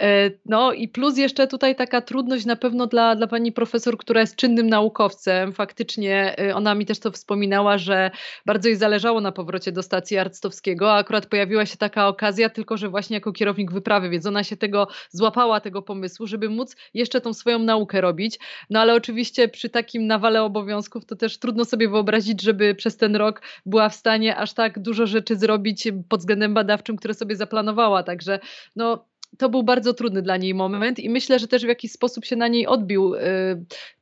E, 0.00 0.30
no 0.46 0.72
i 0.72 0.88
plus 0.88 1.18
jeszcze 1.18 1.46
tutaj 1.46 1.76
taka 1.76 2.00
trudność 2.00 2.44
na 2.44 2.56
pewno 2.56 2.86
dla, 2.86 3.16
dla 3.16 3.26
pani 3.26 3.52
profesor, 3.52 3.98
która 3.98 4.20
jest 4.20 4.36
czynnym 4.36 4.68
naukowcem. 4.68 5.52
Faktycznie 5.52 6.36
ona 6.54 6.74
mi 6.74 6.86
też 6.86 7.00
to 7.00 7.10
wspominała, 7.10 7.78
że 7.78 8.10
bardzo 8.46 8.68
jej 8.68 8.76
zależało 8.76 9.20
na 9.20 9.32
powrocie 9.32 9.72
do 9.72 9.82
stacji 9.82 10.18
Arctowskiego, 10.18 10.92
a 10.92 10.96
akurat 10.96 11.26
pojawiła 11.26 11.66
się 11.66 11.76
taka 11.76 12.08
okazja, 12.08 12.50
tylko 12.50 12.76
że 12.76 12.88
właśnie 12.88 13.14
jako 13.14 13.32
kierownik 13.32 13.72
wyprawy, 13.72 14.10
więc 14.10 14.26
ona 14.26 14.44
się 14.44 14.56
tego 14.56 14.88
złapała, 15.10 15.60
tego 15.60 15.82
pomysłu, 15.82 16.26
żeby 16.26 16.48
móc 16.48 16.76
jeszcze 16.94 17.20
tą 17.20 17.34
swoją 17.34 17.58
naukę 17.58 18.00
robić. 18.00 18.38
No 18.70 18.80
ale 18.80 18.94
oczywiście 18.94 19.48
przy 19.48 19.70
takim 19.70 20.06
nawale 20.06 20.42
obowiązków 20.42 21.04
to 21.04 21.11
też 21.16 21.38
trudno 21.38 21.64
sobie 21.64 21.88
wyobrazić, 21.88 22.42
żeby 22.42 22.74
przez 22.74 22.96
ten 22.96 23.16
rok 23.16 23.42
była 23.66 23.88
w 23.88 23.94
stanie 23.94 24.36
aż 24.36 24.52
tak 24.52 24.78
dużo 24.78 25.06
rzeczy 25.06 25.36
zrobić 25.36 25.88
pod 26.08 26.20
względem 26.20 26.54
badawczym, 26.54 26.96
które 26.96 27.14
sobie 27.14 27.36
zaplanowała. 27.36 28.02
Także 28.02 28.40
no, 28.76 29.11
to 29.38 29.48
był 29.48 29.62
bardzo 29.62 29.94
trudny 29.94 30.22
dla 30.22 30.36
niej 30.36 30.54
moment 30.54 30.98
i 30.98 31.10
myślę, 31.10 31.38
że 31.38 31.48
też 31.48 31.64
w 31.64 31.68
jakiś 31.68 31.92
sposób 31.92 32.24
się 32.24 32.36
na 32.36 32.48
niej 32.48 32.66
odbił. 32.66 33.14
Y, 33.14 33.20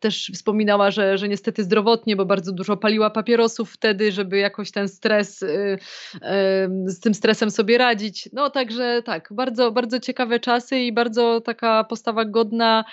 też 0.01 0.31
wspominała, 0.35 0.91
że, 0.91 1.19
że 1.19 1.29
niestety 1.29 1.65
zdrowotnie, 1.65 2.17
bo 2.17 2.27
bardzo 2.27 2.53
dużo 2.53 2.77
paliła 2.77 3.11
papierosów 3.11 3.73
wtedy, 3.73 4.13
żeby 4.13 4.39
jakoś 4.39 4.71
ten 4.71 4.89
stres, 4.89 5.43
y, 5.43 5.47
y, 5.47 6.19
z 6.87 7.01
tym 7.01 7.15
stresem 7.15 7.51
sobie 7.51 7.79
radzić. 7.79 8.29
No 8.33 8.51
także 8.51 9.03
tak, 9.05 9.29
bardzo, 9.31 9.73
bardzo 9.73 10.01
ciekawe 10.01 10.41
czasy 10.41 10.79
i 10.79 10.93
bardzo 10.93 11.41
taka 11.41 11.85
postawa 11.85 12.25
godna 12.25 12.85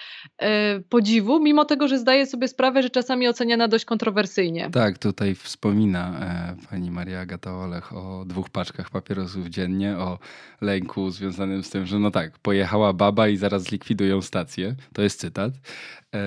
podziwu, 0.90 1.40
mimo 1.40 1.66
tego, 1.66 1.88
że 1.88 2.00
zdaje 2.00 2.26
sobie 2.26 2.48
sprawę, 2.48 2.84
że 2.84 2.90
czasami 2.90 3.28
oceniana 3.28 3.68
dość 3.68 3.86
kontrowersyjnie. 3.86 4.70
Tak, 4.72 4.98
tutaj 4.98 5.36
wspomina 5.36 6.20
e, 6.20 6.68
pani 6.70 6.92
Maria 6.92 7.20
Agata 7.20 7.58
Olech 7.58 7.94
o 7.94 8.26
dwóch 8.26 8.50
paczkach 8.50 8.90
papierosów 8.90 9.48
dziennie, 9.48 9.98
o 9.98 10.20
lęku 10.62 11.10
związanym 11.10 11.64
z 11.64 11.70
tym, 11.70 11.86
że 11.86 12.00
no 12.00 12.12
tak, 12.12 12.27
tak, 12.28 12.40
pojechała 12.40 12.94
baba 12.94 13.28
i 13.28 13.38
zaraz 13.38 13.64
zlikwidują 13.64 14.22
stację. 14.22 14.76
To 14.94 15.02
jest 15.02 15.20
cytat. 15.20 15.54
E, 16.16 16.20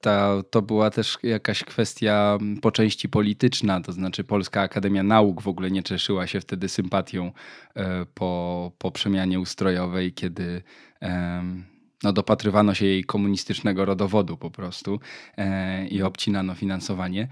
ta, 0.00 0.42
to 0.50 0.62
była 0.62 0.90
też 0.90 1.18
jakaś 1.22 1.64
kwestia 1.64 2.38
po 2.62 2.70
części 2.70 3.08
polityczna, 3.08 3.80
to 3.80 3.92
znaczy 3.92 4.24
Polska 4.24 4.60
Akademia 4.60 5.02
Nauk 5.02 5.42
w 5.42 5.48
ogóle 5.48 5.70
nie 5.70 5.82
cieszyła 5.82 6.26
się 6.26 6.40
wtedy 6.40 6.68
sympatią 6.68 7.32
e, 7.74 8.06
po, 8.14 8.72
po 8.78 8.90
przemianie 8.90 9.40
ustrojowej, 9.40 10.12
kiedy 10.12 10.62
no, 12.02 12.12
dopatrywano 12.12 12.74
się 12.74 12.86
jej 12.86 13.04
komunistycznego 13.04 13.84
rodowodu 13.84 14.36
po 14.36 14.50
prostu 14.50 15.00
e, 15.36 15.86
i 15.88 16.02
obcinano 16.02 16.54
finansowanie. 16.54 17.28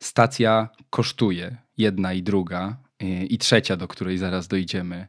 Stacja 0.00 0.68
kosztuje, 0.90 1.56
jedna 1.78 2.12
i 2.12 2.22
druga, 2.22 2.76
i 3.28 3.38
trzecia, 3.38 3.76
do 3.76 3.88
której 3.88 4.18
zaraz 4.18 4.48
dojdziemy 4.48 5.08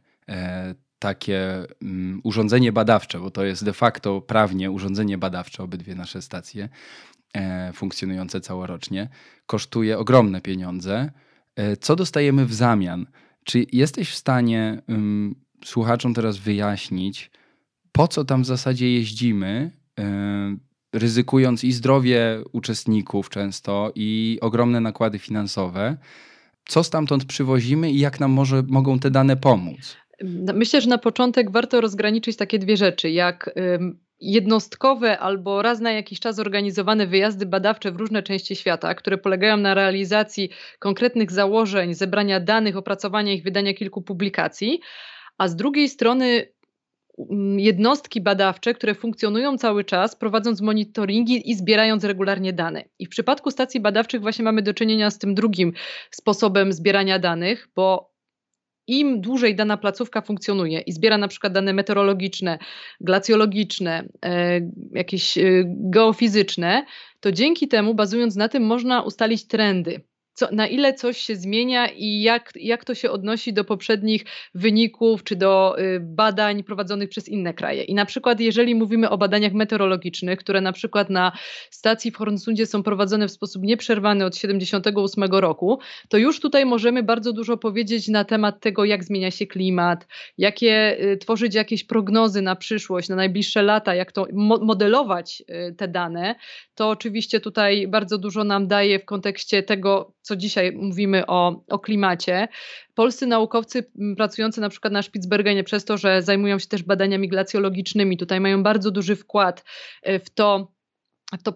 takie 1.00 1.66
um, 1.82 2.20
urządzenie 2.24 2.72
badawcze, 2.72 3.18
bo 3.20 3.30
to 3.30 3.44
jest 3.44 3.64
de 3.64 3.72
facto 3.72 4.20
prawnie 4.20 4.70
urządzenie 4.70 5.18
badawcze, 5.18 5.62
obydwie 5.62 5.94
nasze 5.94 6.22
stacje 6.22 6.68
e, 7.34 7.72
funkcjonujące 7.72 8.40
całorocznie, 8.40 9.08
kosztuje 9.46 9.98
ogromne 9.98 10.40
pieniądze. 10.40 11.12
E, 11.56 11.76
co 11.76 11.96
dostajemy 11.96 12.46
w 12.46 12.54
zamian? 12.54 13.06
Czy 13.44 13.66
jesteś 13.72 14.10
w 14.10 14.14
stanie 14.14 14.82
um, 14.88 15.34
słuchaczom 15.64 16.14
teraz 16.14 16.36
wyjaśnić, 16.36 17.30
po 17.92 18.08
co 18.08 18.24
tam 18.24 18.42
w 18.42 18.46
zasadzie 18.46 18.94
jeździmy, 18.94 19.70
e, 19.98 20.56
ryzykując 20.92 21.64
i 21.64 21.72
zdrowie 21.72 22.42
uczestników 22.52 23.30
często, 23.30 23.92
i 23.94 24.38
ogromne 24.40 24.80
nakłady 24.80 25.18
finansowe? 25.18 25.96
Co 26.68 26.84
stamtąd 26.84 27.24
przywozimy 27.24 27.90
i 27.90 27.98
jak 27.98 28.20
nam 28.20 28.30
może, 28.30 28.62
mogą 28.68 28.98
te 28.98 29.10
dane 29.10 29.36
pomóc? 29.36 29.96
Myślę, 30.54 30.80
że 30.80 30.88
na 30.88 30.98
początek 30.98 31.50
warto 31.50 31.80
rozgraniczyć 31.80 32.36
takie 32.36 32.58
dwie 32.58 32.76
rzeczy, 32.76 33.10
jak 33.10 33.50
jednostkowe 34.20 35.18
albo 35.18 35.62
raz 35.62 35.80
na 35.80 35.92
jakiś 35.92 36.20
czas 36.20 36.38
organizowane 36.38 37.06
wyjazdy 37.06 37.46
badawcze 37.46 37.92
w 37.92 37.96
różne 37.96 38.22
części 38.22 38.56
świata, 38.56 38.94
które 38.94 39.18
polegają 39.18 39.56
na 39.56 39.74
realizacji 39.74 40.50
konkretnych 40.78 41.30
założeń, 41.30 41.94
zebrania 41.94 42.40
danych, 42.40 42.76
opracowania 42.76 43.32
ich, 43.32 43.42
wydania 43.42 43.74
kilku 43.74 44.02
publikacji, 44.02 44.80
a 45.38 45.48
z 45.48 45.56
drugiej 45.56 45.88
strony 45.88 46.46
jednostki 47.56 48.20
badawcze, 48.20 48.74
które 48.74 48.94
funkcjonują 48.94 49.58
cały 49.58 49.84
czas, 49.84 50.16
prowadząc 50.16 50.60
monitoringi 50.60 51.50
i 51.50 51.54
zbierając 51.54 52.04
regularnie 52.04 52.52
dane. 52.52 52.84
I 52.98 53.06
w 53.06 53.08
przypadku 53.08 53.50
stacji 53.50 53.80
badawczych 53.80 54.20
właśnie 54.20 54.44
mamy 54.44 54.62
do 54.62 54.74
czynienia 54.74 55.10
z 55.10 55.18
tym 55.18 55.34
drugim 55.34 55.72
sposobem 56.10 56.72
zbierania 56.72 57.18
danych, 57.18 57.68
bo 57.76 58.09
im 58.90 59.20
dłużej 59.20 59.56
dana 59.56 59.76
placówka 59.76 60.20
funkcjonuje 60.22 60.80
i 60.80 60.92
zbiera 60.92 61.18
na 61.18 61.28
przykład 61.28 61.52
dane 61.52 61.72
meteorologiczne, 61.72 62.58
glacjologiczne, 63.00 64.08
e, 64.24 64.60
jakieś 64.92 65.38
e, 65.38 65.42
geofizyczne, 65.66 66.84
to 67.20 67.32
dzięki 67.32 67.68
temu, 67.68 67.94
bazując 67.94 68.36
na 68.36 68.48
tym, 68.48 68.62
można 68.66 69.02
ustalić 69.02 69.46
trendy. 69.46 70.00
Co, 70.34 70.48
na 70.52 70.66
ile 70.66 70.94
coś 70.94 71.18
się 71.18 71.36
zmienia 71.36 71.88
i 71.88 72.22
jak, 72.22 72.52
jak 72.54 72.84
to 72.84 72.94
się 72.94 73.10
odnosi 73.10 73.52
do 73.52 73.64
poprzednich 73.64 74.24
wyników 74.54 75.24
czy 75.24 75.36
do 75.36 75.76
y, 75.78 76.00
badań 76.00 76.64
prowadzonych 76.64 77.08
przez 77.08 77.28
inne 77.28 77.54
kraje. 77.54 77.82
I 77.82 77.94
na 77.94 78.06
przykład, 78.06 78.40
jeżeli 78.40 78.74
mówimy 78.74 79.10
o 79.10 79.18
badaniach 79.18 79.52
meteorologicznych, 79.52 80.38
które 80.38 80.60
na 80.60 80.72
przykład 80.72 81.10
na 81.10 81.32
stacji 81.70 82.10
w 82.10 82.16
Hornsundzie 82.16 82.66
są 82.66 82.82
prowadzone 82.82 83.28
w 83.28 83.30
sposób 83.30 83.62
nieprzerwany 83.62 84.24
od 84.24 84.36
78 84.36 85.24
roku, 85.24 85.78
to 86.08 86.18
już 86.18 86.40
tutaj 86.40 86.66
możemy 86.66 87.02
bardzo 87.02 87.32
dużo 87.32 87.56
powiedzieć 87.56 88.08
na 88.08 88.24
temat 88.24 88.60
tego, 88.60 88.84
jak 88.84 89.04
zmienia 89.04 89.30
się 89.30 89.46
klimat, 89.46 90.06
jakie 90.38 91.04
y, 91.04 91.16
tworzyć 91.16 91.54
jakieś 91.54 91.84
prognozy 91.84 92.42
na 92.42 92.56
przyszłość, 92.56 93.08
na 93.08 93.16
najbliższe 93.16 93.62
lata, 93.62 93.94
jak 93.94 94.12
to 94.12 94.26
modelować 94.60 95.42
y, 95.68 95.74
te 95.74 95.88
dane. 95.88 96.34
To 96.74 96.88
oczywiście 96.88 97.40
tutaj 97.40 97.88
bardzo 97.88 98.18
dużo 98.18 98.44
nam 98.44 98.68
daje 98.68 98.98
w 98.98 99.04
kontekście 99.04 99.62
tego, 99.62 100.12
co 100.30 100.36
dzisiaj 100.36 100.72
mówimy 100.72 101.26
o, 101.26 101.64
o 101.68 101.78
klimacie. 101.78 102.48
Polscy 102.94 103.26
naukowcy 103.26 103.90
pracujący 104.16 104.60
na 104.60 104.68
przykład 104.68 104.92
na 104.92 105.02
Spitsbergenie 105.02 105.64
przez 105.64 105.84
to, 105.84 105.96
że 105.96 106.22
zajmują 106.22 106.58
się 106.58 106.66
też 106.66 106.82
badaniami 106.82 107.28
glacjologicznymi, 107.28 108.16
tutaj 108.16 108.40
mają 108.40 108.62
bardzo 108.62 108.90
duży 108.90 109.16
wkład 109.16 109.64
e, 110.02 110.18
w 110.18 110.30
to, 110.30 110.72
to 111.42 111.54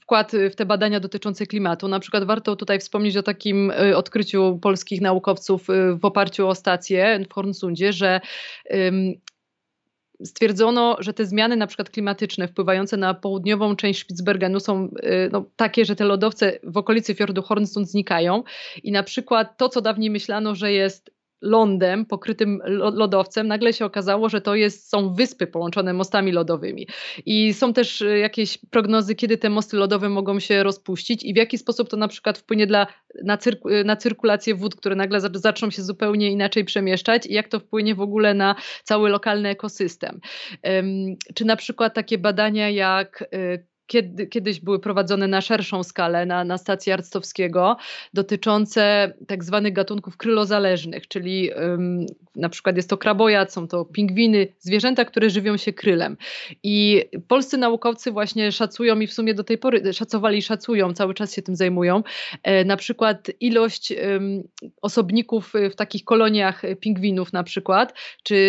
wkład 0.00 0.32
w 0.50 0.54
te 0.54 0.66
badania 0.66 1.00
dotyczące 1.00 1.46
klimatu. 1.46 1.88
Na 1.88 2.00
przykład 2.00 2.24
warto 2.24 2.56
tutaj 2.56 2.78
wspomnieć 2.78 3.16
o 3.16 3.22
takim 3.22 3.70
e, 3.70 3.96
odkryciu 3.96 4.58
polskich 4.62 5.00
naukowców 5.00 5.70
e, 5.70 5.94
w 5.94 6.04
oparciu 6.04 6.48
o 6.48 6.54
stację 6.54 7.24
w 7.30 7.32
Hornsundzie, 7.32 7.92
że 7.92 8.20
stwierdzono, 10.24 10.96
że 10.98 11.14
te 11.14 11.26
zmiany 11.26 11.56
na 11.56 11.66
przykład 11.66 11.90
klimatyczne 11.90 12.48
wpływające 12.48 12.96
na 12.96 13.14
południową 13.14 13.76
część 13.76 14.00
Spitsbergenu 14.00 14.60
są 14.60 14.84
y, 14.84 15.28
no, 15.32 15.44
takie, 15.56 15.84
że 15.84 15.96
te 15.96 16.04
lodowce 16.04 16.58
w 16.62 16.76
okolicy 16.76 17.14
fiordu 17.14 17.42
Hornstund 17.42 17.88
znikają. 17.88 18.42
I 18.82 18.92
na 18.92 19.02
przykład 19.02 19.58
to, 19.58 19.68
co 19.68 19.80
dawniej 19.80 20.10
myślano, 20.10 20.54
że 20.54 20.72
jest 20.72 21.10
lądem 21.42 22.06
pokrytym 22.06 22.60
lodowcem, 22.92 23.48
nagle 23.48 23.72
się 23.72 23.84
okazało, 23.84 24.28
że 24.28 24.40
to 24.40 24.54
jest, 24.54 24.88
są 24.88 25.14
wyspy 25.14 25.46
połączone 25.46 25.92
mostami 25.92 26.32
lodowymi. 26.32 26.86
I 27.26 27.54
są 27.54 27.72
też 27.72 28.00
y, 28.00 28.18
jakieś 28.18 28.58
prognozy, 28.58 29.14
kiedy 29.14 29.38
te 29.38 29.50
mosty 29.50 29.76
lodowe 29.76 30.08
mogą 30.08 30.40
się 30.40 30.62
rozpuścić 30.62 31.24
i 31.24 31.34
w 31.34 31.36
jaki 31.36 31.58
sposób 31.58 31.88
to 31.88 31.96
na 31.96 32.08
przykład 32.08 32.38
wpłynie 32.38 32.66
dla, 32.66 32.86
na, 33.24 33.38
y, 33.70 33.84
na 33.84 33.96
cyrkulację 33.96 34.54
wód, 34.54 34.76
które 34.76 34.96
nagle 34.96 35.20
zaczną 35.20 35.70
się 35.70 35.82
zupełnie 35.82 36.30
inaczej 36.30 36.64
przemieszczać 36.64 37.26
i 37.26 37.32
jak 37.32 37.48
to 37.48 37.60
wpłynie 37.60 37.94
w 37.94 38.00
ogóle 38.00 38.34
na 38.34 38.54
cały 38.84 39.10
lokalny 39.10 39.48
ekosystem. 39.48 40.20
Czy 41.34 41.44
na 41.44 41.56
przykład 41.56 41.94
takie 41.94 42.18
badania 42.18 42.70
jak 42.70 43.24
y, 43.34 43.69
kiedy, 43.90 44.26
kiedyś 44.26 44.60
były 44.60 44.78
prowadzone 44.78 45.28
na 45.28 45.40
szerszą 45.40 45.82
skalę 45.82 46.26
na, 46.26 46.44
na 46.44 46.58
stacji 46.58 46.92
Arctowskiego, 46.92 47.76
dotyczące 48.14 49.12
tak 49.26 49.44
zwanych 49.44 49.72
gatunków 49.72 50.16
krylozależnych, 50.16 51.08
czyli 51.08 51.52
ym, 51.52 52.06
na 52.36 52.48
przykład 52.48 52.76
jest 52.76 52.90
to 52.90 52.98
krabojad, 52.98 53.52
są 53.52 53.68
to 53.68 53.84
pingwiny, 53.84 54.48
zwierzęta, 54.58 55.04
które 55.04 55.30
żywią 55.30 55.56
się 55.56 55.72
krylem. 55.72 56.16
I 56.62 57.04
polscy 57.28 57.58
naukowcy 57.58 58.12
właśnie 58.12 58.52
szacują 58.52 59.00
i 59.00 59.06
w 59.06 59.12
sumie 59.12 59.34
do 59.34 59.44
tej 59.44 59.58
pory 59.58 59.92
szacowali 59.92 60.38
i 60.38 60.42
szacują, 60.42 60.94
cały 60.94 61.14
czas 61.14 61.34
się 61.34 61.42
tym 61.42 61.56
zajmują, 61.56 62.02
e, 62.42 62.64
na 62.64 62.76
przykład 62.76 63.30
ilość 63.40 63.92
ym, 63.92 64.42
osobników 64.82 65.52
w 65.70 65.74
takich 65.74 66.04
koloniach 66.04 66.62
pingwinów 66.80 67.32
na 67.32 67.42
przykład, 67.42 67.94
czy 68.22 68.40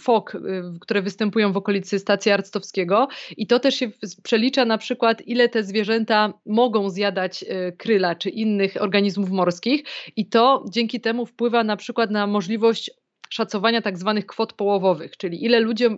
fok, 0.00 0.34
y, 0.34 0.38
które 0.80 1.02
występują 1.02 1.52
w 1.52 1.56
okolicy 1.56 1.98
stacji 1.98 2.32
Arctowskiego 2.32 3.08
i 3.36 3.46
to 3.46 3.60
też 3.60 3.74
się 3.74 3.90
przelicza 4.22 4.61
na 4.64 4.78
przykład, 4.78 5.22
ile 5.26 5.48
te 5.48 5.64
zwierzęta 5.64 6.32
mogą 6.46 6.90
zjadać 6.90 7.44
e, 7.48 7.72
kryla 7.72 8.14
czy 8.14 8.30
innych 8.30 8.82
organizmów 8.82 9.30
morskich, 9.30 9.84
i 10.16 10.26
to 10.26 10.64
dzięki 10.70 11.00
temu 11.00 11.26
wpływa 11.26 11.64
na 11.64 11.76
przykład 11.76 12.10
na 12.10 12.26
możliwość 12.26 12.90
szacowania 13.30 13.82
tak 13.82 13.98
zwanych 13.98 14.26
kwot 14.26 14.52
połowowych, 14.52 15.16
czyli 15.16 15.44
ile 15.44 15.60
ludzie 15.60 15.88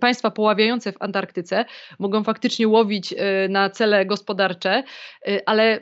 państwa 0.00 0.30
poławiające 0.30 0.92
w 0.92 1.02
Antarktyce 1.02 1.64
mogą 1.98 2.24
faktycznie 2.24 2.68
łowić 2.68 3.14
e, 3.16 3.48
na 3.48 3.70
cele 3.70 4.06
gospodarcze, 4.06 4.82
e, 5.26 5.48
ale 5.48 5.80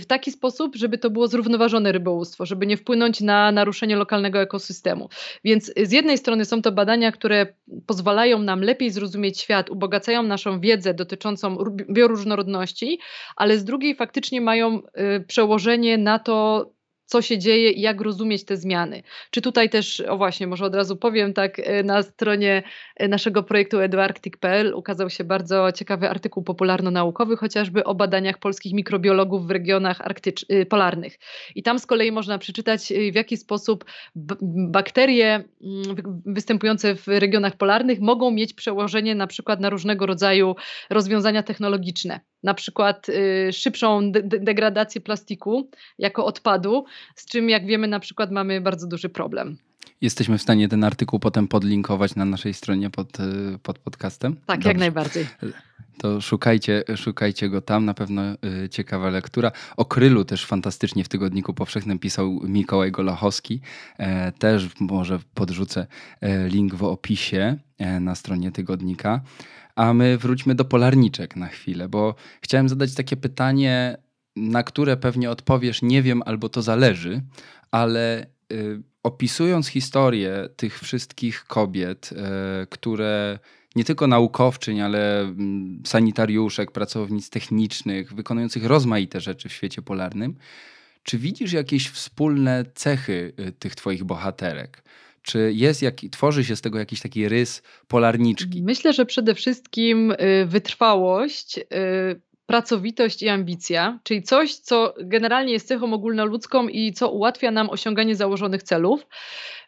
w 0.00 0.06
taki 0.06 0.32
sposób, 0.32 0.76
żeby 0.76 0.98
to 0.98 1.10
było 1.10 1.28
zrównoważone 1.28 1.92
rybołówstwo, 1.92 2.46
żeby 2.46 2.66
nie 2.66 2.76
wpłynąć 2.76 3.20
na 3.20 3.52
naruszenie 3.52 3.96
lokalnego 3.96 4.40
ekosystemu. 4.40 5.08
Więc 5.44 5.72
z 5.76 5.92
jednej 5.92 6.18
strony 6.18 6.44
są 6.44 6.62
to 6.62 6.72
badania, 6.72 7.12
które 7.12 7.46
pozwalają 7.86 8.38
nam 8.38 8.60
lepiej 8.60 8.90
zrozumieć 8.90 9.40
świat, 9.40 9.70
ubogacają 9.70 10.22
naszą 10.22 10.60
wiedzę 10.60 10.94
dotyczącą 10.94 11.56
bioróżnorodności, 11.90 12.98
ale 13.36 13.58
z 13.58 13.64
drugiej 13.64 13.94
faktycznie 13.94 14.40
mają 14.40 14.78
y, 14.78 15.24
przełożenie 15.26 15.98
na 15.98 16.18
to, 16.18 16.66
co 17.06 17.22
się 17.22 17.38
dzieje 17.38 17.70
i 17.70 17.80
jak 17.80 18.00
rozumieć 18.00 18.44
te 18.44 18.56
zmiany. 18.56 19.02
Czy 19.30 19.42
tutaj 19.42 19.70
też, 19.70 20.00
o 20.00 20.16
właśnie, 20.16 20.46
może 20.46 20.64
od 20.64 20.74
razu 20.74 20.96
powiem, 20.96 21.32
tak, 21.32 21.58
e, 21.58 21.82
na 21.82 22.02
stronie 22.02 22.62
e, 22.96 23.08
naszego 23.08 23.42
projektu 23.42 23.80
eduarctic.pl 23.80 24.74
ukazał 24.74 25.10
się 25.10 25.24
bardzo 25.24 25.72
ciekawy 25.72 26.10
artykuł 26.10 26.42
popularno-naukowy, 26.42 27.36
chociażby 27.36 27.84
o 27.84 27.94
badaniach 27.94 28.38
polskich 28.38 28.72
mikrobiologów 28.72 29.46
w 29.46 29.50
regionach 29.50 30.00
arktycz- 30.00 30.44
y, 30.52 30.66
polarnych. 30.66 31.18
I 31.54 31.62
tam 31.62 31.78
z 31.78 31.86
kolei 31.86 32.12
można 32.12 32.38
przeczytać, 32.38 32.92
y, 32.92 33.12
w 33.12 33.14
jaki 33.14 33.36
sposób 33.36 33.84
bakterie 34.68 35.34
mm, 35.34 36.22
występujące 36.26 36.94
w 36.94 37.08
regionach 37.08 37.56
polarnych 37.56 38.00
mogą 38.00 38.30
mieć 38.30 38.54
przełożenie 38.54 39.14
na 39.14 39.26
przykład 39.26 39.60
na 39.60 39.70
różnego 39.70 40.06
rodzaju 40.06 40.54
rozwiązania 40.90 41.42
technologiczne 41.42 42.20
na 42.44 42.54
przykład 42.54 43.08
y, 43.08 43.52
szybszą 43.52 44.12
de 44.12 44.22
degradację 44.22 45.00
plastiku 45.00 45.70
jako 45.98 46.26
odpadu, 46.26 46.84
z 47.14 47.26
czym 47.26 47.48
jak 47.50 47.66
wiemy 47.66 47.88
na 47.88 48.00
przykład 48.00 48.30
mamy 48.30 48.60
bardzo 48.60 48.86
duży 48.86 49.08
problem. 49.08 49.58
Jesteśmy 50.04 50.38
w 50.38 50.42
stanie 50.42 50.68
ten 50.68 50.84
artykuł 50.84 51.18
potem 51.18 51.48
podlinkować 51.48 52.14
na 52.14 52.24
naszej 52.24 52.54
stronie 52.54 52.90
pod, 52.90 53.20
y, 53.20 53.58
pod 53.62 53.78
podcastem? 53.78 54.36
Tak, 54.36 54.56
Dobrze. 54.56 54.68
jak 54.68 54.78
najbardziej. 54.78 55.26
To 55.98 56.20
szukajcie, 56.20 56.84
szukajcie 56.96 57.48
go 57.48 57.60
tam, 57.60 57.84
na 57.84 57.94
pewno 57.94 58.22
y, 58.64 58.68
ciekawa 58.68 59.10
lektura. 59.10 59.52
O 59.76 59.84
Krylu 59.84 60.24
też 60.24 60.46
fantastycznie 60.46 61.04
w 61.04 61.08
Tygodniku 61.08 61.54
Powszechnym 61.54 61.98
pisał 61.98 62.40
Mikołaj 62.42 62.92
Golachowski. 62.92 63.60
E, 63.98 64.32
też 64.32 64.68
może 64.80 65.18
podrzucę 65.34 65.86
e, 66.20 66.48
link 66.48 66.74
w 66.74 66.84
opisie 66.84 67.56
e, 67.78 68.00
na 68.00 68.14
stronie 68.14 68.52
Tygodnika. 68.52 69.20
A 69.76 69.94
my 69.94 70.18
wróćmy 70.18 70.54
do 70.54 70.64
polarniczek 70.64 71.36
na 71.36 71.48
chwilę, 71.48 71.88
bo 71.88 72.14
chciałem 72.40 72.68
zadać 72.68 72.94
takie 72.94 73.16
pytanie, 73.16 73.96
na 74.36 74.62
które 74.62 74.96
pewnie 74.96 75.30
odpowiesz 75.30 75.82
nie 75.82 76.02
wiem 76.02 76.22
albo 76.26 76.48
to 76.48 76.62
zależy, 76.62 77.22
ale 77.70 78.26
y, 78.52 78.82
opisując 79.04 79.68
historię 79.68 80.48
tych 80.56 80.80
wszystkich 80.80 81.44
kobiet, 81.44 82.10
y, 82.12 82.16
które 82.66 83.38
nie 83.76 83.84
tylko 83.84 84.06
naukowczyń, 84.06 84.80
ale 84.80 85.24
y, 85.24 85.34
sanitariuszek, 85.86 86.70
pracownic 86.70 87.30
technicznych, 87.30 88.14
wykonujących 88.14 88.64
rozmaite 88.64 89.20
rzeczy 89.20 89.48
w 89.48 89.52
świecie 89.52 89.82
polarnym, 89.82 90.36
czy 91.02 91.18
widzisz 91.18 91.52
jakieś 91.52 91.88
wspólne 91.88 92.64
cechy 92.74 93.32
y, 93.40 93.52
tych 93.52 93.74
twoich 93.74 94.04
bohaterek? 94.04 94.84
Czy 95.22 95.52
jest, 95.54 95.82
jak, 95.82 95.94
tworzy 96.10 96.44
się 96.44 96.56
z 96.56 96.60
tego 96.60 96.78
jakiś 96.78 97.00
taki 97.00 97.28
rys 97.28 97.62
polarniczki? 97.88 98.62
Myślę, 98.62 98.92
że 98.92 99.06
przede 99.06 99.34
wszystkim 99.34 100.10
y, 100.10 100.46
wytrwałość, 100.46 101.58
y, 101.58 102.20
pracowitość 102.46 103.22
i 103.22 103.28
ambicja, 103.28 103.98
czyli 104.02 104.22
coś, 104.22 104.54
co 104.54 104.94
generalnie 104.98 105.52
jest 105.52 105.68
cechą 105.68 105.92
ogólnoludzką 105.92 106.68
i 106.68 106.92
co 106.92 107.10
ułatwia 107.10 107.50
nam 107.50 107.70
osiąganie 107.70 108.16
założonych 108.16 108.62
celów. 108.62 109.06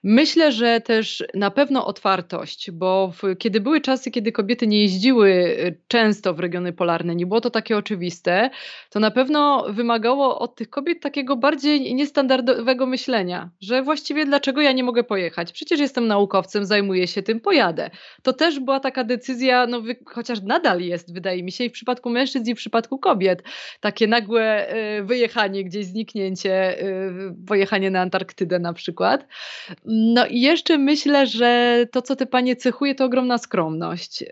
Myślę, 0.03 0.53
że 0.53 0.81
też 0.81 1.25
na 1.35 1.51
pewno 1.51 1.87
otwartość, 1.87 2.71
bo 2.71 3.13
w, 3.13 3.37
kiedy 3.39 3.61
były 3.61 3.81
czasy, 3.81 4.11
kiedy 4.11 4.33
kobiety 4.33 4.67
nie 4.67 4.83
jeździły 4.83 5.29
y, 5.31 5.79
często 5.89 6.35
w 6.35 6.41
regiony 6.41 6.73
polarne, 6.73 7.17
nie 7.17 7.27
było 7.27 7.41
to 7.41 7.51
takie 7.51 7.77
oczywiste, 7.77 8.51
to 8.91 9.01
na 9.01 9.11
pewno 9.11 9.67
wymagało 9.69 10.39
od 10.39 10.55
tych 10.55 10.71
kobiet 10.71 11.01
takiego 11.01 11.37
bardziej 11.37 11.95
niestandardowego 11.95 12.87
myślenia, 12.87 13.51
że 13.61 13.83
właściwie 13.83 14.27
dlaczego 14.27 14.61
ja 14.61 14.73
nie 14.73 14.85
mogę 14.85 15.05
pojechać? 15.05 15.53
Przecież 15.53 15.81
jestem 15.81 16.07
naukowcem, 16.07 16.65
zajmuję 16.65 17.07
się 17.07 17.23
tym, 17.23 17.41
pojadę. 17.41 17.91
To 18.23 18.33
też 18.33 18.61
była 18.61 18.81
taka 18.81 19.05
decyzja, 19.05 19.67
no, 19.67 19.83
chociaż 20.07 20.43
nadal 20.43 20.81
jest, 20.81 21.15
wydaje 21.15 21.43
mi 21.43 21.53
się, 21.53 21.65
i 21.65 21.69
w 21.69 21.73
przypadku 21.73 22.11
mężczyzn, 22.11 22.51
i 22.51 22.55
w 22.55 22.59
przypadku 22.59 22.99
kobiet, 22.99 23.43
takie 23.81 24.07
nagłe 24.07 24.75
y, 24.99 25.05
wyjechanie, 25.05 25.65
gdzieś 25.65 25.87
zniknięcie, 25.87 26.83
y, 26.83 27.35
pojechanie 27.47 27.91
na 27.91 28.01
Antarktydę 28.01 28.59
na 28.59 28.73
przykład. 28.73 29.27
No 29.87 30.27
i 30.27 30.41
jeszcze 30.41 30.79
myślę, 30.79 31.27
że 31.27 31.85
to, 31.93 32.03
co 32.03 32.17
te 32.17 32.27
panie 32.27 32.57
cechuje, 32.57 32.95
to 32.95 33.05
ogromna 33.05 33.39
skromność, 33.39 34.25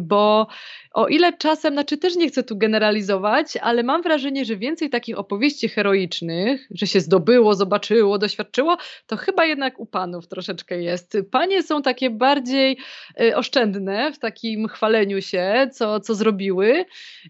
bo 0.00 0.46
o 0.94 1.08
ile 1.08 1.32
czasem, 1.32 1.72
znaczy 1.72 1.98
też 1.98 2.16
nie 2.16 2.28
chcę 2.28 2.42
tu 2.42 2.56
generalizować, 2.56 3.56
ale 3.56 3.82
mam 3.82 4.02
wrażenie, 4.02 4.44
że 4.44 4.56
więcej 4.56 4.90
takich 4.90 5.18
opowieści 5.18 5.68
heroicznych, 5.68 6.68
że 6.70 6.86
się 6.86 7.00
zdobyło, 7.00 7.54
zobaczyło, 7.54 8.18
doświadczyło, 8.18 8.76
to 9.06 9.16
chyba 9.16 9.44
jednak 9.44 9.80
u 9.80 9.86
panów 9.86 10.26
troszeczkę 10.26 10.82
jest. 10.82 11.16
Panie 11.30 11.62
są 11.62 11.82
takie 11.82 12.10
bardziej 12.10 12.76
y, 13.20 13.36
oszczędne 13.36 14.12
w 14.12 14.18
takim 14.18 14.68
chwaleniu 14.68 15.22
się, 15.22 15.68
co, 15.72 16.00
co 16.00 16.14
zrobiły. 16.14 16.84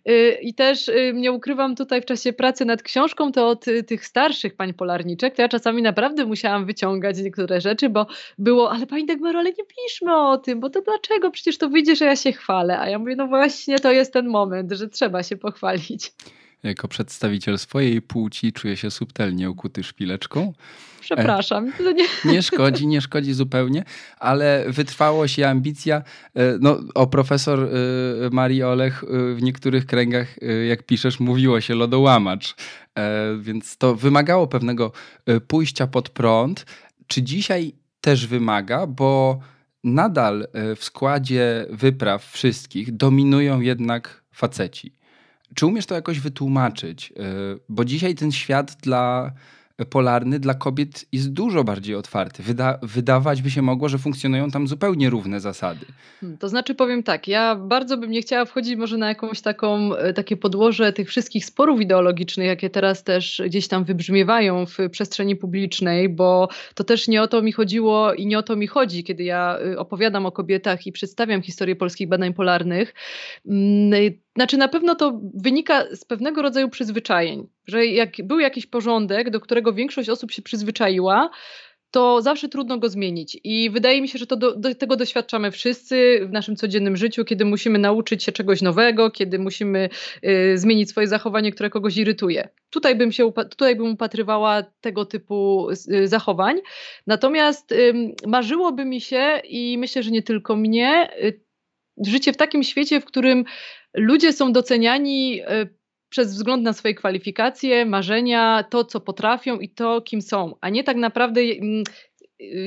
Y, 0.09 0.39
I 0.43 0.55
też 0.55 0.89
y, 0.89 1.13
nie 1.15 1.33
ukrywam 1.33 1.77
tutaj 1.77 2.03
w 2.03 2.05
czasie 2.05 2.33
pracy 2.33 2.65
nad 2.65 2.83
książką, 2.83 3.33
to 3.33 3.49
od 3.49 3.65
tych 3.87 4.07
starszych 4.07 4.57
pań 4.57 4.75
polarniczek, 4.75 5.37
to 5.37 5.43
ja 5.43 5.49
czasami 5.49 5.83
naprawdę 5.83 6.27
musiałam 6.27 6.67
wyciągać 6.67 7.19
niektóre 7.19 7.61
rzeczy, 7.61 7.89
bo 7.89 8.07
było, 8.39 8.73
ale 8.73 8.87
pani 8.87 9.07
Dagmaro, 9.07 9.39
ale 9.39 9.51
nie 9.51 9.65
piszmy 9.65 10.17
o 10.17 10.39
tym, 10.39 10.61
bo 10.61 10.71
to 10.71 10.83
dlaczego? 10.83 11.31
Przecież 11.31 11.59
to 11.59 11.69
wyjdzie, 11.69 11.97
że 11.97 12.05
ja 12.05 12.17
się 12.17 12.33
chwalę. 12.33 12.79
A 12.79 12.89
ja 12.89 12.99
mówię, 12.99 13.17
no 13.17 13.27
właśnie 13.27 13.52
to 13.83 13.93
jest 13.93 14.13
ten 14.13 14.29
moment, 14.29 14.73
że 14.73 14.89
trzeba 14.89 15.23
się 15.23 15.37
pochwalić. 15.37 16.13
Jako 16.63 16.89
przedstawiciel 16.89 17.59
swojej 17.59 18.03
płci 18.03 18.53
czuję 18.53 18.77
się 18.77 18.91
subtelnie 18.91 19.51
ukuty 19.51 19.85
szpileczką. 19.85 20.53
Przepraszam. 21.01 21.73
E, 21.81 21.95
nie... 21.95 22.05
nie... 22.33 22.43
szkodzi, 22.43 22.87
nie 22.87 23.01
szkodzi 23.01 23.33
zupełnie, 23.33 23.85
ale 24.19 24.65
wytrwałość 24.69 25.39
i 25.39 25.45
ambicja. 25.45 25.97
E, 25.97 26.03
no, 26.61 26.81
o 26.95 27.07
profesor 27.07 27.61
e, 27.61 27.69
Marii 28.33 28.63
Olech 28.63 29.05
w 29.35 29.43
niektórych 29.43 29.87
kręgach, 29.87 30.29
jak 30.69 30.83
piszesz, 30.83 31.21
mówiło 31.21 31.61
się 31.61 31.75
lodołamacz. 31.75 32.55
Więc 33.41 33.77
to 33.77 33.95
wymagało 33.95 34.47
pewnego 34.47 34.93
pójścia 35.49 35.87
pod 35.87 36.09
prąd. 36.09 36.67
Czy 37.07 37.23
dzisiaj 37.23 37.73
też 38.01 38.27
wymaga, 38.27 38.87
bo 38.87 39.41
nadal 39.85 40.49
w 40.77 40.85
składzie 40.85 41.67
wypraw 41.71 42.25
wszystkich 42.25 42.97
dominują 42.97 43.61
jednak 43.61 44.23
faceci. 44.33 44.95
Czy 45.55 45.67
umiesz 45.67 45.87
to 45.87 45.95
jakoś 45.95 46.21
wytłumaczyć? 46.21 47.13
Bo 47.69 47.85
dzisiaj 47.85 48.15
ten 48.15 48.33
świat 48.33 48.77
dla 48.83 49.33
polarny 49.87 50.39
dla 50.39 50.55
kobiet 50.55 51.07
jest 51.13 51.33
dużo 51.33 51.65
bardziej 51.65 51.95
otwarty. 51.95 52.43
Wyda 52.43 52.79
wydawać 52.83 53.43
by 53.43 53.51
się 53.51 53.63
mogło, 53.63 53.89
że 53.89 53.99
funkcjonują 53.99 54.51
tam 54.51 54.69
zupełnie 54.69 55.11
równe 55.11 55.41
zasady. 55.41 55.87
Hmm, 56.21 56.39
to 56.39 56.49
znaczy 56.49 56.75
powiem 56.75 57.03
tak, 57.03 57.29
ja 57.29 57.57
bardzo 57.57 57.97
bym 57.97 58.11
nie 58.11 58.23
chciała 58.23 58.45
wchodzić 58.45 58.77
może 58.77 58.97
na 58.97 59.09
jakąś 59.09 59.41
taką, 59.41 59.97
e, 59.97 60.13
takie 60.13 60.37
podłoże 60.37 60.93
tych 60.93 61.09
wszystkich 61.09 61.45
sporów 61.45 61.81
ideologicznych, 61.81 62.47
jakie 62.47 62.71
teraz 62.71 63.05
też 63.05 63.43
gdzieś 63.47 63.69
tam 63.69 63.85
wybrzmiewają 63.85 64.67
w 64.67 64.77
przestrzeni 64.91 65.37
publicznej, 65.37 66.09
bo 66.09 66.49
to 66.75 66.85
też 66.85 67.09
nie 67.09 67.23
o 67.23 67.29
to 67.29 67.43
mi 67.43 67.53
chodziło 67.53 68.15
i 68.15 68.27
nie 68.27 68.39
o 68.39 68.43
to 68.43 68.57
mi 68.57 68.67
chodzi, 68.67 69.05
kiedy 69.05 69.23
ja 69.25 69.59
y, 69.67 69.79
opowiadam 69.79 70.27
o 70.27 70.33
kobietach 70.33 70.87
i 70.87 70.93
przedstawiam 70.93 71.43
historię 71.43 71.77
polskich 71.77 72.09
badań 72.09 72.35
polarnych. 72.35 72.95
Znaczy, 74.37 74.57
na 74.57 74.69
pewno 74.69 74.95
to 74.95 75.21
wynika 75.35 75.85
z 75.97 76.05
pewnego 76.05 76.43
rodzaju 76.43 76.69
przyzwyczajeń, 76.69 77.47
że 77.67 77.87
jak 77.87 78.11
był 78.25 78.41
jakiś 78.41 78.67
porządek, 78.67 79.31
do 79.31 79.41
którego 79.41 79.73
większość 79.73 80.09
osób 80.09 80.31
się 80.31 80.43
przyzwyczaiła, 80.43 81.31
to 81.93 82.23
zawsze 82.23 82.49
trudno 82.49 82.79
go 82.79 82.89
zmienić. 82.89 83.39
I 83.45 83.71
wydaje 83.71 84.03
mi 84.03 84.09
się, 84.09 84.19
że 84.19 84.27
to 84.27 84.37
do, 84.37 84.57
do, 84.57 84.75
tego 84.75 84.97
doświadczamy 84.97 85.51
wszyscy 85.51 86.21
w 86.27 86.33
naszym 86.33 86.57
codziennym 86.57 86.97
życiu, 86.97 87.25
kiedy 87.25 87.45
musimy 87.45 87.79
nauczyć 87.79 88.25
się 88.25 88.33
czegoś 88.33 88.63
nowego, 88.63 89.11
kiedy 89.11 89.39
musimy 89.39 89.89
y, 90.25 90.59
zmienić 90.59 90.91
swoje 90.91 91.09
zachowanie, 91.09 91.53
które 91.53 91.71
kogoś 91.71 91.97
irytuje. 91.97 92.49
Tutaj 92.71 92.97
bym 92.97 93.13
się 93.13 93.33
tutaj 93.51 93.77
bym 93.77 93.87
upatrywała 93.93 94.63
tego 94.81 95.05
typu 95.05 95.69
y, 95.71 96.09
zachowań. 96.09 96.61
Natomiast 97.07 97.73
y, 97.73 97.95
marzyłoby 98.27 98.85
mi 98.85 99.01
się 99.01 99.41
i 99.45 99.79
myślę, 99.79 100.03
że 100.03 100.11
nie 100.11 100.23
tylko 100.23 100.57
mnie, 100.57 101.11
y, 101.25 101.41
życie 102.07 102.33
w 102.33 102.37
takim 102.37 102.63
świecie, 102.63 103.01
w 103.01 103.05
którym 103.05 103.45
ludzie 103.95 104.33
są 104.33 104.53
doceniani 104.53 105.41
e, 105.41 105.67
przez 106.09 106.35
wzgląd 106.35 106.63
na 106.63 106.73
swoje 106.73 106.95
kwalifikacje, 106.95 107.87
marzenia, 107.87 108.65
to 108.71 108.85
co 108.85 109.01
potrafią 109.01 109.59
i 109.59 109.69
to 109.69 110.01
kim 110.01 110.23
są, 110.23 110.55
a 110.61 110.69
nie 110.69 110.85
tak 110.85 110.97
naprawdę 110.97 111.41
mm, 111.41 111.85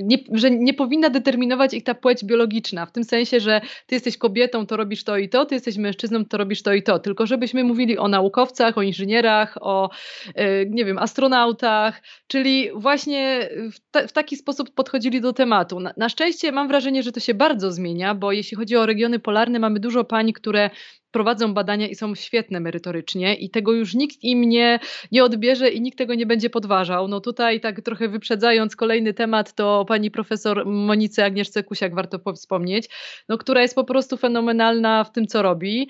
nie, 0.04 0.18
że 0.32 0.52
nie 0.52 0.74
powinna 0.74 1.10
determinować 1.10 1.74
ich 1.74 1.84
ta 1.84 1.94
płeć 1.94 2.26
biologiczna, 2.26 2.86
w 2.86 2.92
tym 2.92 3.04
sensie, 3.04 3.40
że 3.40 3.62
ty 3.86 3.96
jesteś 3.96 4.18
kobietą, 4.18 4.66
to 4.66 4.78
robisz 4.78 5.04
to 5.04 5.18
i 5.18 5.30
to, 5.30 5.46
ty 5.46 5.56
jesteś 5.56 5.78
mężczyzną, 5.78 6.26
to 6.26 6.38
robisz 6.38 6.64
to 6.64 6.74
i 6.74 6.84
to, 6.84 7.00
tylko 7.00 7.26
żebyśmy 7.26 7.64
mówili 7.64 7.98
o 7.98 8.08
naukowcach, 8.08 8.78
o 8.78 8.82
inżynierach, 8.82 9.58
o 9.62 9.90
e, 10.36 10.66
nie 10.66 10.86
wiem, 10.86 10.98
astronautach, 10.98 12.02
czyli 12.28 12.70
właśnie 12.76 13.50
w, 13.72 13.92
ta, 13.92 14.08
w 14.08 14.12
taki 14.12 14.36
sposób 14.36 14.72
podchodzili 14.74 15.22
do 15.22 15.34
tematu. 15.34 15.80
Na, 15.80 15.94
na 15.98 16.10
szczęście 16.10 16.52
mam 16.52 16.68
wrażenie, 16.68 17.04
że 17.04 17.12
to 17.12 17.20
się 17.20 17.34
bardzo 17.34 17.72
zmienia, 17.72 18.16
bo 18.16 18.32
jeśli 18.32 18.58
chodzi 18.58 18.76
o 18.76 18.86
regiony 18.86 19.20
polarne, 19.20 19.60
mamy 19.60 19.80
dużo 19.80 20.04
pań, 20.04 20.34
które 20.34 20.70
prowadzą 21.16 21.54
badania 21.54 21.88
i 21.88 21.96
są 21.96 22.16
świetne 22.16 22.60
merytorycznie 22.60 23.36
i 23.36 23.50
tego 23.50 23.74
już 23.74 23.94
nikt 23.94 24.24
im 24.24 24.42
nie, 24.42 24.80
nie 25.12 25.24
odbierze 25.24 25.70
i 25.70 25.82
nikt 25.82 25.98
tego 25.98 26.16
nie 26.16 26.26
będzie 26.26 26.50
podważał. 26.50 27.08
No 27.08 27.22
tutaj 27.22 27.60
tak 27.60 27.82
trochę 27.82 28.10
wyprzedzając 28.10 28.76
kolejny 28.76 29.14
temat, 29.14 29.54
to 29.54 29.86
pani 29.88 30.12
profesor 30.12 30.66
Monice 30.66 31.26
Agnieszce 31.26 31.64
Kusiak 31.64 31.96
warto 31.96 32.34
wspomnieć, 32.34 32.90
no, 33.30 33.38
która 33.38 33.62
jest 33.62 33.76
po 33.76 33.84
prostu 33.84 34.18
fenomenalna 34.18 35.04
w 35.04 35.12
tym, 35.12 35.28
co 35.28 35.42
robi. 35.42 35.90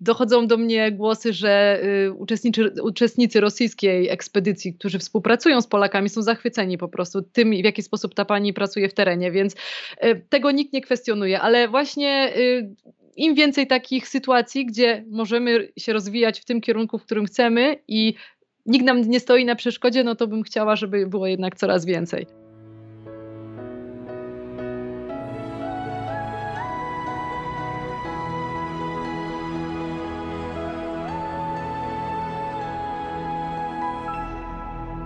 Dochodzą 0.00 0.46
do 0.46 0.56
mnie 0.56 0.92
głosy, 0.92 1.32
że 1.32 1.80
y, 2.06 2.12
uczestniczy, 2.12 2.72
uczestnicy 2.82 3.40
rosyjskiej 3.40 4.08
ekspedycji, 4.08 4.74
którzy 4.74 4.98
współpracują 4.98 5.60
z 5.60 5.66
Polakami, 5.66 6.08
są 6.08 6.22
zachwyceni 6.22 6.78
po 6.78 6.88
prostu 6.88 7.22
tym, 7.22 7.50
w 7.50 7.64
jaki 7.64 7.82
sposób 7.82 8.14
ta 8.14 8.24
pani 8.24 8.52
pracuje 8.52 8.88
w 8.88 8.94
terenie, 8.94 9.32
więc 9.32 9.54
y, 9.54 10.26
tego 10.28 10.50
nikt 10.50 10.72
nie 10.72 10.80
kwestionuje, 10.80 11.40
ale 11.40 11.68
właśnie 11.68 12.32
y, 12.36 12.74
im 13.16 13.34
więcej 13.34 13.66
takich 13.66 14.08
sytuacji, 14.08 14.66
gdzie 14.66 15.04
możemy 15.10 15.68
się 15.78 15.92
rozwijać 15.92 16.40
w 16.40 16.44
tym 16.44 16.60
kierunku, 16.60 16.98
w 16.98 17.04
którym 17.04 17.24
chcemy 17.24 17.76
i 17.88 18.14
nikt 18.66 18.84
nam 18.84 19.00
nie 19.00 19.20
stoi 19.20 19.44
na 19.44 19.54
przeszkodzie, 19.54 20.04
no 20.04 20.14
to 20.14 20.26
bym 20.26 20.42
chciała, 20.42 20.76
żeby 20.76 21.06
było 21.06 21.26
jednak 21.26 21.56
coraz 21.56 21.84
więcej. 21.84 22.26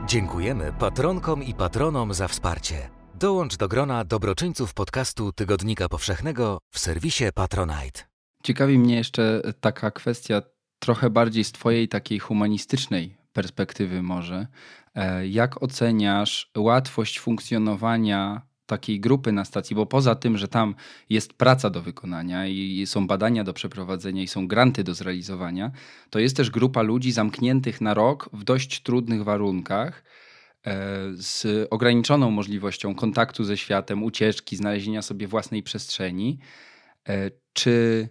Dziękujemy 0.09 0.73
patronkom 0.79 1.43
i 1.43 1.55
patronom 1.55 2.15
za 2.15 2.29
wsparcie. 2.29 2.98
Dołącz 3.21 3.57
do 3.57 3.69
grona 3.69 4.05
dobroczyńców 4.05 4.75
podcastu 4.75 5.33
Tygodnika 5.33 5.89
Powszechnego 5.89 6.59
w 6.71 6.79
serwisie 6.79 7.25
Patronite. 7.35 8.01
Ciekawi 8.43 8.79
mnie 8.79 8.97
jeszcze 8.97 9.43
taka 9.61 9.91
kwestia 9.91 10.43
trochę 10.79 11.11
bardziej 11.11 11.45
z 11.45 11.53
Twojej 11.53 11.89
takiej 11.89 12.19
humanistycznej 12.19 13.17
perspektywy, 13.33 14.03
może. 14.03 14.47
E, 14.95 15.29
jak 15.29 15.63
oceniasz 15.63 16.51
łatwość 16.57 17.21
funkcjonowania 17.21 18.43
takiej 18.67 19.01
grupy 19.01 19.33
na 19.33 19.45
stacji, 19.45 19.77
bo 19.77 19.87
poza 19.87 20.15
tym, 20.15 20.39
że 20.39 20.49
tam 20.49 20.75
jest 21.11 21.33
praca 21.33 21.71
do 21.71 21.83
wykonania 21.83 22.47
i 22.47 22.87
są 22.87 23.07
badania 23.07 23.45
do 23.45 23.53
przeprowadzenia 23.53 24.23
i 24.23 24.29
są 24.29 24.49
granty 24.49 24.85
do 24.85 24.95
zrealizowania, 24.95 25.71
to 26.11 26.19
jest 26.19 26.37
też 26.37 26.51
grupa 26.51 26.83
ludzi 26.83 27.13
zamkniętych 27.13 27.81
na 27.81 27.95
rok 27.95 28.31
w 28.33 28.45
dość 28.45 28.83
trudnych 28.83 29.25
warunkach 29.25 30.03
z 31.15 31.47
ograniczoną 31.71 32.31
możliwością 32.31 32.95
kontaktu 32.95 33.45
ze 33.45 33.57
światem, 33.57 34.03
ucieczki, 34.03 34.57
znalezienia 34.57 35.03
sobie 35.03 35.29
własnej 35.29 35.63
przestrzeni. 35.63 36.39
E, 37.09 37.31
czy 37.53 38.09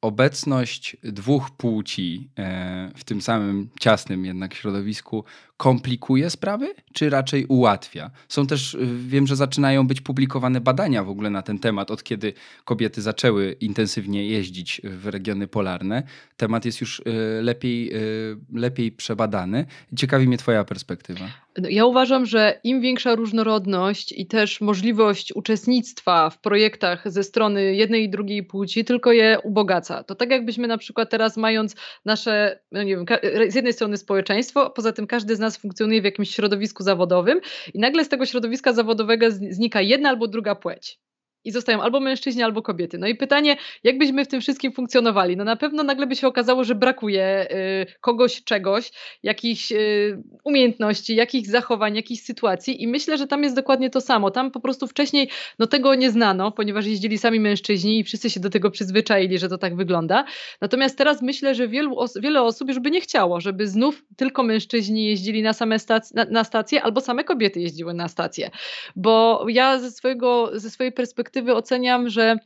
obecność 0.00 0.96
dwóch 1.02 1.50
płci 1.50 2.30
e, 2.38 2.92
w 2.96 3.04
tym 3.04 3.22
samym 3.22 3.70
ciasnym 3.80 4.24
jednak 4.24 4.54
środowisku 4.54 5.24
komplikuje 5.58 6.30
sprawy, 6.30 6.74
czy 6.92 7.10
raczej 7.10 7.46
ułatwia? 7.46 8.10
Są 8.28 8.46
też, 8.46 8.74
y, 8.74 8.78
wiem, 9.06 9.26
że 9.26 9.36
zaczynają 9.36 9.86
być 9.86 10.00
publikowane 10.00 10.60
badania 10.60 11.04
w 11.04 11.08
ogóle 11.08 11.30
na 11.30 11.42
ten 11.42 11.58
temat, 11.58 11.90
od 11.90 12.02
kiedy 12.02 12.32
kobiety 12.64 13.02
zaczęły 13.02 13.56
intensywnie 13.60 14.28
jeździć 14.28 14.80
w 14.84 15.06
regiony 15.06 15.48
polarne. 15.48 16.02
Temat 16.36 16.64
jest 16.64 16.80
już 16.80 17.00
y, 17.00 17.02
lepiej, 17.42 17.96
y, 17.96 18.36
lepiej 18.54 18.92
przebadany. 18.92 19.66
Ciekawi 19.96 20.28
mnie 20.28 20.38
Twoja 20.38 20.64
perspektywa. 20.64 21.24
Ja 21.70 21.84
uważam, 21.86 22.26
że 22.26 22.60
im 22.64 22.80
większa 22.80 23.14
różnorodność 23.14 24.12
i 24.12 24.26
też 24.26 24.60
możliwość 24.60 25.32
uczestnictwa 25.32 26.30
w 26.30 26.40
projektach 26.40 27.12
ze 27.12 27.22
strony 27.22 27.74
jednej 27.74 28.04
i 28.04 28.10
drugiej 28.10 28.42
płci, 28.44 28.84
tylko 28.84 29.12
je 29.12 29.38
ubogaca. 29.44 30.02
To 30.02 30.14
tak 30.14 30.30
jakbyśmy 30.30 30.68
na 30.68 30.78
przykład 30.78 31.10
teraz 31.10 31.36
mając 31.36 31.74
nasze, 32.04 32.60
no 32.72 32.82
nie 32.82 32.96
wiem, 32.96 33.06
z 33.48 33.54
jednej 33.54 33.72
strony 33.72 33.96
społeczeństwo, 33.96 34.70
poza 34.70 34.92
tym 34.92 35.06
każdy 35.06 35.36
z 35.36 35.38
nas 35.38 35.47
nas 35.48 35.58
funkcjonuje 35.58 36.00
w 36.02 36.04
jakimś 36.04 36.30
środowisku 36.30 36.82
zawodowym 36.82 37.40
i 37.74 37.78
nagle 37.78 38.04
z 38.04 38.08
tego 38.08 38.26
środowiska 38.26 38.72
zawodowego 38.72 39.30
znika 39.30 39.80
jedna 39.80 40.08
albo 40.08 40.28
druga 40.28 40.54
płeć. 40.54 40.98
I 41.48 41.52
zostają 41.52 41.82
albo 41.82 42.00
mężczyźni, 42.00 42.42
albo 42.42 42.62
kobiety. 42.62 42.98
No 42.98 43.06
i 43.06 43.14
pytanie, 43.14 43.56
jak 43.84 43.98
byśmy 43.98 44.24
w 44.24 44.28
tym 44.28 44.40
wszystkim 44.40 44.72
funkcjonowali? 44.72 45.36
No 45.36 45.44
na 45.44 45.56
pewno 45.56 45.82
nagle 45.82 46.06
by 46.06 46.16
się 46.16 46.26
okazało, 46.26 46.64
że 46.64 46.74
brakuje 46.74 47.48
y, 47.50 47.86
kogoś, 48.00 48.44
czegoś, 48.44 48.92
jakichś 49.22 49.72
y, 49.72 50.22
umiejętności, 50.44 51.16
jakichś 51.16 51.48
zachowań, 51.48 51.96
jakichś 51.96 52.22
sytuacji 52.22 52.82
i 52.82 52.88
myślę, 52.88 53.18
że 53.18 53.26
tam 53.26 53.42
jest 53.42 53.56
dokładnie 53.56 53.90
to 53.90 54.00
samo. 54.00 54.30
Tam 54.30 54.50
po 54.50 54.60
prostu 54.60 54.86
wcześniej 54.86 55.28
no 55.58 55.66
tego 55.66 55.94
nie 55.94 56.10
znano, 56.10 56.52
ponieważ 56.52 56.86
jeździli 56.86 57.18
sami 57.18 57.40
mężczyźni 57.40 57.98
i 57.98 58.04
wszyscy 58.04 58.30
się 58.30 58.40
do 58.40 58.50
tego 58.50 58.70
przyzwyczaili, 58.70 59.38
że 59.38 59.48
to 59.48 59.58
tak 59.58 59.76
wygląda. 59.76 60.24
Natomiast 60.60 60.98
teraz 60.98 61.22
myślę, 61.22 61.54
że 61.54 61.68
wielu 61.68 61.98
os 61.98 62.18
wiele 62.20 62.42
osób 62.42 62.68
już 62.68 62.78
by 62.78 62.90
nie 62.90 63.00
chciało, 63.00 63.40
żeby 63.40 63.68
znów 63.68 64.04
tylko 64.16 64.42
mężczyźni 64.42 65.06
jeździli 65.06 65.42
na 65.42 65.52
same 65.52 65.78
stac 65.78 66.14
na, 66.14 66.24
na 66.24 66.44
stacje 66.44 66.82
albo 66.82 67.00
same 67.00 67.24
kobiety 67.24 67.60
jeździły 67.60 67.94
na 67.94 68.08
stacje. 68.08 68.50
Bo 68.96 69.44
ja 69.48 69.78
ze, 69.78 69.90
swojego, 69.90 70.50
ze 70.52 70.70
swojej 70.70 70.92
perspektywy 70.92 71.37
oceniam, 71.46 72.08
że 72.08 72.36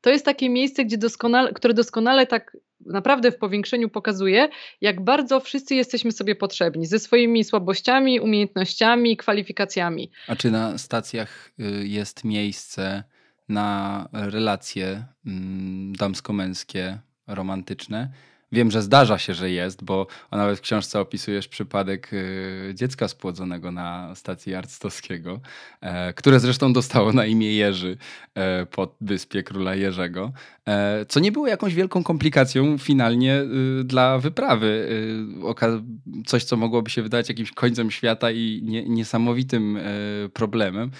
to 0.00 0.10
jest 0.10 0.24
takie 0.24 0.50
miejsce, 0.50 0.84
gdzie 0.84 0.98
doskonale, 0.98 1.52
które 1.52 1.74
doskonale 1.74 2.26
tak 2.26 2.56
naprawdę 2.86 3.32
w 3.32 3.38
powiększeniu 3.38 3.88
pokazuje, 3.88 4.48
jak 4.80 5.04
bardzo 5.04 5.40
wszyscy 5.40 5.74
jesteśmy 5.74 6.12
sobie 6.12 6.34
potrzebni 6.34 6.86
ze 6.86 6.98
swoimi 6.98 7.44
słabościami, 7.44 8.20
umiejętnościami, 8.20 9.16
kwalifikacjami. 9.16 10.10
A 10.28 10.36
czy 10.36 10.50
na 10.50 10.78
stacjach 10.78 11.50
y, 11.60 11.86
jest 11.86 12.24
miejsce 12.24 13.04
na 13.48 14.08
relacje 14.12 15.04
mm, 15.26 15.92
damsko-męskie, 15.96 16.98
romantyczne? 17.26 18.10
Wiem, 18.52 18.70
że 18.70 18.82
zdarza 18.82 19.18
się, 19.18 19.34
że 19.34 19.50
jest, 19.50 19.84
bo 19.84 20.06
nawet 20.32 20.58
w 20.58 20.60
książce 20.60 21.00
opisujesz 21.00 21.48
przypadek 21.48 22.12
y, 22.12 22.72
dziecka 22.74 23.08
spłodzonego 23.08 23.72
na 23.72 24.14
stacji 24.14 24.54
Arctowskiego, 24.54 25.40
e, 25.80 26.12
które 26.12 26.40
zresztą 26.40 26.72
dostało 26.72 27.12
na 27.12 27.26
imię 27.26 27.54
Jerzy 27.54 27.96
e, 28.34 28.66
pod 28.66 28.96
wyspie 29.00 29.42
Króla 29.42 29.74
Jerzego, 29.74 30.32
e, 30.68 31.06
co 31.08 31.20
nie 31.20 31.32
było 31.32 31.46
jakąś 31.46 31.74
wielką 31.74 32.04
komplikacją 32.04 32.78
finalnie 32.78 33.42
y, 33.80 33.84
dla 33.84 34.18
wyprawy. 34.18 34.88
Y, 36.20 36.24
coś, 36.26 36.44
co 36.44 36.56
mogłoby 36.56 36.90
się 36.90 37.02
wydać 37.02 37.28
jakimś 37.28 37.52
końcem 37.52 37.90
świata 37.90 38.30
i 38.30 38.62
niesamowitym 38.88 39.78
problemem 40.32 40.90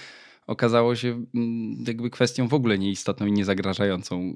okazało 0.47 0.97
się 0.97 1.25
mm, 1.35 1.85
jakby 1.87 2.11
kwestią 2.11 2.49
w 2.49 2.55
ogóle 2.55 2.79
nieistotną 2.79 3.27
i 3.27 3.33
niezagrażającą 3.33 4.33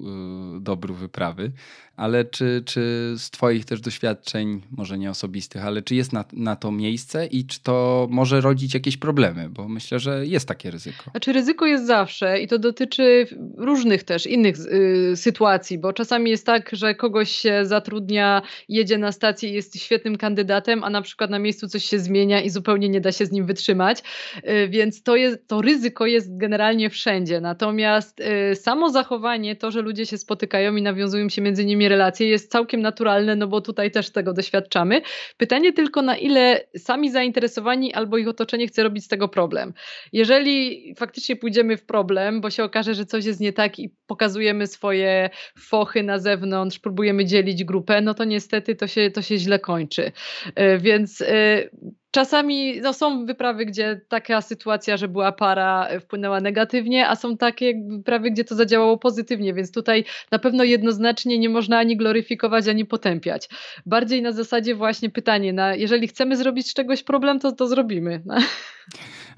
dobru 0.59 0.93
wyprawy 0.93 1.51
ale 1.97 2.25
czy, 2.25 2.63
czy 2.65 3.13
z 3.17 3.29
Twoich 3.29 3.65
też 3.65 3.81
doświadczeń, 3.81 4.61
może 4.71 4.97
nie 4.97 5.09
osobistych, 5.09 5.65
ale 5.65 5.81
czy 5.81 5.95
jest 5.95 6.13
na, 6.13 6.25
na 6.33 6.55
to 6.55 6.71
miejsce 6.71 7.25
i 7.25 7.45
czy 7.45 7.63
to 7.63 8.07
może 8.09 8.41
rodzić 8.41 8.73
jakieś 8.73 8.97
problemy? 8.97 9.49
Bo 9.49 9.67
myślę, 9.67 9.99
że 9.99 10.25
jest 10.25 10.47
takie 10.47 10.71
ryzyko. 10.71 11.11
Znaczy, 11.11 11.33
ryzyko 11.33 11.65
jest 11.65 11.87
zawsze 11.87 12.39
i 12.39 12.47
to 12.47 12.59
dotyczy 12.59 13.27
różnych 13.57 14.03
też 14.03 14.25
innych 14.25 14.55
y, 14.59 15.13
sytuacji, 15.15 15.77
bo 15.77 15.93
czasami 15.93 16.31
jest 16.31 16.45
tak, 16.45 16.69
że 16.73 16.95
kogoś 16.95 17.31
się 17.31 17.65
zatrudnia, 17.65 18.41
jedzie 18.69 18.97
na 18.97 19.11
stację 19.11 19.49
i 19.49 19.53
jest 19.53 19.79
świetnym 19.79 20.17
kandydatem, 20.17 20.83
a 20.83 20.89
na 20.89 21.01
przykład 21.01 21.29
na 21.29 21.39
miejscu 21.39 21.67
coś 21.67 21.85
się 21.85 21.99
zmienia 21.99 22.41
i 22.41 22.49
zupełnie 22.49 22.89
nie 22.89 23.01
da 23.01 23.11
się 23.11 23.25
z 23.25 23.31
nim 23.31 23.45
wytrzymać. 23.45 24.03
Y, 24.37 24.69
więc 24.69 25.03
to, 25.03 25.15
jest, 25.15 25.47
to 25.47 25.61
ryzyko 25.61 26.04
jest 26.05 26.37
generalnie 26.37 26.89
wszędzie. 26.89 27.41
Natomiast 27.41 28.19
y, 28.51 28.55
samo 28.55 28.89
zachowanie, 28.89 29.55
to, 29.55 29.71
że 29.71 29.81
ludzie 29.81 30.05
się 30.05 30.17
spotykają 30.17 30.75
i 30.75 30.81
nawiązują 30.81 31.29
się 31.29 31.41
między 31.41 31.65
nimi 31.65 31.89
relacje 31.89 32.27
jest 32.27 32.51
całkiem 32.51 32.81
naturalne, 32.81 33.35
no 33.35 33.47
bo 33.47 33.61
tutaj 33.61 33.91
też 33.91 34.09
tego 34.09 34.33
doświadczamy. 34.33 35.01
Pytanie 35.37 35.73
tylko, 35.73 36.01
na 36.01 36.17
ile 36.17 36.61
sami 36.77 37.11
zainteresowani 37.11 37.93
albo 37.93 38.17
ich 38.17 38.27
otoczenie 38.27 38.67
chce 38.67 38.83
robić 38.83 39.05
z 39.05 39.07
tego 39.07 39.27
problem. 39.27 39.73
Jeżeli 40.13 40.93
faktycznie 40.97 41.35
pójdziemy 41.35 41.77
w 41.77 41.85
problem, 41.85 42.41
bo 42.41 42.49
się 42.49 42.63
okaże, 42.63 42.93
że 42.93 43.05
coś 43.05 43.25
jest 43.25 43.39
nie 43.39 43.53
tak 43.53 43.79
i 43.79 43.89
pokazujemy 44.07 44.67
swoje 44.67 45.29
fochy 45.59 46.03
na 46.03 46.19
zewnątrz, 46.19 46.79
próbujemy 46.79 47.25
dzielić 47.25 47.63
grupę, 47.63 48.01
no 48.01 48.13
to 48.13 48.23
niestety 48.23 48.75
to 48.75 48.87
się, 48.87 49.11
to 49.11 49.21
się 49.21 49.37
źle 49.37 49.59
kończy. 49.59 50.11
E, 50.55 50.77
więc 50.77 51.21
e, 51.21 51.69
Czasami 52.15 52.81
no, 52.81 52.93
są 52.93 53.25
wyprawy, 53.25 53.65
gdzie 53.65 54.01
taka 54.07 54.41
sytuacja, 54.41 54.97
że 54.97 55.07
była 55.07 55.31
para, 55.31 55.87
e, 55.87 55.99
wpłynęła 55.99 56.41
negatywnie, 56.41 57.07
a 57.09 57.15
są 57.15 57.37
takie 57.37 57.73
wyprawy, 57.87 58.31
gdzie 58.31 58.43
to 58.43 58.55
zadziałało 58.55 58.97
pozytywnie, 58.97 59.53
więc 59.53 59.71
tutaj 59.71 60.05
na 60.31 60.39
pewno 60.39 60.63
jednoznacznie 60.63 61.39
nie 61.39 61.49
można 61.49 61.77
ani 61.77 61.97
gloryfikować, 61.97 62.67
ani 62.67 62.85
potępiać. 62.85 63.49
Bardziej 63.85 64.21
na 64.21 64.31
zasadzie 64.31 64.75
właśnie 64.75 65.09
pytanie, 65.09 65.53
na, 65.53 65.75
jeżeli 65.75 66.07
chcemy 66.07 66.37
zrobić 66.37 66.67
z 66.69 66.73
czegoś 66.73 67.03
problem, 67.03 67.39
to 67.39 67.51
to 67.51 67.67
zrobimy. 67.67 68.21
No. 68.25 68.35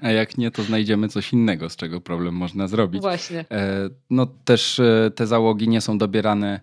A 0.00 0.10
jak 0.10 0.38
nie, 0.38 0.50
to 0.50 0.62
znajdziemy 0.62 1.08
coś 1.08 1.32
innego, 1.32 1.68
z 1.68 1.76
czego 1.76 2.00
problem 2.00 2.34
można 2.34 2.68
zrobić. 2.68 3.02
Właśnie. 3.02 3.44
E, 3.50 3.90
no 4.10 4.26
też 4.44 4.80
e, 4.80 5.10
te 5.14 5.26
załogi 5.26 5.68
nie 5.68 5.80
są 5.80 5.98
dobierane 5.98 6.60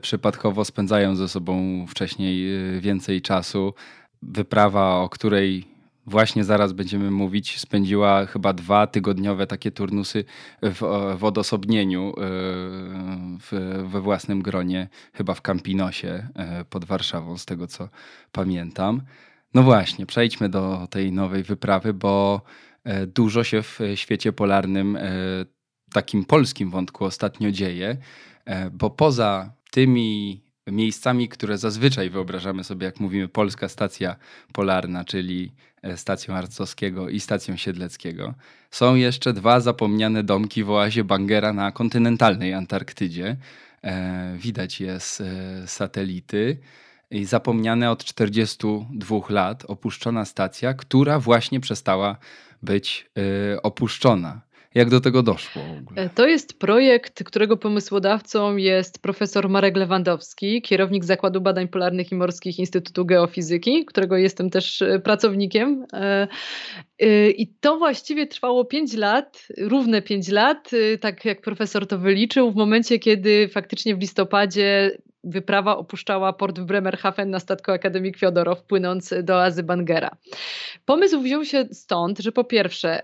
przypadkowo, 0.00 0.64
spędzają 0.64 1.16
ze 1.16 1.28
sobą 1.28 1.84
wcześniej 1.88 2.46
więcej 2.80 3.22
czasu 3.22 3.74
wyprawa, 4.28 4.96
o 4.96 5.08
której 5.08 5.74
właśnie 6.06 6.44
zaraz 6.44 6.72
będziemy 6.72 7.10
mówić, 7.10 7.60
spędziła 7.60 8.26
chyba 8.26 8.52
dwa 8.52 8.86
tygodniowe 8.86 9.46
takie 9.46 9.70
turnusy 9.70 10.24
w, 10.62 10.80
w 11.18 11.24
odosobnieniu 11.24 12.08
e, 12.08 12.12
w, 13.40 13.82
we 13.86 14.00
własnym 14.00 14.42
gronie, 14.42 14.88
chyba 15.12 15.34
w 15.34 15.42
Campinosie 15.42 16.28
e, 16.34 16.64
pod 16.64 16.84
Warszawą, 16.84 17.38
z 17.38 17.44
tego 17.44 17.66
co 17.66 17.88
pamiętam. 18.32 19.02
No 19.54 19.62
właśnie, 19.62 20.06
przejdźmy 20.06 20.48
do 20.48 20.88
tej 20.90 21.12
nowej 21.12 21.42
wyprawy, 21.42 21.94
bo 21.94 22.42
e, 22.84 23.06
dużo 23.06 23.44
się 23.44 23.62
w 23.62 23.78
świecie 23.94 24.32
polarnym, 24.32 24.98
takim 25.92 26.24
polskim 26.24 26.70
wątku 26.70 27.04
ostatnio 27.04 27.50
dzieje, 27.50 27.96
bo 28.72 28.90
poza 28.90 29.52
tymi 29.70 30.43
miejscami, 30.66 31.28
które 31.28 31.58
zazwyczaj 31.58 32.10
wyobrażamy 32.10 32.64
sobie, 32.64 32.86
jak 32.86 33.00
mówimy 33.00 33.28
Polska 33.28 33.68
Stacja 33.68 34.16
Polarna, 34.52 35.04
czyli 35.04 35.52
e, 35.82 35.96
stacją 35.96 36.34
Arcowskiego 36.34 37.08
i 37.08 37.20
stacją 37.20 37.56
Siedleckiego. 37.56 38.34
Są 38.70 38.94
jeszcze 38.94 39.32
dwa 39.32 39.60
zapomniane 39.60 40.22
domki 40.22 40.64
w 40.64 40.70
oazie 40.70 41.04
Bangera 41.04 41.52
na 41.52 41.72
kontynentalnej 41.72 42.54
Antarktydzie. 42.54 43.36
E, 43.82 44.36
widać 44.38 44.80
je 44.80 45.00
z 45.00 45.20
e, 45.20 45.24
satelity. 45.68 46.58
I 47.10 47.24
zapomniane 47.24 47.90
od 47.90 48.04
42 48.04 49.16
lat 49.28 49.64
opuszczona 49.68 50.24
stacja, 50.24 50.74
która 50.74 51.18
właśnie 51.18 51.60
przestała 51.60 52.16
być 52.62 53.10
opuszczona. 53.62 54.40
Jak 54.74 54.90
do 54.90 55.00
tego 55.00 55.22
doszło? 55.22 55.62
E, 55.96 56.08
to 56.08 56.26
jest 56.26 56.58
projekt, 56.58 57.24
którego 57.24 57.56
pomysłodawcą 57.56 58.56
jest 58.56 59.02
profesor 59.02 59.48
Marek 59.48 59.76
Lewandowski, 59.76 60.62
kierownik 60.62 61.04
Zakładu 61.04 61.40
Badań 61.40 61.68
Polarnych 61.68 62.12
i 62.12 62.14
Morskich 62.14 62.58
Instytutu 62.58 63.04
Geofizyki, 63.06 63.84
którego 63.84 64.16
jestem 64.16 64.50
też 64.50 64.82
e, 64.82 65.00
pracownikiem. 65.00 65.86
E, 65.92 66.28
I 67.30 67.46
to 67.60 67.78
właściwie 67.78 68.26
trwało 68.26 68.64
5 68.64 68.94
lat, 68.94 69.48
równe 69.58 70.02
5 70.02 70.28
lat, 70.28 70.70
tak 71.00 71.24
jak 71.24 71.40
profesor 71.40 71.86
to 71.86 71.98
wyliczył, 71.98 72.52
w 72.52 72.56
momencie, 72.56 72.98
kiedy 72.98 73.48
faktycznie 73.48 73.96
w 73.96 74.00
listopadzie 74.00 74.98
wyprawa 75.24 75.76
opuszczała 75.76 76.32
port 76.32 76.58
w 76.58 76.64
Bremerhaven 76.64 77.30
na 77.30 77.40
statku 77.40 77.72
Akademik 77.72 78.18
Fiodorow, 78.18 78.62
płynąc 78.62 79.14
do 79.22 79.34
oazy 79.34 79.62
Bangera. 79.62 80.10
Pomysł 80.84 81.20
wziął 81.20 81.44
się 81.44 81.64
stąd, 81.72 82.18
że 82.18 82.32
po 82.32 82.44
pierwsze 82.44 83.02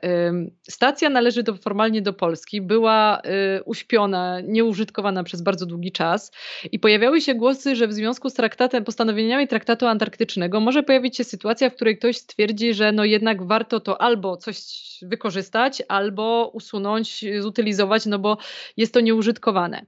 stacja 0.63 1.11
należy 1.11 1.43
do, 1.43 1.55
formalnie 1.55 2.03
do 2.03 2.13
Polski, 2.13 2.61
była 2.61 3.21
y, 3.59 3.63
uśpiona, 3.65 4.41
nieużytkowana 4.41 5.25
przez 5.25 5.43
bardzo 5.43 5.67
długi 5.67 5.93
czas 5.93 6.33
i 6.73 6.79
pojawiały 6.79 7.21
się 7.21 7.35
głosy, 7.35 7.77
że 7.77 7.89
w 7.89 7.93
związku 7.93 8.31
z 8.31 8.35
traktatem, 8.35 8.85
postanowieniami 8.85 9.49
traktatu 9.49 9.87
antarktycznego 9.87 10.61
może 10.61 10.83
pojawić 10.83 11.17
się 11.17 11.25
sytuacja, 11.25 11.71
w 11.71 11.75
której 11.75 11.99
ktoś 11.99 12.17
stwierdzi, 12.17 12.75
że 12.75 12.93
no 12.93 13.05
jednak 13.05 13.43
warto 13.43 13.81
to 13.81 14.03
albo 14.03 14.37
coś 14.37 14.61
wykorzystać, 15.03 15.83
albo 15.89 16.51
usunąć, 16.55 17.25
zutylizować, 17.41 18.07
no 18.07 18.19
bo 18.19 18.39
jest 18.77 18.95
to 18.95 19.01
nieużytkowane. 19.01 19.87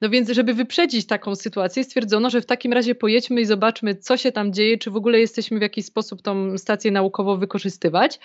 No 0.00 0.10
więc, 0.10 0.30
żeby 0.30 0.54
wyprzedzić 0.54 1.06
taką 1.06 1.34
sytuację, 1.34 1.69
stwierdzono, 1.84 2.30
że 2.30 2.40
w 2.40 2.46
takim 2.46 2.72
razie 2.72 2.94
pojedźmy 2.94 3.40
i 3.40 3.46
zobaczmy, 3.46 3.94
co 3.94 4.16
się 4.16 4.32
tam 4.32 4.52
dzieje, 4.52 4.78
czy 4.78 4.90
w 4.90 4.96
ogóle 4.96 5.18
jesteśmy 5.18 5.58
w 5.58 5.62
jakiś 5.62 5.84
sposób 5.84 6.22
tą 6.22 6.58
stację 6.58 6.90
naukowo 6.90 7.36
wykorzystywać. 7.36 8.18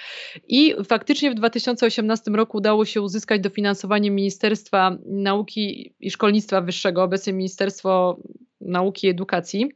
I 0.48 0.76
faktycznie 0.88 1.32
w 1.32 1.36
2018 1.36 2.32
roku 2.32 2.58
udało 2.58 2.86
się 2.86 3.02
uzyskać 3.02 3.42
dofinansowanie 3.42 4.12
Ministerstwa 4.12 4.98
Nauki 5.06 5.94
i 6.00 6.12
Szkolnictwa 6.12 6.62
Wyższego, 6.62 7.04
obecnie 7.04 7.34
Ministerstwo 7.34 8.20
Nauki 8.62 9.08
i 9.08 9.10
Edukacji. 9.10 9.72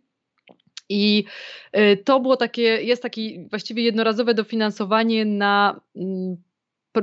I 0.90 1.24
y, 1.78 1.98
to 1.98 2.20
było 2.20 2.38
takie, 2.38 2.62
jest 2.62 3.02
takie 3.02 3.46
właściwie 3.50 3.84
jednorazowe 3.84 4.34
dofinansowanie 4.34 5.26
na 5.26 5.82
mm, 5.96 6.38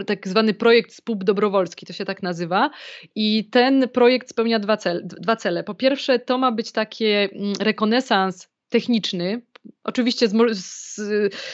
tak 0.06 0.28
zwany 0.28 0.54
projekt 0.54 0.92
SPUB 0.92 1.24
Dobrowolski, 1.24 1.86
to 1.86 1.92
się 1.92 2.04
tak 2.04 2.22
nazywa. 2.22 2.70
I 3.14 3.44
ten 3.50 3.88
projekt 3.88 4.30
spełnia 4.30 4.58
dwa, 4.58 4.76
cel, 4.76 5.02
dwa 5.04 5.36
cele. 5.36 5.64
Po 5.64 5.74
pierwsze, 5.74 6.18
to 6.18 6.38
ma 6.38 6.52
być 6.52 6.72
taki 6.72 7.04
mm, 7.04 7.52
rekonesans 7.60 8.48
techniczny, 8.68 9.42
oczywiście 9.84 10.28
z, 10.28 10.34
z, 10.54 10.96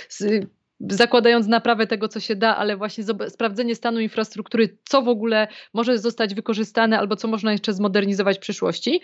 z 0.09 0.47
zakładając 0.91 1.47
naprawę 1.47 1.87
tego, 1.87 2.09
co 2.09 2.20
się 2.20 2.37
da, 2.37 2.57
ale 2.57 2.76
właśnie 2.76 3.05
sprawdzenie 3.28 3.74
stanu 3.74 4.01
infrastruktury, 4.01 4.78
co 4.89 5.03
w 5.03 5.09
ogóle 5.09 5.49
może 5.74 5.99
zostać 5.99 6.35
wykorzystane 6.35 6.99
albo 6.99 7.16
co 7.16 7.28
można 7.28 7.53
jeszcze 7.53 7.72
zmodernizować 7.72 8.37
w 8.37 8.41
przyszłości. 8.41 9.01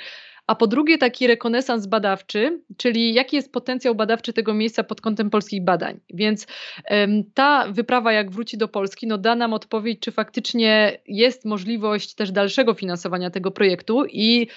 A 0.48 0.54
po 0.54 0.66
drugie, 0.66 0.98
taki 0.98 1.26
rekonesans 1.26 1.86
badawczy, 1.86 2.62
czyli 2.76 3.14
jaki 3.14 3.36
jest 3.36 3.52
potencjał 3.52 3.94
badawczy 3.94 4.32
tego 4.32 4.54
miejsca 4.54 4.84
pod 4.84 5.00
kątem 5.00 5.30
polskich 5.30 5.64
badań. 5.64 6.00
Więc 6.14 6.46
ta 7.34 7.66
wyprawa, 7.72 8.12
jak 8.12 8.30
wróci 8.30 8.58
do 8.58 8.68
Polski, 8.68 9.06
no 9.06 9.18
da 9.18 9.34
nam 9.34 9.52
odpowiedź, 9.52 10.00
czy 10.00 10.12
faktycznie 10.12 10.98
jest 11.06 11.44
możliwość 11.44 12.14
też 12.14 12.32
dalszego 12.32 12.74
finansowania 12.74 13.30
tego 13.30 13.50
projektu 13.50 14.04
i 14.06 14.48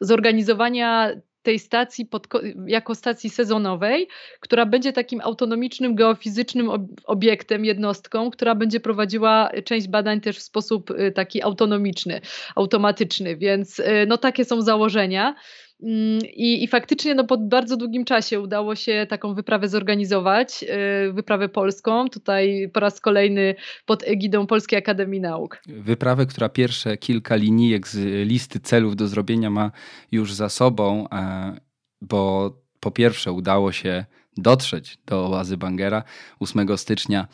zorganizowania 0.00 1.10
tej 1.48 1.58
stacji 1.58 2.06
pod, 2.06 2.28
jako 2.66 2.94
stacji 2.94 3.30
sezonowej, 3.30 4.08
która 4.40 4.66
będzie 4.66 4.92
takim 4.92 5.20
autonomicznym, 5.20 5.94
geofizycznym 5.94 6.70
obiektem, 7.04 7.64
jednostką, 7.64 8.30
która 8.30 8.54
będzie 8.54 8.80
prowadziła 8.80 9.50
część 9.64 9.88
badań 9.88 10.20
też 10.20 10.38
w 10.38 10.42
sposób 10.42 10.90
y, 10.90 11.12
taki 11.12 11.42
autonomiczny, 11.42 12.20
automatyczny. 12.56 13.36
Więc 13.36 13.78
y, 13.78 13.84
no 14.08 14.18
takie 14.18 14.44
są 14.44 14.62
założenia. 14.62 15.34
Mm, 15.82 16.18
I, 16.34 16.64
I 16.64 16.68
faktycznie 16.68 17.14
no, 17.14 17.24
po 17.24 17.38
bardzo 17.38 17.76
długim 17.76 18.04
czasie 18.04 18.40
udało 18.40 18.74
się 18.74 19.06
taką 19.08 19.34
wyprawę 19.34 19.68
zorganizować, 19.68 20.62
yy, 20.62 21.12
wyprawę 21.12 21.48
polską, 21.48 22.08
tutaj 22.08 22.70
po 22.72 22.80
raz 22.80 23.00
kolejny 23.00 23.54
pod 23.86 24.02
egidą 24.02 24.46
Polskiej 24.46 24.78
Akademii 24.78 25.20
Nauk. 25.20 25.62
Wyprawę, 25.66 26.26
która 26.26 26.48
pierwsze 26.48 26.96
kilka 26.96 27.36
linijek 27.36 27.88
z 27.88 28.28
listy 28.28 28.60
celów 28.60 28.96
do 28.96 29.08
zrobienia 29.08 29.50
ma 29.50 29.70
już 30.12 30.34
za 30.34 30.48
sobą, 30.48 31.08
e, 31.12 31.56
bo 32.00 32.52
po 32.80 32.90
pierwsze 32.90 33.32
udało 33.32 33.72
się 33.72 34.04
dotrzeć 34.36 34.98
do 35.06 35.26
oazy 35.26 35.56
Bangera 35.56 36.02
8 36.40 36.78
stycznia 36.78 37.28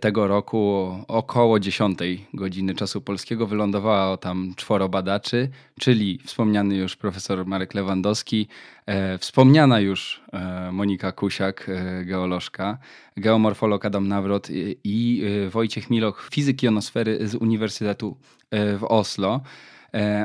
tego 0.00 0.26
roku 0.26 0.90
około 1.08 1.60
10 1.60 1.98
godziny 2.34 2.74
czasu 2.74 3.00
polskiego 3.00 3.46
wylądowało 3.46 4.16
tam 4.16 4.52
czworo 4.56 4.88
badaczy, 4.88 5.48
czyli 5.80 6.18
wspomniany 6.24 6.76
już 6.76 6.96
profesor 6.96 7.46
Marek 7.46 7.74
Lewandowski, 7.74 8.48
e, 8.86 9.18
wspomniana 9.18 9.80
już 9.80 10.22
e, 10.32 10.72
Monika 10.72 11.12
Kusiak, 11.12 11.68
e, 11.68 12.04
geolożka, 12.04 12.78
geomorfolog 13.16 13.84
Adam 13.84 14.08
Nawrot 14.08 14.50
i, 14.50 14.76
i 14.84 15.22
e, 15.24 15.50
Wojciech 15.50 15.90
Miloch, 15.90 16.28
fizyk 16.32 16.62
jonosfery 16.62 17.28
z 17.28 17.34
Uniwersytetu 17.34 18.16
e, 18.50 18.76
w 18.76 18.84
Oslo. 18.84 19.40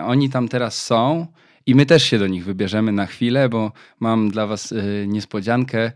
Oni 0.06 0.30
tam 0.30 0.48
teraz 0.48 0.86
są. 0.86 1.28
I 1.66 1.76
my 1.76 1.86
też 1.86 2.04
się 2.04 2.20
do 2.20 2.28
nich 2.28 2.46
wybierzemy 2.46 2.92
na 2.92 3.06
chwilę, 3.06 3.50
bo 3.50 3.72
mam 4.00 4.32
dla 4.32 4.48
Was 4.48 4.74
niespodziankę. 5.08 5.92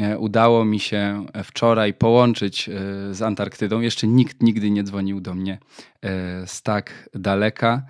E, 0.00 0.18
udało 0.18 0.64
mi 0.64 0.78
się 0.78 1.24
wczoraj 1.44 1.94
połączyć 1.94 2.68
e, 2.68 2.72
z 3.14 3.22
Antarktydą. 3.22 3.80
Jeszcze 3.80 4.06
nikt 4.06 4.42
nigdy 4.42 4.70
nie 4.70 4.82
dzwonił 4.82 5.20
do 5.20 5.34
mnie 5.34 5.58
e, 6.02 6.46
z 6.46 6.62
tak 6.62 7.08
daleka. 7.14 7.82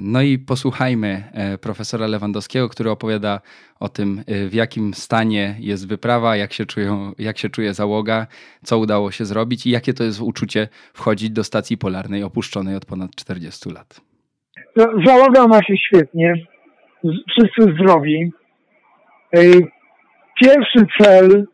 No 0.00 0.22
i 0.22 0.38
posłuchajmy 0.38 1.24
profesora 1.60 2.06
Lewandowskiego, 2.06 2.68
który 2.68 2.90
opowiada 2.90 3.40
o 3.80 3.88
tym, 3.88 4.24
w 4.48 4.54
jakim 4.54 4.94
stanie 4.94 5.56
jest 5.58 5.88
wyprawa, 5.88 6.36
jak 6.36 6.52
się, 6.52 6.66
czują, 6.66 7.12
jak 7.18 7.38
się 7.38 7.50
czuje 7.50 7.74
załoga, 7.74 8.26
co 8.64 8.78
udało 8.78 9.10
się 9.10 9.24
zrobić 9.24 9.66
i 9.66 9.70
jakie 9.70 9.94
to 9.94 10.04
jest 10.04 10.20
uczucie 10.20 10.68
wchodzić 10.94 11.30
do 11.30 11.44
stacji 11.44 11.78
polarnej 11.78 12.22
opuszczonej 12.22 12.76
od 12.76 12.84
ponad 12.84 13.14
40 13.14 13.70
lat. 13.70 14.00
Załoga 15.06 15.46
ma 15.46 15.62
się 15.62 15.74
świetnie, 15.76 16.34
wszyscy 17.04 17.74
zdrowi 17.74 18.32
pierwszy 20.42 20.86
cel 21.00 21.46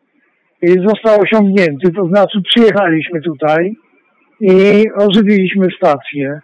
został 0.63 1.21
osiągnięty, 1.21 1.93
to 1.97 2.07
znaczy 2.07 2.39
przyjechaliśmy 2.43 3.21
tutaj 3.21 3.77
i 4.41 4.85
ożywiliśmy 4.97 5.67
stację. 5.77 6.41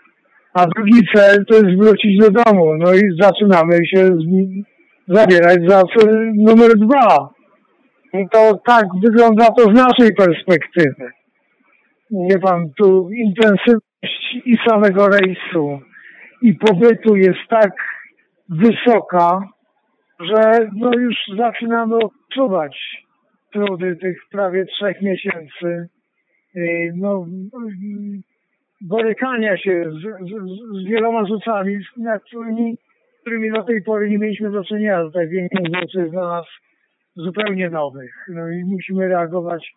A 0.54 0.66
drugi 0.66 1.00
cel 1.14 1.44
to 1.46 1.54
jest 1.54 1.78
wrócić 1.78 2.18
do 2.18 2.30
domu. 2.30 2.74
No 2.78 2.94
i 2.94 3.02
zaczynamy 3.20 3.86
się 3.86 4.08
zabierać 5.08 5.58
za 5.68 5.82
cel 5.96 6.32
numer 6.34 6.70
dwa. 6.76 7.28
I 8.14 8.28
to 8.32 8.60
tak 8.66 8.86
wygląda 9.04 9.46
to 9.46 9.62
z 9.62 9.74
naszej 9.74 10.14
perspektywy. 10.14 11.10
Nie 12.10 12.38
pan, 12.38 12.70
tu 12.76 13.10
intensywność 13.10 14.36
i 14.44 14.56
samego 14.68 15.08
rejsu 15.08 15.80
i 16.42 16.54
pobytu 16.54 17.16
jest 17.16 17.38
tak 17.50 17.70
wysoka, 18.48 19.40
że 20.20 20.68
no 20.76 20.90
już 20.94 21.16
zaczynamy 21.36 21.96
odczuwać 21.96 23.04
trudy 23.52 23.96
tych 23.96 24.18
prawie 24.30 24.66
trzech 24.66 25.02
miesięcy. 25.02 25.88
No, 26.94 27.26
borykania 28.80 29.56
się 29.56 29.90
z, 29.90 30.28
z, 30.28 30.82
z 30.82 30.88
wieloma 30.88 31.26
rzeczami, 31.26 31.78
nad 31.96 32.24
którymi, 32.24 32.76
którymi 33.20 33.52
do 33.52 33.62
tej 33.62 33.82
pory 33.82 34.10
nie 34.10 34.18
mieliśmy 34.18 34.50
do 34.50 34.64
czynienia. 34.64 35.04
Tutaj 35.04 35.28
większość 35.28 35.70
rzeczy 35.74 35.98
jest 35.98 36.10
dla 36.10 36.28
nas 36.28 36.46
zupełnie 37.16 37.70
nowych. 37.70 38.26
No 38.28 38.50
i 38.50 38.64
musimy 38.64 39.08
reagować 39.08 39.72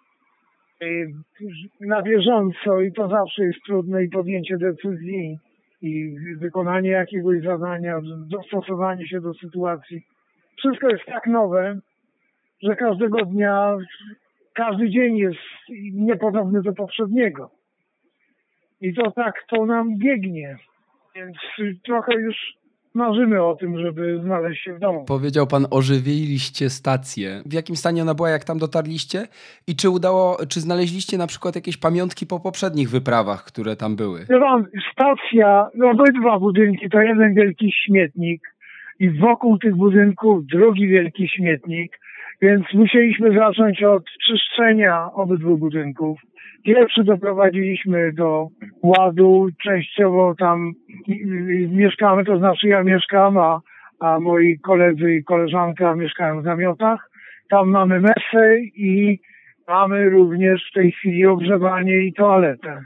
na 1.81 2.01
bieżąco 2.01 2.81
i 2.81 2.93
to 2.93 3.07
zawsze 3.07 3.43
jest 3.43 3.59
trudne 3.65 4.03
i 4.03 4.09
podjęcie 4.09 4.57
decyzji 4.57 5.37
i 5.81 6.15
wykonanie 6.37 6.89
jakiegoś 6.89 7.43
zadania, 7.43 7.99
dostosowanie 8.27 9.07
się 9.07 9.21
do 9.21 9.33
sytuacji 9.33 10.03
wszystko 10.57 10.89
jest 10.89 11.05
tak 11.05 11.27
nowe, 11.27 11.79
że 12.63 12.75
każdego 12.75 13.25
dnia, 13.25 13.77
każdy 14.53 14.89
dzień 14.89 15.17
jest 15.17 15.39
niepodobny 15.93 16.61
do 16.61 16.73
poprzedniego. 16.73 17.51
I 18.81 18.93
to 18.93 19.11
tak 19.11 19.33
to 19.49 19.65
nam 19.65 19.97
biegnie. 19.97 20.57
Więc 21.15 21.37
trochę 21.85 22.13
już 22.13 22.35
marzymy 22.93 23.43
o 23.43 23.55
tym, 23.55 23.79
żeby 23.79 24.19
znaleźć 24.23 24.63
się 24.63 24.73
w 24.73 24.79
domu. 24.79 25.05
Powiedział 25.05 25.47
pan, 25.47 25.65
ożywiliście 25.71 26.69
stację. 26.69 27.41
W 27.45 27.53
jakim 27.53 27.75
stanie 27.75 28.01
ona 28.01 28.13
była, 28.13 28.29
jak 28.29 28.43
tam 28.43 28.59
dotarliście? 28.59 29.27
I 29.67 29.75
czy 29.75 29.89
udało, 29.89 30.37
czy 30.49 30.59
znaleźliście 30.59 31.17
na 31.17 31.27
przykład 31.27 31.55
jakieś 31.55 31.77
pamiątki 31.77 32.27
po 32.27 32.39
poprzednich 32.39 32.89
wyprawach, 32.89 33.43
które 33.43 33.75
tam 33.75 33.95
były? 33.95 34.25
No, 34.29 34.63
stacja, 34.91 35.69
no 35.75 35.89
obydwa 35.89 36.39
budynki 36.39 36.89
to 36.89 37.01
jeden 37.01 37.33
wielki 37.33 37.71
śmietnik 37.85 38.41
i 39.01 39.09
wokół 39.09 39.57
tych 39.57 39.75
budynków 39.75 40.45
drugi 40.45 40.87
wielki 40.87 41.27
śmietnik, 41.27 41.99
więc 42.41 42.73
musieliśmy 42.73 43.33
zacząć 43.39 43.83
od 43.83 44.03
czyszczenia 44.25 45.09
obydwu 45.13 45.57
budynków. 45.57 46.19
Pierwszy 46.65 47.03
doprowadziliśmy 47.03 48.13
do 48.13 48.47
ładu, 48.83 49.47
częściowo 49.63 50.35
tam 50.39 50.71
mieszkamy, 51.69 52.25
to 52.25 52.37
znaczy 52.37 52.67
ja 52.67 52.83
mieszkam, 52.83 53.37
a, 53.37 53.59
a 53.99 54.19
moi 54.19 54.59
koledzy 54.59 55.13
i 55.15 55.23
koleżanka 55.23 55.95
mieszkają 55.95 56.41
w 56.41 56.45
namiotach. 56.45 57.09
Tam 57.49 57.69
mamy 57.69 57.99
mesę 57.99 58.59
i 58.75 59.19
mamy 59.67 60.09
również 60.09 60.69
w 60.71 60.73
tej 60.73 60.91
chwili 60.91 61.25
ogrzewanie 61.25 61.97
i 61.97 62.13
toaletę. 62.13 62.81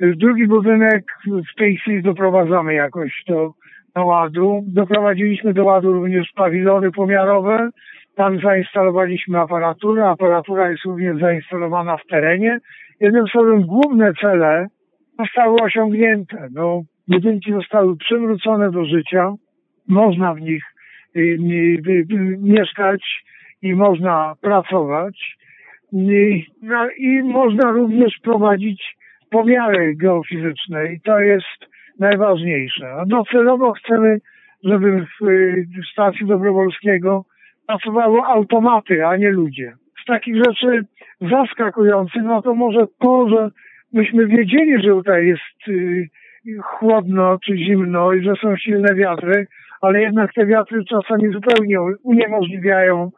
Drugi 0.00 0.46
budynek 0.46 1.04
w 1.26 1.58
tej 1.58 1.76
chwili 1.76 2.02
doprowadzamy 2.02 2.74
jakoś 2.74 3.24
do 3.28 3.52
ładu. 4.04 4.62
Doprowadziliśmy 4.66 5.54
do 5.54 5.64
ładu 5.64 5.92
również 5.92 6.32
pawilony 6.34 6.92
pomiarowe. 6.92 7.70
Tam 8.14 8.40
zainstalowaliśmy 8.40 9.38
aparaturę. 9.38 10.08
Aparatura 10.08 10.70
jest 10.70 10.84
również 10.84 11.20
zainstalowana 11.20 11.96
w 11.96 12.06
terenie. 12.06 12.58
Jednym 13.00 13.26
słowem, 13.26 13.62
główne 13.62 14.12
cele 14.20 14.66
zostały 15.18 15.56
osiągnięte. 15.62 16.48
No, 16.52 16.82
budynki 17.08 17.52
zostały 17.52 17.96
przywrócone 17.96 18.70
do 18.70 18.84
życia. 18.84 19.32
Można 19.88 20.34
w 20.34 20.40
nich 20.40 20.64
y, 21.16 21.20
y, 21.20 22.06
y, 22.10 22.38
mieszkać 22.38 23.24
i 23.62 23.74
można 23.74 24.34
pracować. 24.40 25.36
No, 25.92 26.88
I 26.98 27.22
można 27.22 27.70
również 27.70 28.18
prowadzić 28.22 28.96
pomiary 29.30 29.94
geofizyczne 29.96 30.92
i 30.92 31.00
to 31.00 31.20
jest 31.20 31.75
najważniejsze. 31.98 32.92
A 32.92 33.06
docelowo 33.06 33.72
chcemy, 33.72 34.18
żeby 34.64 35.06
w 35.20 35.90
stacji 35.92 36.26
Dobrowolskiego 36.26 37.24
pracowały 37.66 38.20
automaty, 38.20 39.06
a 39.06 39.16
nie 39.16 39.30
ludzie. 39.30 39.72
Z 40.02 40.06
takich 40.06 40.36
rzeczy 40.36 40.84
zaskakujących, 41.20 42.22
no 42.22 42.42
to 42.42 42.54
może 42.54 42.86
to, 42.98 43.28
że 43.28 43.50
myśmy 43.92 44.26
wiedzieli, 44.26 44.82
że 44.82 44.88
tutaj 44.88 45.26
jest 45.26 45.68
y, 45.68 46.08
chłodno 46.62 47.38
czy 47.44 47.56
zimno 47.56 48.12
i 48.12 48.22
że 48.24 48.32
są 48.42 48.56
silne 48.56 48.94
wiatry, 48.94 49.46
ale 49.80 50.00
jednak 50.00 50.32
te 50.34 50.46
wiatry 50.46 50.84
czasami 50.84 51.32
zupełnie 51.32 51.78
uniemożliwiają 52.02 53.10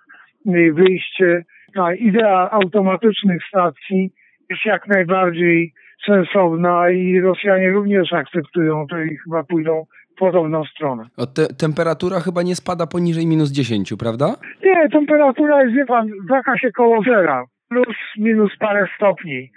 y, 0.47 0.73
wyjście. 0.73 1.45
Ta 1.75 1.95
idea 1.95 2.51
automatycznych 2.51 3.43
stacji 3.49 4.11
jest 4.51 4.65
jak 4.65 4.87
najbardziej 4.87 5.73
sensowna 6.07 6.91
i 6.91 7.21
Rosjanie 7.21 7.71
również 7.71 8.13
akceptują 8.13 8.87
to 8.87 9.03
i 9.03 9.17
chyba 9.17 9.45
pójdą 9.45 9.87
w 10.15 10.19
podobną 10.19 10.65
stronę. 10.65 11.05
O 11.17 11.27
te, 11.27 11.47
temperatura 11.47 12.21
chyba 12.21 12.43
nie 12.43 12.55
spada 12.55 12.87
poniżej 12.87 13.27
minus 13.27 13.51
10, 13.53 13.95
prawda? 13.99 14.35
Nie, 14.65 14.89
temperatura 14.89 15.63
jest, 15.63 15.75
wie 15.75 15.87
pan, 15.87 16.09
waka 16.29 16.59
się 16.59 16.73
koło 16.73 17.03
zera. 17.03 17.45
plus 17.69 17.97
minus 18.19 18.57
parę 18.59 18.87
stopni. 18.97 19.51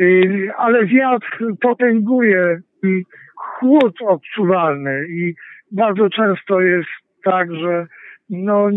Y, 0.00 0.50
ale 0.56 0.86
wiatr 0.86 1.44
potęguje 1.60 2.60
chłód 3.36 3.96
odczuwalny 4.06 5.06
i 5.08 5.34
bardzo 5.72 6.10
często 6.10 6.60
jest 6.60 6.88
tak, 7.24 7.54
że 7.54 7.86
no, 8.30 8.68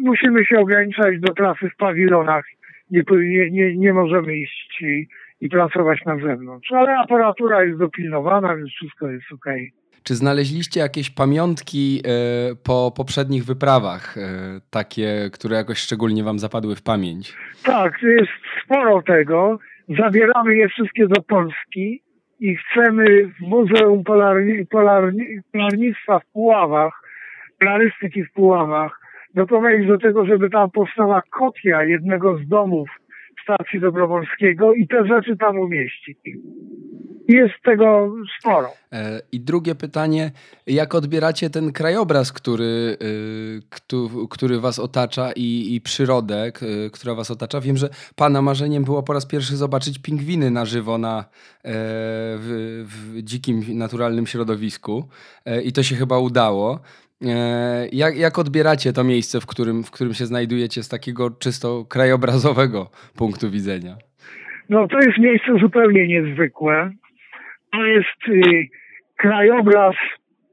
musimy 0.00 0.44
się 0.44 0.58
ograniczać 0.58 1.20
do 1.20 1.34
pracy 1.34 1.70
w 1.70 1.76
pawilonach. 1.76 2.44
Nie, 2.90 3.02
nie, 3.50 3.76
nie 3.76 3.92
możemy 3.92 4.36
iść 4.36 4.82
i, 5.44 5.48
pracować 5.48 6.04
na 6.06 6.16
zewnątrz. 6.18 6.72
Ale 6.72 6.98
aparatura 6.98 7.64
jest 7.64 7.78
dopilnowana, 7.78 8.56
więc 8.56 8.70
wszystko 8.70 9.10
jest 9.10 9.26
ok. 9.32 9.46
Czy 10.02 10.14
znaleźliście 10.14 10.80
jakieś 10.80 11.10
pamiątki 11.10 12.02
e, 12.04 12.54
po 12.64 12.92
poprzednich 12.96 13.44
wyprawach, 13.44 14.18
e, 14.18 14.20
takie, 14.70 15.30
które 15.32 15.56
jakoś 15.56 15.78
szczególnie 15.78 16.24
wam 16.24 16.38
zapadły 16.38 16.76
w 16.76 16.82
pamięć? 16.82 17.36
Tak, 17.64 18.02
jest 18.02 18.30
sporo 18.64 19.02
tego. 19.02 19.58
Zabieramy 19.98 20.56
je 20.56 20.68
wszystkie 20.68 21.06
do 21.06 21.22
Polski 21.22 22.02
i 22.40 22.56
chcemy 22.56 23.26
w 23.26 23.40
Muzeum 23.40 24.04
Polarni, 24.04 24.66
Polarni, 24.66 25.24
Polarnictwa 25.52 26.18
w 26.18 26.26
Puławach, 26.26 27.02
plarystyki 27.58 28.24
w 28.24 28.32
Puławach, 28.32 29.00
doprowadzić 29.34 29.88
do 29.88 29.98
tego, 29.98 30.26
żeby 30.26 30.50
tam 30.50 30.70
powstała 30.70 31.22
kopia 31.30 31.84
jednego 31.84 32.38
z 32.38 32.48
domów 32.48 32.88
stacji 33.44 33.80
Dobrowolskiego 33.80 34.74
i 34.74 34.88
te 34.88 35.06
rzeczy 35.06 35.36
tam 35.36 35.58
umieścić. 35.58 36.18
Jest 37.28 37.54
tego 37.64 38.14
sporo. 38.38 38.72
E, 38.92 39.20
I 39.32 39.40
drugie 39.40 39.74
pytanie, 39.74 40.32
jak 40.66 40.94
odbieracie 40.94 41.50
ten 41.50 41.72
krajobraz, 41.72 42.32
który, 42.32 42.96
y, 43.92 44.26
który 44.30 44.60
was 44.60 44.78
otacza 44.78 45.32
i, 45.36 45.74
i 45.74 45.80
przyrodę, 45.80 46.52
która 46.92 47.14
was 47.14 47.30
otacza? 47.30 47.60
Wiem, 47.60 47.76
że 47.76 47.88
pana 48.16 48.42
marzeniem 48.42 48.84
było 48.84 49.02
po 49.02 49.12
raz 49.12 49.26
pierwszy 49.26 49.56
zobaczyć 49.56 49.98
pingwiny 49.98 50.50
na 50.50 50.64
żywo 50.64 50.98
na, 50.98 51.18
e, 51.18 51.24
w, 52.38 52.84
w 52.86 53.22
dzikim, 53.22 53.64
naturalnym 53.68 54.26
środowisku 54.26 55.08
e, 55.44 55.62
i 55.62 55.72
to 55.72 55.82
się 55.82 55.96
chyba 55.96 56.18
udało. 56.18 56.80
Jak, 57.92 58.16
jak 58.16 58.38
odbieracie 58.38 58.92
to 58.92 59.04
miejsce, 59.04 59.40
w 59.40 59.46
którym, 59.46 59.84
w 59.84 59.90
którym 59.90 60.14
się 60.14 60.26
znajdujecie 60.26 60.82
z 60.82 60.88
takiego 60.88 61.30
czysto 61.30 61.84
krajobrazowego 61.84 62.90
punktu 63.18 63.50
widzenia? 63.50 63.96
No 64.68 64.88
to 64.88 64.98
jest 64.98 65.18
miejsce 65.18 65.58
zupełnie 65.60 66.08
niezwykłe 66.08 66.90
to 67.74 67.86
jest 67.86 68.28
y, 68.28 68.68
krajobraz 69.16 69.94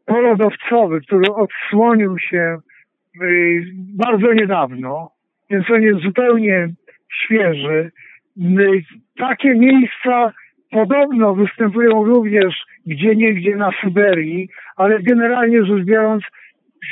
polodowcowy, 0.05 1.01
który 1.01 1.33
odsłonił 1.33 2.19
się 2.19 2.57
y, 3.21 3.63
bardzo 3.75 4.33
niedawno, 4.33 5.11
więc 5.49 5.69
on 5.69 5.81
jest 5.81 6.01
zupełnie 6.01 6.69
świeży. 7.23 7.91
Y, 8.37 8.83
takie 9.17 9.55
miejsca 9.55 10.33
podobno 10.71 11.35
występują 11.35 12.03
również 12.03 12.55
gdzie 12.85 13.15
niegdzie 13.15 13.55
na 13.55 13.71
Syberii, 13.81 14.49
ale 14.75 14.99
generalnie 14.99 15.65
rzecz 15.65 15.83
biorąc, 15.83 16.23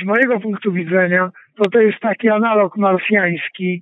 z 0.02 0.06
mojego 0.06 0.40
punktu 0.40 0.72
widzenia, 0.72 1.30
to 1.56 1.70
to 1.70 1.80
jest 1.82 2.00
taki 2.00 2.30
analog 2.30 2.78
marsjański, 2.78 3.82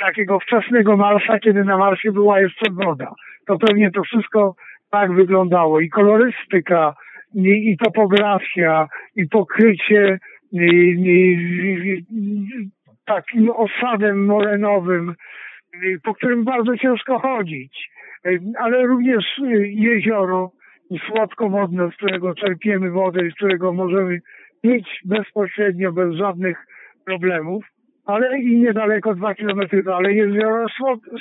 takiego 0.00 0.40
wczesnego 0.40 0.96
Marsa, 0.96 1.38
kiedy 1.38 1.64
na 1.64 1.78
Marsie 1.78 2.12
była 2.12 2.40
jeszcze 2.40 2.70
woda. 2.70 3.14
To 3.46 3.58
pewnie 3.58 3.90
to 3.90 4.02
wszystko 4.02 4.54
tak 4.90 5.12
wyglądało 5.12 5.80
i 5.80 5.88
kolorystyka, 5.88 6.94
i, 7.34 7.70
i 7.70 7.76
topografia, 7.76 8.88
i 9.16 9.28
pokrycie 9.28 10.18
i, 10.52 10.64
i, 11.06 12.04
takim 13.06 13.50
osadem 13.50 14.24
morenowym, 14.24 15.14
po 16.02 16.14
którym 16.14 16.44
bardzo 16.44 16.76
ciężko 16.76 17.18
chodzić, 17.18 17.90
ale 18.58 18.86
również 18.86 19.24
jezioro 19.64 20.50
słodkowodne, 21.06 21.90
z 21.90 21.96
którego 21.96 22.34
czerpiemy 22.34 22.90
wodę 22.90 23.26
i 23.26 23.30
z 23.30 23.34
którego 23.34 23.72
możemy 23.72 24.20
pić 24.66 25.00
bezpośrednio, 25.04 25.92
bez 25.92 26.14
żadnych 26.14 26.66
problemów, 27.04 27.64
ale 28.06 28.38
i 28.38 28.56
niedaleko 28.56 29.14
dwa 29.14 29.34
kilometry 29.34 29.82
dalej 29.82 30.16
jezioro 30.16 30.66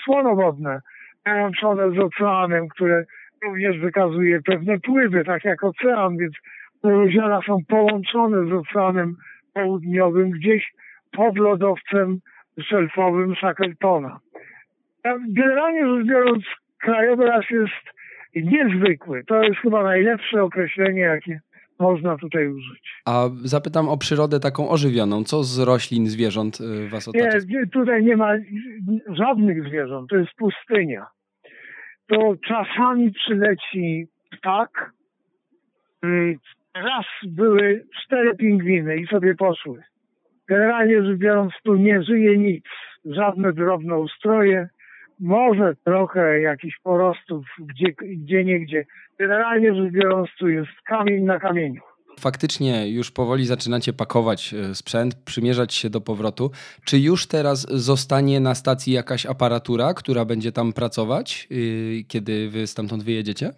słonowodne, 0.03 0.79
połączone 1.23 1.91
z 1.91 1.99
oceanem, 1.99 2.67
które 2.67 3.03
również 3.43 3.79
wykazuje 3.79 4.41
pewne 4.41 4.79
pływy, 4.79 5.23
tak 5.23 5.45
jak 5.45 5.63
ocean, 5.63 6.17
więc 6.17 6.33
te 6.81 6.97
jeziora 7.05 7.39
są 7.45 7.57
połączone 7.67 8.49
z 8.49 8.53
oceanem 8.53 9.15
południowym 9.53 10.29
gdzieś 10.29 10.71
pod 11.11 11.37
lodowcem 11.37 12.17
szelfowym 12.61 13.35
Shackletona. 13.35 14.19
Generalnie 15.29 15.87
rzecz 15.87 16.07
biorąc, 16.07 16.43
krajobraz 16.81 17.49
jest 17.49 17.95
niezwykły. 18.35 19.23
To 19.27 19.43
jest 19.43 19.59
chyba 19.59 19.83
najlepsze 19.83 20.43
określenie, 20.43 21.01
jakie 21.01 21.39
można 21.79 22.17
tutaj 22.17 22.47
użyć. 22.47 22.93
A 23.05 23.29
zapytam 23.43 23.89
o 23.89 23.97
przyrodę 23.97 24.39
taką 24.39 24.69
ożywioną. 24.69 25.23
Co 25.23 25.43
z 25.43 25.59
roślin, 25.59 26.07
zwierząt 26.07 26.61
y, 26.61 26.89
was 26.89 27.07
otacza? 27.07 27.37
Nie, 27.47 27.67
tutaj 27.67 28.03
nie 28.03 28.17
ma 28.17 28.33
żadnych 29.07 29.67
zwierząt. 29.67 30.09
To 30.09 30.15
jest 30.17 30.33
pustynia 30.37 31.05
to 32.07 32.35
czasami 32.47 33.11
przyleci 33.11 34.07
ptak. 34.31 34.91
Y, 36.05 36.37
raz 36.75 37.05
były 37.27 37.85
cztery 38.03 38.35
pingwiny 38.35 38.97
i 38.97 39.07
sobie 39.07 39.35
poszły. 39.35 39.83
Generalnie 40.47 41.03
rzecz 41.03 41.17
biorąc, 41.17 41.53
tu 41.63 41.75
nie 41.75 42.03
żyje 42.03 42.37
nic. 42.37 42.65
Żadne 43.05 43.53
drobne 43.53 43.97
ustroje, 43.97 44.69
może 45.19 45.75
trochę 45.83 46.39
jakichś 46.41 46.79
porostów 46.83 47.45
gdzie, 47.59 47.93
gdzie 48.01 48.43
niegdzie. 48.45 48.85
Generalnie 49.19 49.75
rzecz 49.75 49.93
biorąc, 49.93 50.29
tu 50.39 50.49
jest 50.49 50.71
kamień 50.85 51.23
na 51.23 51.39
kamieniu. 51.39 51.81
Faktycznie 52.19 52.91
już 52.91 53.11
powoli 53.11 53.45
zaczynacie 53.45 53.93
pakować 53.93 54.53
e, 54.53 54.75
sprzęt, 54.75 55.15
przymierzać 55.25 55.73
się 55.73 55.89
do 55.89 56.01
powrotu. 56.01 56.51
Czy 56.85 56.99
już 56.99 57.27
teraz 57.27 57.61
zostanie 57.71 58.39
na 58.39 58.55
stacji 58.55 58.93
jakaś 58.93 59.25
aparatura, 59.25 59.93
która 59.93 60.25
będzie 60.25 60.51
tam 60.51 60.73
pracować, 60.73 61.47
yy, 61.49 62.03
kiedy 62.07 62.49
wy 62.49 62.67
stamtąd 62.67 63.03
wyjedziecie? 63.03 63.49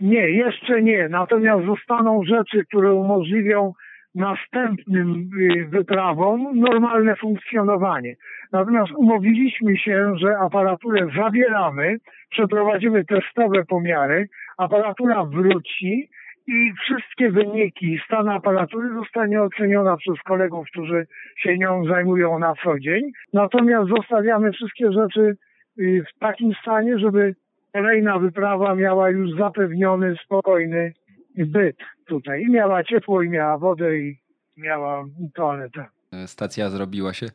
Nie, 0.00 0.30
jeszcze 0.30 0.82
nie. 0.82 1.08
Natomiast 1.08 1.66
zostaną 1.66 2.24
rzeczy, 2.24 2.64
które 2.64 2.94
umożliwią 2.94 3.72
następnym 4.14 5.30
y, 5.40 5.64
wyprawom 5.64 6.60
normalne 6.60 7.16
funkcjonowanie. 7.16 8.14
Natomiast 8.52 8.92
umówiliśmy 8.92 9.76
się, 9.76 10.14
że 10.16 10.38
aparaturę 10.38 11.08
zabieramy, 11.16 11.96
przeprowadzimy 12.30 13.04
testowe 13.04 13.64
pomiary, 13.64 14.28
aparatura 14.58 15.24
wróci, 15.24 16.08
i 16.46 16.72
wszystkie 16.84 17.30
wyniki 17.30 18.00
stanu 18.06 18.30
aparatury 18.30 18.94
zostanie 18.94 19.42
oceniona 19.42 19.96
przez 19.96 20.18
kolegów, 20.24 20.66
którzy 20.72 21.06
się 21.36 21.58
nią 21.58 21.84
zajmują 21.84 22.38
na 22.38 22.54
co 22.64 22.78
dzień. 22.78 23.02
Natomiast 23.32 23.88
zostawiamy 23.88 24.52
wszystkie 24.52 24.92
rzeczy 24.92 25.36
y, 25.78 26.04
w 26.08 26.18
takim 26.18 26.52
stanie, 26.62 26.98
żeby 26.98 27.34
kolejna 27.72 28.18
wyprawa 28.18 28.74
miała 28.74 29.10
już 29.10 29.30
zapewniony, 29.38 30.16
spokojny 30.24 30.92
byt 31.36 31.76
tutaj. 32.06 32.42
I 32.42 32.50
miała 32.50 32.84
ciepło, 32.84 33.22
i 33.22 33.28
miała 33.28 33.58
wodę, 33.58 33.98
i 33.98 34.18
miała 34.56 35.04
toaletę. 35.34 35.86
Stacja 36.26 36.70
zrobiła 36.70 37.12
się 37.12 37.26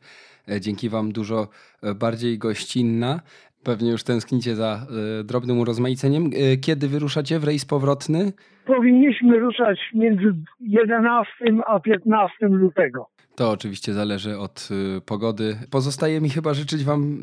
e, 0.48 0.60
dzięki 0.60 0.88
Wam 0.88 1.12
dużo 1.12 1.48
e, 1.82 1.94
bardziej 1.94 2.38
gościnna. 2.38 3.20
Pewnie 3.62 3.90
już 3.90 4.04
tęsknicie 4.04 4.56
za 4.56 4.86
y, 5.20 5.24
drobnym 5.24 5.58
urozmaiceniem. 5.58 6.30
Kiedy 6.60 6.88
wyruszacie 6.88 7.38
w 7.38 7.44
rejs 7.44 7.64
powrotny? 7.64 8.32
Powinniśmy 8.66 9.38
ruszać 9.38 9.78
między 9.94 10.34
11 10.60 11.32
a 11.66 11.80
15 11.80 12.46
lutego. 12.46 13.06
To 13.36 13.50
oczywiście 13.50 13.92
zależy 13.92 14.38
od 14.38 14.68
pogody. 15.06 15.56
Pozostaje 15.70 16.20
mi 16.20 16.28
chyba 16.28 16.54
życzyć 16.54 16.84
Wam 16.84 17.18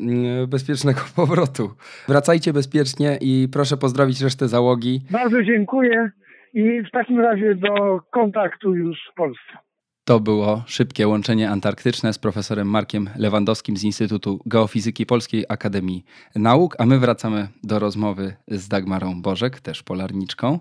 bezpiecznego 0.48 1.00
powrotu. 1.16 1.70
Wracajcie 2.08 2.52
bezpiecznie 2.52 3.18
i 3.20 3.48
proszę 3.52 3.76
pozdrowić 3.76 4.22
resztę 4.22 4.48
załogi. 4.48 5.00
Bardzo 5.10 5.42
dziękuję 5.42 6.10
i 6.54 6.82
w 6.82 6.90
takim 6.90 7.20
razie 7.20 7.54
do 7.54 8.00
kontaktu 8.10 8.74
już 8.74 8.98
w 9.12 9.14
Polsce. 9.14 9.58
To 10.04 10.20
było 10.20 10.62
szybkie 10.66 11.08
łączenie 11.08 11.50
antarktyczne 11.50 12.12
z 12.12 12.18
profesorem 12.18 12.68
Markiem 12.68 13.10
Lewandowskim 13.16 13.76
z 13.76 13.84
Instytutu 13.84 14.40
Geofizyki 14.46 15.06
Polskiej 15.06 15.44
Akademii 15.48 16.04
Nauk, 16.36 16.76
a 16.78 16.86
my 16.86 16.98
wracamy 16.98 17.48
do 17.64 17.78
rozmowy 17.78 18.34
z 18.48 18.68
Dagmarą 18.68 19.22
Bożek, 19.22 19.60
też 19.60 19.82
polarniczką. 19.82 20.58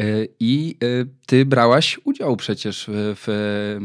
Y, 0.00 0.28
I 0.40 0.76
y, 0.82 1.06
ty 1.26 1.46
brałaś 1.46 2.00
udział 2.04 2.36
przecież 2.36 2.86
w, 2.88 3.14
w, 3.26 3.78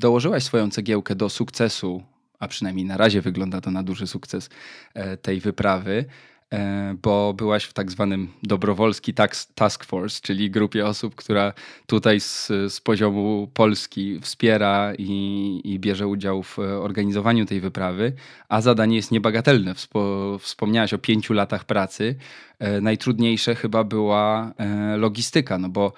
dołożyłaś 0.00 0.42
swoją 0.42 0.70
cegiełkę 0.70 1.14
do 1.14 1.28
sukcesu, 1.28 2.02
a 2.38 2.48
przynajmniej 2.48 2.86
na 2.86 2.96
razie 2.96 3.20
wygląda 3.20 3.60
to 3.60 3.70
na 3.70 3.82
duży 3.82 4.06
sukces 4.06 4.50
e, 4.94 5.16
tej 5.16 5.40
wyprawy. 5.40 6.04
E, 6.52 6.94
bo 7.02 7.34
byłaś 7.34 7.64
w 7.64 7.72
tak 7.72 7.90
zwanym 7.90 8.28
dobrowolski 8.42 9.14
task 9.54 9.84
force, 9.84 10.20
czyli 10.22 10.50
grupie 10.50 10.86
osób, 10.86 11.14
która 11.14 11.52
tutaj 11.86 12.20
z, 12.20 12.46
z 12.46 12.80
poziomu 12.80 13.50
Polski 13.54 14.20
wspiera 14.20 14.92
i, 14.98 15.60
i, 15.64 15.78
bierze 15.78 16.06
udział 16.06 16.42
w 16.42 16.58
organizowaniu 16.58 17.46
tej 17.46 17.60
wyprawy, 17.60 18.12
a 18.48 18.60
zadanie 18.60 18.96
jest 18.96 19.10
niebagatelne. 19.10 19.74
Wspo, 19.74 20.38
wspomniałaś 20.40 20.94
o 20.94 20.98
pięciu 20.98 21.34
latach 21.34 21.64
pracy. 21.64 22.14
E, 22.58 22.80
najtrudniejsze 22.80 23.54
chyba 23.54 23.84
była 23.84 24.52
e, 24.58 24.96
logistyka, 24.96 25.58
no 25.58 25.68
bo 25.68 25.92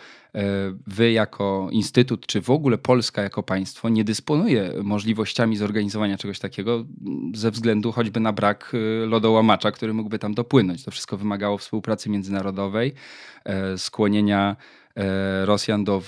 wy 0.87 1.13
jako 1.13 1.69
instytut, 1.73 2.27
czy 2.27 2.41
w 2.41 2.51
ogóle 2.51 2.79
Polska 2.79 3.23
jako 3.23 3.43
państwo 3.43 3.89
nie 3.89 4.05
dysponuje 4.05 4.73
możliwościami 4.83 5.57
zorganizowania 5.57 6.19
czegoś 6.19 6.39
takiego 6.39 6.85
ze 7.35 7.51
względu 7.51 7.93
choćby 7.93 8.21
na 8.21 8.33
brak 8.33 8.73
lodołamacza, 9.07 9.73
który 9.73 9.95
mógłby 9.95 10.19
tam 10.19 10.35
dopłynąć. 10.35 10.85
To 10.85 10.91
wszystko 10.91 11.17
wymagało 11.17 11.59
współpracy 11.59 12.11
międzynarodowej, 12.11 12.93
e, 13.45 13.79
skłonienia 13.79 14.57
e, 14.97 15.47
Rosjan 15.47 15.85
do 15.85 16.03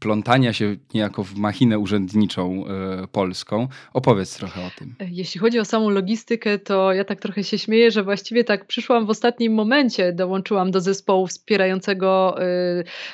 plątania 0.00 0.52
się 0.52 0.76
niejako 0.94 1.24
w 1.24 1.34
machinę 1.34 1.78
urzędniczą 1.78 2.64
e, 2.66 3.06
polską. 3.06 3.68
Opowiedz 3.92 4.36
trochę 4.36 4.66
o 4.66 4.70
tym. 4.78 4.94
Jeśli 5.10 5.40
chodzi 5.40 5.60
o 5.60 5.64
samą 5.64 5.90
logistykę, 5.90 6.58
to 6.58 6.92
ja 6.92 7.04
tak 7.04 7.20
trochę 7.20 7.44
się 7.44 7.58
śmieję, 7.58 7.90
że 7.90 8.02
właściwie 8.02 8.44
tak 8.44 8.66
przyszłam 8.66 9.06
w 9.06 9.10
ostatnim 9.10 9.54
momencie, 9.54 10.12
dołączyłam 10.12 10.70
do 10.70 10.80
zespołu 10.80 11.26
wspierającego 11.26 12.36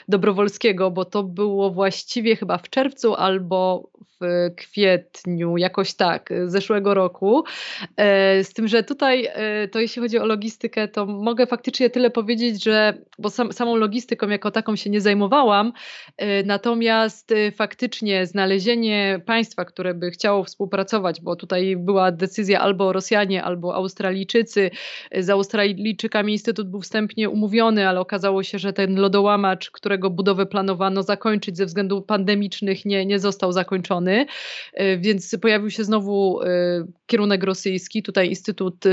Dobrowolskiego, 0.09 0.91
bo 0.91 1.05
to 1.05 1.23
było 1.23 1.71
właściwie 1.71 2.37
chyba 2.37 2.59
w 2.59 2.71
czerwcu 2.71 3.15
albo 3.15 3.91
w 4.21 4.51
kwietniu, 4.57 5.57
jakoś 5.57 5.95
tak, 5.95 6.33
zeszłego 6.47 6.95
roku. 6.95 7.45
E, 7.97 8.45
z 8.45 8.53
tym, 8.53 8.69
że 8.69 8.83
tutaj 8.83 9.29
e, 9.33 9.69
to 9.69 9.81
jeśli 9.81 10.03
chodzi 10.03 10.19
o 10.19 10.27
logistykę, 10.27 10.89
to 10.89 11.07
mogę 11.07 11.47
faktycznie 11.47 11.91
tyle 11.91 12.11
powiedzieć, 12.11 12.65
że 12.65 12.99
bo 13.19 13.31
sam, 13.31 13.53
samą 13.53 13.77
logistyką 13.77 14.29
jako 14.29 14.51
taką 14.51 14.77
się 14.77 14.91
nie 14.91 15.01
zajmowałam, 15.01 15.73
e, 16.17 16.43
natomiast 16.67 17.35
faktycznie 17.55 18.27
znalezienie 18.27 19.21
państwa, 19.27 19.65
które 19.65 19.95
by 19.95 20.11
chciało 20.11 20.45
współpracować, 20.45 21.21
bo 21.21 21.37
tutaj 21.37 21.77
była 21.77 22.13
decyzja 22.13 22.61
albo 22.61 22.93
Rosjanie, 22.93 23.45
albo 23.45 23.75
Australijczycy. 23.75 24.71
Z 25.19 25.31
Australijczykami 25.31 26.33
Instytut 26.33 26.71
był 26.71 26.81
wstępnie 26.81 27.31
umówiony, 27.31 27.89
ale 27.89 28.01
okazało 28.01 28.43
się, 28.43 28.59
że 28.59 28.73
ten 28.73 28.97
lodołamacz, 28.97 29.71
którego 29.71 30.11
budowę 30.11 30.47
planowano 30.47 31.03
zakończyć 31.03 31.57
ze 31.57 31.67
względów 31.67 32.05
pandemicznych, 32.05 32.85
nie, 32.85 33.07
nie 33.07 33.19
został 33.19 33.53
zakończony. 33.53 34.27
E, 34.73 34.97
więc 34.97 35.37
pojawił 35.43 35.71
się 35.71 35.85
znowu 35.85 36.41
kierunek 37.07 37.45
rosyjski, 37.45 38.03
tutaj 38.03 38.29
Instytut 38.29 38.85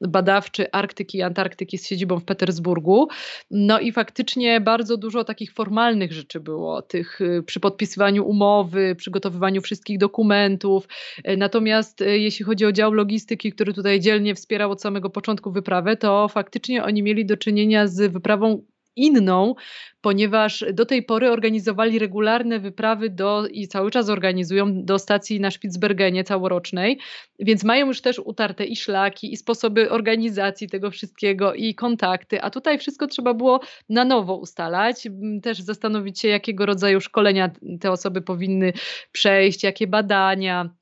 Badawczy 0.00 0.70
Arktyki 0.72 1.18
i 1.18 1.22
Antarktyki 1.22 1.78
z 1.78 1.86
siedzibą 1.86 2.18
w 2.18 2.24
Petersburgu. 2.24 3.08
No 3.50 3.80
i 3.80 3.92
faktycznie 3.92 4.60
bardzo 4.60 4.96
dużo 4.96 5.24
takich 5.24 5.52
formalnych 5.52 6.12
rzeczy 6.12 6.40
było, 6.40 6.82
tych 6.98 7.18
przy 7.46 7.60
podpisywaniu 7.60 8.26
umowy, 8.26 8.94
przygotowywaniu 8.94 9.62
wszystkich 9.62 9.98
dokumentów. 9.98 10.88
Natomiast 11.36 12.00
jeśli 12.00 12.44
chodzi 12.44 12.66
o 12.66 12.72
dział 12.72 12.92
logistyki, 12.92 13.52
który 13.52 13.72
tutaj 13.72 14.00
dzielnie 14.00 14.34
wspierał 14.34 14.70
od 14.70 14.82
samego 14.82 15.10
początku 15.10 15.52
wyprawę, 15.52 15.96
to 15.96 16.28
faktycznie 16.28 16.84
oni 16.84 17.02
mieli 17.02 17.26
do 17.26 17.36
czynienia 17.36 17.86
z 17.86 18.12
wyprawą 18.12 18.62
inną, 18.98 19.54
ponieważ 20.00 20.64
do 20.72 20.86
tej 20.86 21.02
pory 21.02 21.30
organizowali 21.30 21.98
regularne 21.98 22.60
wyprawy 22.60 23.10
do 23.10 23.46
i 23.46 23.68
cały 23.68 23.90
czas 23.90 24.08
organizują 24.08 24.84
do 24.84 24.98
stacji 24.98 25.40
na 25.40 25.50
Spitsbergenie 25.50 26.24
całorocznej, 26.24 26.98
więc 27.38 27.64
mają 27.64 27.86
już 27.86 28.00
też 28.00 28.18
utarte 28.18 28.64
i 28.64 28.76
szlaki, 28.76 29.32
i 29.32 29.36
sposoby 29.36 29.90
organizacji 29.90 30.68
tego 30.68 30.90
wszystkiego, 30.90 31.54
i 31.54 31.74
kontakty, 31.74 32.42
a 32.42 32.50
tutaj 32.50 32.78
wszystko 32.78 33.06
trzeba 33.06 33.34
było 33.34 33.60
na 33.88 34.04
nowo 34.04 34.36
ustalać, 34.36 35.08
też 35.42 35.60
zastanowić 35.60 36.20
się, 36.20 36.28
jakiego 36.28 36.66
rodzaju 36.66 37.00
szkolenia 37.00 37.50
te 37.80 37.90
osoby 37.90 38.22
powinny 38.22 38.72
przejść, 39.12 39.62
jakie 39.62 39.86
badania 39.86 40.77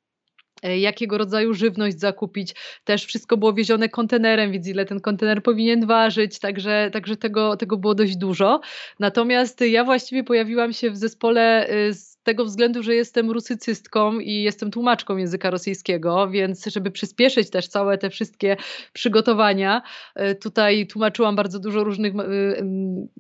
jakiego 0.63 1.19
rodzaju 1.19 1.55
żywność 1.55 2.01
zakupić. 2.01 2.55
Też 2.85 3.05
wszystko 3.05 3.37
było 3.37 3.53
wiezione 3.53 3.89
kontenerem, 3.89 4.53
więc 4.53 4.69
ile 4.69 4.85
ten 4.85 5.01
kontener 5.01 5.43
powinien 5.43 5.87
ważyć, 5.87 6.39
także, 6.39 6.91
także 6.93 7.17
tego, 7.17 7.57
tego 7.57 7.77
było 7.77 7.95
dość 7.95 8.17
dużo. 8.17 8.61
Natomiast 8.99 9.61
ja 9.61 9.85
właściwie 9.85 10.25
pojawiłam 10.25 10.73
się 10.73 10.91
w 10.91 10.97
zespole 10.97 11.71
y, 11.71 11.95
z 11.95 12.16
tego 12.27 12.45
względu, 12.45 12.83
że 12.83 12.95
jestem 12.95 13.31
rusycystką 13.31 14.21
i 14.21 14.33
jestem 14.43 14.71
tłumaczką 14.71 15.17
języka 15.17 15.51
rosyjskiego, 15.51 16.29
więc 16.31 16.67
żeby 16.67 16.91
przyspieszyć 16.91 17.51
też 17.51 17.69
całe 17.69 17.99
te 17.99 18.11
wszystkie 18.11 18.57
przygotowania, 18.93 19.83
e, 20.15 20.35
tutaj 20.35 20.87
tłumaczyłam 20.87 21.37
bardzo 21.37 21.59
dużo 21.59 21.85
różnych 21.85 22.15
e, 22.15 22.25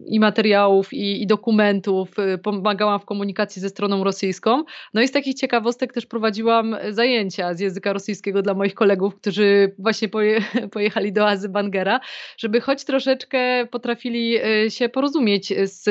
i 0.06 0.20
materiałów, 0.20 0.92
i, 0.92 1.22
i 1.22 1.26
dokumentów, 1.26 2.18
e, 2.18 2.38
pomagałam 2.38 3.00
w 3.00 3.04
komunikacji 3.04 3.62
ze 3.62 3.68
stroną 3.68 4.04
rosyjską. 4.04 4.64
No 4.94 5.02
i 5.02 5.08
z 5.08 5.12
takich 5.12 5.34
ciekawostek 5.34 5.92
też 5.92 6.06
prowadziłam 6.06 6.76
zajęcia 6.90 7.54
z 7.54 7.60
języka 7.60 7.92
rosyjskiego 7.92 8.42
dla 8.42 8.54
moich 8.54 8.74
kolegów, 8.74 9.16
którzy 9.16 9.74
właśnie 9.78 10.08
poje, 10.08 10.40
pojechali 10.72 11.12
do 11.12 11.28
Azy 11.28 11.48
Bangera, 11.48 12.00
żeby 12.38 12.60
choć 12.60 12.84
troszeczkę 12.84 13.66
potrafili 13.70 14.34
się 14.68 14.88
porozumieć 14.88 15.52
z 15.64 15.86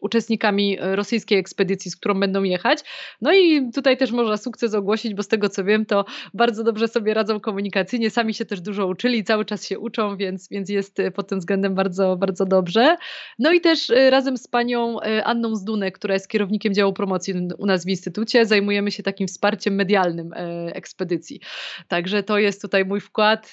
uczestnikami 0.00 0.80
e, 0.80 0.96
rosyjskiej 0.96 1.38
ekspedycji, 1.38 1.90
z 1.90 1.96
którą 1.96 2.20
będą 2.20 2.42
jechać. 2.42 2.78
No 3.20 3.32
i 3.32 3.70
tutaj 3.72 3.96
też 3.96 4.12
można 4.12 4.36
sukces 4.36 4.74
ogłosić, 4.74 5.14
bo 5.14 5.22
z 5.22 5.28
tego 5.28 5.48
co 5.48 5.64
wiem, 5.64 5.86
to 5.86 6.04
bardzo 6.34 6.64
dobrze 6.64 6.88
sobie 6.88 7.14
radzą 7.14 7.40
komunikacyjnie, 7.40 8.10
sami 8.10 8.34
się 8.34 8.44
też 8.44 8.60
dużo 8.60 8.86
uczyli, 8.86 9.24
cały 9.24 9.44
czas 9.44 9.66
się 9.66 9.78
uczą, 9.78 10.16
więc, 10.16 10.48
więc 10.48 10.68
jest 10.68 11.00
e, 11.00 11.10
pod 11.10 11.28
tym 11.28 11.38
względem 11.38 11.74
bardzo, 11.74 12.16
bardzo 12.16 12.46
dobrze. 12.46 12.96
No 13.38 13.52
i 13.52 13.60
też 13.60 13.90
e, 13.90 14.10
razem 14.10 14.36
z 14.36 14.46
panią 14.46 15.00
Anną 15.24 15.54
Zdunek, 15.56 15.98
która 15.98 16.14
jest 16.14 16.28
kierownikiem 16.28 16.74
działu 16.74 16.92
promocji 16.92 17.34
u 17.58 17.66
nas 17.66 17.84
w 17.84 17.88
Instytucie, 17.88 18.46
zajmujemy 18.46 18.90
się 18.90 19.02
takim 19.02 19.26
wsparciem 19.26 19.74
medialnym 19.74 20.32
ekspedycji. 20.72 21.40
Także 21.88 22.22
to 22.22 22.38
jest 22.38 22.62
tutaj 22.62 22.84
mój 22.84 23.00
wkład 23.00 23.50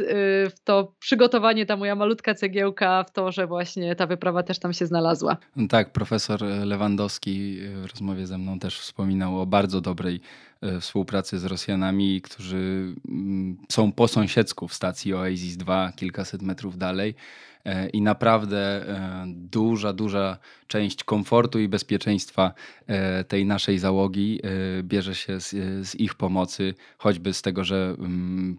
w 0.49 0.59
to 0.63 0.93
przygotowanie, 0.99 1.65
ta 1.65 1.77
moja 1.77 1.95
malutka 1.95 2.33
cegiełka 2.33 3.03
w 3.03 3.11
to, 3.11 3.31
że 3.31 3.47
właśnie 3.47 3.95
ta 3.95 4.07
wyprawa 4.07 4.43
też 4.43 4.59
tam 4.59 4.73
się 4.73 4.85
znalazła. 4.85 5.37
Tak, 5.69 5.91
profesor 5.91 6.34
profesor 6.37 6.67
Lewandowski 6.67 7.57
w 7.81 7.85
rozmowie 7.85 8.27
ze 8.27 8.37
mną 8.37 8.59
też 8.59 8.79
wspominał 8.79 9.41
o 9.41 9.45
bardzo 9.45 9.81
dobrej 9.81 10.21
e, 10.61 10.79
współpracy 10.79 11.39
z 11.39 11.45
Rosjanami, 11.45 12.21
którzy 12.21 12.95
mm, 13.07 13.57
są 13.71 13.91
po 13.91 14.07
sąsiedzku 14.07 14.67
w 14.67 14.73
stacji 14.73 15.13
Oasis 15.13 15.57
2, 15.57 15.91
kilkaset 15.95 16.41
metrów 16.41 16.77
dalej. 16.77 17.15
E, 17.65 17.89
I 17.89 18.01
naprawdę 18.01 18.89
e, 18.89 19.25
duża, 19.27 19.93
duża 19.93 20.37
część 20.67 21.03
komfortu 21.03 21.59
i 21.59 21.67
bezpieczeństwa 21.67 22.53
tej 23.27 23.45
naszej 23.45 23.79
załogi 23.79 24.41
bierze 24.83 25.15
się 25.15 25.39
z, 25.39 25.49
z 25.87 25.95
ich 25.95 26.15
pomocy, 26.15 26.73
choćby 26.97 27.33
z 27.33 27.41
tego, 27.41 27.63
że 27.63 27.95
mm, 27.99 28.57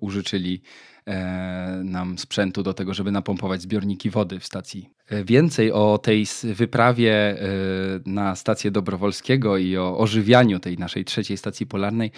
użyczyli 0.00 0.62
E, 1.06 1.82
nam 1.84 2.18
sprzętu 2.18 2.62
do 2.62 2.74
tego, 2.74 2.94
żeby 2.94 3.12
napompować 3.12 3.62
zbiorniki 3.62 4.10
wody 4.10 4.40
w 4.40 4.44
stacji. 4.44 4.90
E, 5.08 5.24
więcej 5.24 5.72
o 5.72 5.98
tej 5.98 6.26
wyprawie 6.42 7.12
e, 7.12 7.46
na 8.06 8.36
stację 8.36 8.70
Dobrowolskiego 8.70 9.56
i 9.56 9.76
o 9.76 9.98
ożywianiu 9.98 10.60
tej 10.60 10.78
naszej 10.78 11.04
trzeciej 11.04 11.36
stacji 11.36 11.66
polarnej 11.66 12.10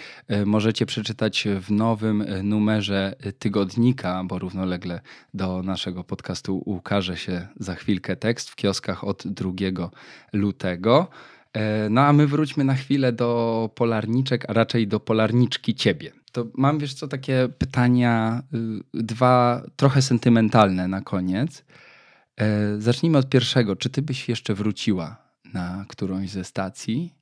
możecie 0.45 0.85
przeczytać 0.85 1.47
w 1.61 1.71
nowym 1.71 2.25
numerze 2.43 3.15
tygodnika, 3.39 4.23
bo 4.23 4.39
równolegle 4.39 5.01
do 5.33 5.63
naszego 5.63 6.03
podcastu 6.03 6.61
ukaże 6.65 7.17
się 7.17 7.47
za 7.59 7.75
chwilkę 7.75 8.15
tekst 8.15 8.49
w 8.49 8.55
kioskach 8.55 9.03
od 9.03 9.23
2 9.29 9.51
lutego. 10.33 11.07
No 11.89 12.01
a 12.01 12.13
my 12.13 12.27
wróćmy 12.27 12.63
na 12.63 12.73
chwilę 12.75 13.13
do 13.13 13.69
polarniczek, 13.75 14.49
a 14.49 14.53
raczej 14.53 14.87
do 14.87 14.99
polarniczki 14.99 15.75
ciebie. 15.75 16.11
To 16.31 16.45
mam, 16.53 16.79
wiesz 16.79 16.93
co, 16.93 17.07
takie 17.07 17.49
pytania, 17.57 18.43
y, 18.93 19.03
dwa 19.03 19.63
trochę 19.75 20.01
sentymentalne 20.01 20.87
na 20.87 21.01
koniec. 21.01 21.65
E, 22.37 22.81
zacznijmy 22.81 23.17
od 23.17 23.29
pierwszego. 23.29 23.75
Czy 23.75 23.89
ty 23.89 24.01
byś 24.01 24.29
jeszcze 24.29 24.53
wróciła 24.53 25.17
na 25.53 25.85
którąś 25.87 26.29
ze 26.29 26.43
stacji? 26.43 27.18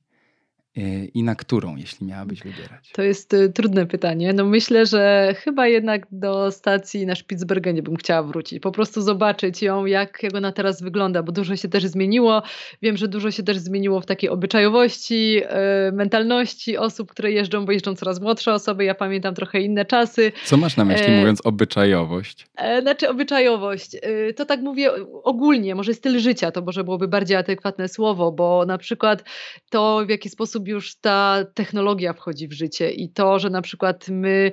I 1.14 1.22
na 1.22 1.34
którą, 1.34 1.76
jeśli 1.76 2.06
miałabyś 2.06 2.42
wybierać? 2.42 2.92
To 2.92 3.02
jest 3.02 3.34
y, 3.34 3.52
trudne 3.52 3.86
pytanie. 3.86 4.32
No 4.32 4.44
myślę, 4.44 4.86
że 4.86 5.34
chyba 5.38 5.66
jednak 5.66 6.06
do 6.12 6.52
stacji 6.52 7.06
na 7.06 7.14
Spitsbergenie 7.14 7.82
bym 7.82 7.96
chciała 7.96 8.22
wrócić. 8.22 8.60
Po 8.60 8.72
prostu 8.72 9.02
zobaczyć 9.02 9.62
ją, 9.62 9.86
jak, 9.86 10.22
jak 10.22 10.34
ona 10.34 10.52
teraz 10.52 10.82
wygląda, 10.82 11.22
bo 11.22 11.32
dużo 11.32 11.56
się 11.56 11.68
też 11.68 11.86
zmieniło. 11.86 12.42
Wiem, 12.82 12.96
że 12.96 13.08
dużo 13.08 13.30
się 13.30 13.42
też 13.42 13.58
zmieniło 13.58 14.00
w 14.00 14.06
takiej 14.06 14.30
obyczajowości, 14.30 15.42
y, 15.88 15.92
mentalności 15.92 16.76
osób, 16.76 17.10
które 17.10 17.32
jeżdżą, 17.32 17.66
bo 17.66 17.72
jeżdżą 17.72 17.94
coraz 17.94 18.20
młodsze 18.20 18.52
osoby. 18.52 18.84
Ja 18.84 18.94
pamiętam 18.94 19.34
trochę 19.34 19.60
inne 19.60 19.84
czasy. 19.84 20.32
Co 20.44 20.56
masz 20.56 20.76
na 20.76 20.84
myśli 20.84 21.06
e, 21.06 21.18
mówiąc 21.18 21.40
obyczajowość? 21.46 22.46
E, 22.56 22.82
znaczy 22.82 23.08
obyczajowość. 23.08 23.96
E, 24.02 24.32
to 24.32 24.46
tak 24.46 24.60
mówię 24.60 24.90
ogólnie, 25.22 25.74
może 25.74 25.94
styl 25.94 26.18
życia, 26.18 26.50
to 26.50 26.62
może 26.62 26.84
byłoby 26.84 27.08
bardziej 27.08 27.36
adekwatne 27.36 27.88
słowo, 27.88 28.32
bo 28.32 28.64
na 28.66 28.78
przykład 28.78 29.24
to, 29.70 30.06
w 30.06 30.10
jaki 30.10 30.28
sposób 30.28 30.67
już 30.68 30.96
ta 30.96 31.44
technologia 31.54 32.12
wchodzi 32.12 32.48
w 32.48 32.52
życie 32.52 32.90
i 32.90 33.08
to, 33.08 33.38
że 33.38 33.50
na 33.50 33.62
przykład 33.62 34.08
my 34.08 34.52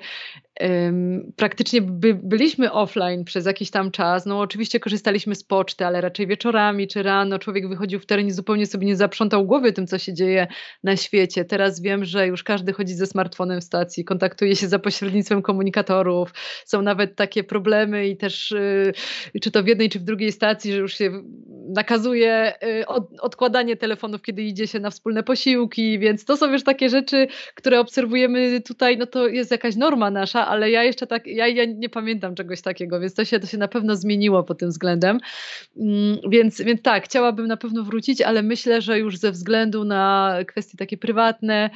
praktycznie 1.35 1.81
by, 1.81 2.19
byliśmy 2.23 2.71
offline 2.71 3.23
przez 3.23 3.45
jakiś 3.45 3.71
tam 3.71 3.91
czas. 3.91 4.25
No 4.25 4.39
oczywiście 4.39 4.79
korzystaliśmy 4.79 5.35
z 5.35 5.43
poczty, 5.43 5.85
ale 5.85 6.01
raczej 6.01 6.27
wieczorami 6.27 6.87
czy 6.87 7.03
rano 7.03 7.39
człowiek 7.39 7.69
wychodził 7.69 7.99
w 7.99 8.05
teren 8.05 8.27
i 8.27 8.31
zupełnie 8.31 8.65
sobie 8.65 8.87
nie 8.87 8.95
zaprzątał 8.95 9.45
głowy 9.45 9.73
tym, 9.73 9.87
co 9.87 9.97
się 9.97 10.13
dzieje 10.13 10.47
na 10.83 10.97
świecie. 10.97 11.45
Teraz 11.45 11.81
wiem, 11.81 12.05
że 12.05 12.27
już 12.27 12.43
każdy 12.43 12.73
chodzi 12.73 12.93
ze 12.93 13.05
smartfonem 13.05 13.61
w 13.61 13.63
stacji, 13.63 14.05
kontaktuje 14.05 14.55
się 14.55 14.67
za 14.67 14.79
pośrednictwem 14.79 15.41
komunikatorów. 15.41 16.33
Są 16.65 16.81
nawet 16.81 17.15
takie 17.15 17.43
problemy 17.43 18.07
i 18.07 18.17
też 18.17 18.51
y, 18.51 18.93
czy 19.41 19.51
to 19.51 19.63
w 19.63 19.67
jednej, 19.67 19.89
czy 19.89 19.99
w 19.99 20.03
drugiej 20.03 20.31
stacji, 20.31 20.71
że 20.73 20.77
już 20.77 20.93
się 20.93 21.23
nakazuje 21.67 22.53
y, 22.63 22.87
od, 22.87 23.03
odkładanie 23.19 23.77
telefonów, 23.77 24.21
kiedy 24.21 24.41
idzie 24.41 24.67
się 24.67 24.79
na 24.79 24.89
wspólne 24.89 25.23
posiłki, 25.23 25.99
więc 25.99 26.25
to 26.25 26.37
są 26.37 26.51
już 26.51 26.63
takie 26.63 26.89
rzeczy, 26.89 27.27
które 27.55 27.79
obserwujemy 27.79 28.61
tutaj, 28.61 28.97
no 28.97 29.05
to 29.05 29.27
jest 29.27 29.51
jakaś 29.51 29.75
norma 29.75 30.11
nasza, 30.11 30.44
ale 30.45 30.71
ja 30.71 30.83
jeszcze 30.83 31.07
tak, 31.07 31.27
ja, 31.27 31.47
ja 31.47 31.65
nie 31.65 31.89
pamiętam 31.89 32.35
czegoś 32.35 32.61
takiego, 32.61 32.99
więc 32.99 33.13
to 33.13 33.25
się, 33.25 33.39
to 33.39 33.47
się 33.47 33.57
na 33.57 33.67
pewno 33.67 33.95
zmieniło 33.95 34.43
pod 34.43 34.57
tym 34.57 34.69
względem. 34.69 35.19
Mm, 35.77 36.17
więc, 36.29 36.61
więc 36.61 36.81
tak, 36.81 37.05
chciałabym 37.05 37.47
na 37.47 37.57
pewno 37.57 37.83
wrócić, 37.83 38.21
ale 38.21 38.43
myślę, 38.43 38.81
że 38.81 38.99
już 38.99 39.17
ze 39.17 39.31
względu 39.31 39.83
na 39.83 40.37
kwestie 40.47 40.77
takie 40.77 40.97
prywatne, 40.97 41.69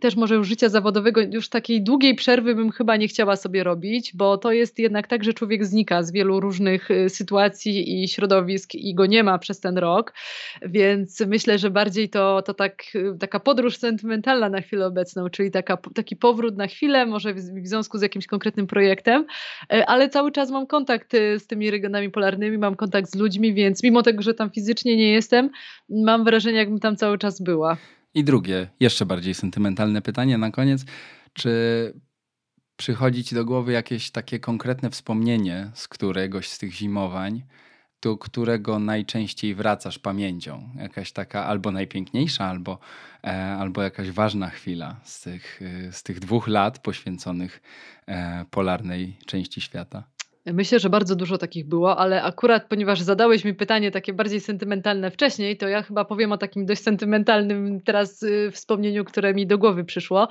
też 0.00 0.16
może 0.16 0.34
już 0.34 0.48
życia 0.48 0.68
zawodowego, 0.68 1.20
już 1.20 1.48
takiej 1.48 1.82
długiej 1.82 2.14
przerwy 2.14 2.54
bym 2.54 2.70
chyba 2.70 2.96
nie 2.96 3.08
chciała 3.08 3.36
sobie 3.36 3.64
robić, 3.64 4.12
bo 4.14 4.38
to 4.38 4.52
jest 4.52 4.78
jednak 4.78 5.06
tak, 5.06 5.24
że 5.24 5.34
człowiek 5.34 5.66
znika 5.66 6.02
z 6.02 6.12
wielu 6.12 6.40
różnych 6.40 6.90
y, 6.90 7.08
sytuacji 7.08 8.02
i 8.02 8.08
środowisk 8.08 8.74
i 8.74 8.94
go 8.94 9.06
nie 9.06 9.24
ma 9.24 9.38
przez 9.38 9.60
ten 9.60 9.78
rok, 9.78 10.12
więc 10.62 11.20
myślę, 11.20 11.58
że 11.58 11.70
bardziej 11.70 12.08
to, 12.08 12.42
to 12.42 12.54
tak, 12.54 12.82
y, 12.94 13.16
taka 13.20 13.40
podróż 13.40 13.76
sentymentalna 13.76 14.48
na 14.48 14.60
chwilę 14.60 14.86
obecną, 14.86 15.30
czyli 15.30 15.50
taka, 15.50 15.76
taki 15.94 16.16
powrót 16.16 16.56
na 16.56 16.66
chwilę, 16.66 17.06
może 17.06 17.34
w, 17.40 17.66
związku 17.68 17.98
z 17.98 18.02
jakimś 18.02 18.26
konkretnym 18.26 18.66
projektem, 18.66 19.26
e, 19.72 19.86
ale 19.86 20.08
cały 20.08 20.32
czas 20.32 20.50
mam 20.50 20.66
kontakt 20.66 21.14
y, 21.14 21.38
z 21.38 21.46
tymi 21.46 21.70
regionami 21.70 22.10
polarnymi, 22.10 22.58
mam 22.58 22.76
kontakt 22.76 23.10
z 23.10 23.14
ludźmi, 23.14 23.54
więc 23.54 23.82
mimo 23.82 24.02
tego, 24.02 24.22
że 24.22 24.34
tam 24.34 24.50
fizycznie 24.50 24.96
nie 24.96 25.12
jestem, 25.12 25.50
mam 25.88 26.24
wrażenie, 26.24 26.58
jakbym 26.58 26.80
tam 26.80 26.96
cały 26.96 27.18
czas 27.18 27.40
była. 27.40 27.76
I 28.14 28.24
drugie, 28.24 28.68
jeszcze 28.80 29.06
bardziej 29.06 29.34
sentymentalne 29.34 30.02
pytanie 30.02 30.38
na 30.38 30.50
koniec. 30.50 30.84
Czy 31.32 31.50
przychodzi 32.76 33.24
ci 33.24 33.34
do 33.34 33.44
głowy 33.44 33.72
jakieś 33.72 34.10
takie 34.10 34.38
konkretne 34.38 34.90
wspomnienie 34.90 35.70
z 35.74 35.88
któregoś 35.88 36.48
z 36.48 36.58
tych 36.58 36.72
zimowań, 36.72 37.42
do 38.02 38.18
którego 38.18 38.78
najczęściej 38.78 39.54
wracasz 39.54 39.98
pamięcią? 39.98 40.68
Jakaś 40.78 41.12
taka 41.12 41.44
albo 41.46 41.70
najpiękniejsza, 41.70 42.44
albo, 42.44 42.78
e, 43.24 43.28
albo 43.32 43.82
jakaś 43.82 44.10
ważna 44.10 44.50
chwila 44.50 45.00
z 45.04 45.20
tych, 45.20 45.60
e, 45.88 45.92
z 45.92 46.02
tych 46.02 46.20
dwóch 46.20 46.48
lat 46.48 46.78
poświęconych 46.78 47.62
e, 48.06 48.44
polarnej 48.50 49.16
części 49.26 49.60
świata? 49.60 50.04
Myślę, 50.46 50.78
że 50.80 50.90
bardzo 50.90 51.16
dużo 51.16 51.38
takich 51.38 51.68
było, 51.68 51.98
ale 51.98 52.22
akurat 52.22 52.68
ponieważ 52.68 53.00
zadałeś 53.00 53.44
mi 53.44 53.54
pytanie 53.54 53.90
takie 53.90 54.12
bardziej 54.12 54.40
sentymentalne 54.40 55.10
wcześniej, 55.10 55.56
to 55.56 55.68
ja 55.68 55.82
chyba 55.82 56.04
powiem 56.04 56.32
o 56.32 56.38
takim 56.38 56.66
dość 56.66 56.82
sentymentalnym 56.82 57.80
teraz 57.80 58.22
y, 58.22 58.50
wspomnieniu, 58.50 59.04
które 59.04 59.34
mi 59.34 59.46
do 59.46 59.58
głowy 59.58 59.84
przyszło. 59.84 60.28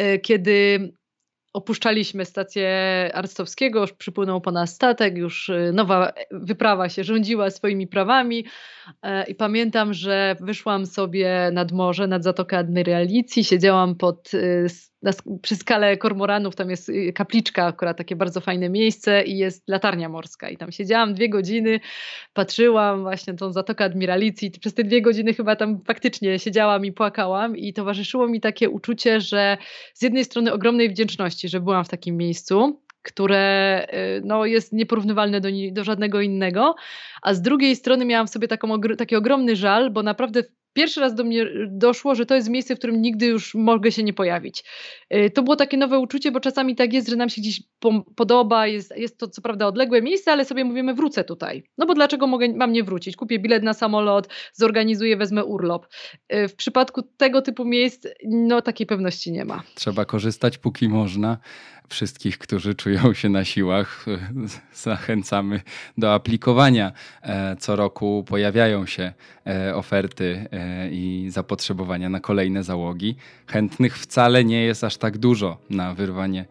Y, 0.00 0.18
kiedy 0.18 0.92
opuszczaliśmy 1.52 2.24
stację 2.24 2.70
Arstowskiego, 3.14 3.80
już 3.80 3.92
przypłynął 3.92 4.40
po 4.40 4.50
nas 4.50 4.74
statek, 4.74 5.16
już 5.16 5.48
y, 5.48 5.70
nowa 5.74 6.12
wyprawa 6.30 6.88
się 6.88 7.04
rządziła 7.04 7.50
swoimi 7.50 7.86
prawami. 7.86 8.44
E, 9.02 9.30
i 9.30 9.34
pamiętam, 9.34 9.94
że 9.94 10.36
wyszłam 10.40 10.86
sobie 10.86 11.50
nad 11.52 11.72
morze, 11.72 12.06
nad 12.06 12.24
Zatokę 12.24 12.58
Admiralicji, 12.58 13.44
siedziałam 13.44 13.94
pod 13.94 14.30
na, 15.02 15.12
przy 15.42 15.56
skale 15.56 15.96
kormoranów 15.96 16.56
tam 16.56 16.70
jest 16.70 16.88
y, 16.88 17.12
kapliczka, 17.12 17.66
akurat 17.66 17.96
takie 17.96 18.16
bardzo 18.16 18.40
fajne 18.40 18.68
miejsce 18.68 19.22
i 19.24 19.38
jest 19.38 19.68
latarnia 19.68 20.08
morska. 20.08 20.48
I 20.48 20.56
tam 20.56 20.72
siedziałam 20.72 21.14
dwie 21.14 21.28
godziny, 21.28 21.80
patrzyłam 22.32 23.02
właśnie 23.02 23.34
tą 23.34 23.52
Zatokę 23.52 23.84
Admiralicji. 23.84 24.50
Przez 24.50 24.74
te 24.74 24.84
dwie 24.84 25.02
godziny 25.02 25.34
chyba 25.34 25.56
tam 25.56 25.80
faktycznie 25.84 26.38
siedziałam 26.38 26.84
i 26.84 26.92
płakałam 26.92 27.56
i 27.56 27.72
towarzyszyło 27.72 28.28
mi 28.28 28.40
takie 28.40 28.70
uczucie, 28.70 29.20
że 29.20 29.58
z 29.94 30.02
jednej 30.02 30.24
strony 30.24 30.52
ogromnej 30.52 30.90
wdzięczności, 30.90 31.48
że 31.48 31.60
byłam 31.60 31.84
w 31.84 31.88
takim 31.88 32.16
miejscu, 32.16 32.80
które 33.02 33.86
y, 34.18 34.22
no, 34.24 34.46
jest 34.46 34.72
nieporównywalne 34.72 35.40
do, 35.40 35.48
do 35.72 35.84
żadnego 35.84 36.20
innego, 36.20 36.74
a 37.22 37.34
z 37.34 37.42
drugiej 37.42 37.76
strony 37.76 38.04
miałam 38.04 38.26
w 38.26 38.30
sobie 38.30 38.48
taką, 38.48 38.80
taki 38.98 39.16
ogromny 39.16 39.56
żal, 39.56 39.90
bo 39.90 40.02
naprawdę 40.02 40.42
pierwszy 40.72 41.00
raz 41.00 41.14
do 41.14 41.24
mnie 41.24 41.46
doszło, 41.68 42.14
że 42.14 42.26
to 42.26 42.34
jest 42.34 42.48
miejsce, 42.48 42.76
w 42.76 42.78
którym 42.78 43.02
nigdy 43.02 43.26
już 43.26 43.54
mogę 43.54 43.92
się 43.92 44.02
nie 44.02 44.12
pojawić. 44.12 44.64
Y, 45.14 45.30
to 45.30 45.42
było 45.42 45.56
takie 45.56 45.76
nowe 45.76 45.98
uczucie, 45.98 46.32
bo 46.32 46.40
czasami 46.40 46.76
tak 46.76 46.92
jest, 46.92 47.08
że 47.08 47.16
nam 47.16 47.28
się 47.28 47.40
gdzieś 47.40 47.62
podoba, 48.16 48.66
jest, 48.66 48.96
jest 48.96 49.18
to 49.18 49.28
co 49.28 49.42
prawda 49.42 49.66
odległe 49.66 50.02
miejsce, 50.02 50.32
ale 50.32 50.44
sobie 50.44 50.64
mówimy 50.64 50.94
wrócę 50.94 51.24
tutaj. 51.24 51.62
No 51.78 51.86
bo 51.86 51.94
dlaczego 51.94 52.26
mogę, 52.26 52.48
mam 52.48 52.72
nie 52.72 52.84
wrócić? 52.84 53.16
Kupię 53.16 53.38
bilet 53.38 53.62
na 53.62 53.74
samolot, 53.74 54.28
zorganizuję, 54.52 55.16
wezmę 55.16 55.44
urlop. 55.44 55.86
Y, 56.34 56.48
w 56.48 56.54
przypadku 56.54 57.02
tego 57.02 57.42
typu 57.42 57.64
miejsc 57.64 58.06
no 58.24 58.62
takiej 58.62 58.86
pewności 58.86 59.32
nie 59.32 59.44
ma. 59.44 59.62
Trzeba 59.74 60.04
korzystać 60.04 60.58
póki 60.58 60.88
można 60.88 61.38
wszystkich, 61.90 62.38
którzy 62.38 62.74
czują 62.74 63.14
się 63.14 63.28
na 63.28 63.44
siłach, 63.44 64.04
zachęcamy 64.74 65.60
do 65.98 66.14
aplikowania. 66.14 66.92
E, 67.22 67.56
co 67.56 67.76
roku 67.76 68.24
pojawiają 68.28 68.86
się 68.86 69.12
e, 69.46 69.74
oferty 69.74 70.48
e, 70.52 70.90
i 70.90 71.30
zapotrzebowania 71.30 72.08
na 72.08 72.20
kolejne 72.20 72.64
załogi. 72.64 73.16
Chętnych 73.46 73.98
wcale 73.98 74.44
nie 74.44 74.62
jest 74.62 74.84
aż 74.84 74.96
tak 74.96 75.18
dużo 75.18 75.58
na 75.70 75.94
wyrwanie 75.94 76.44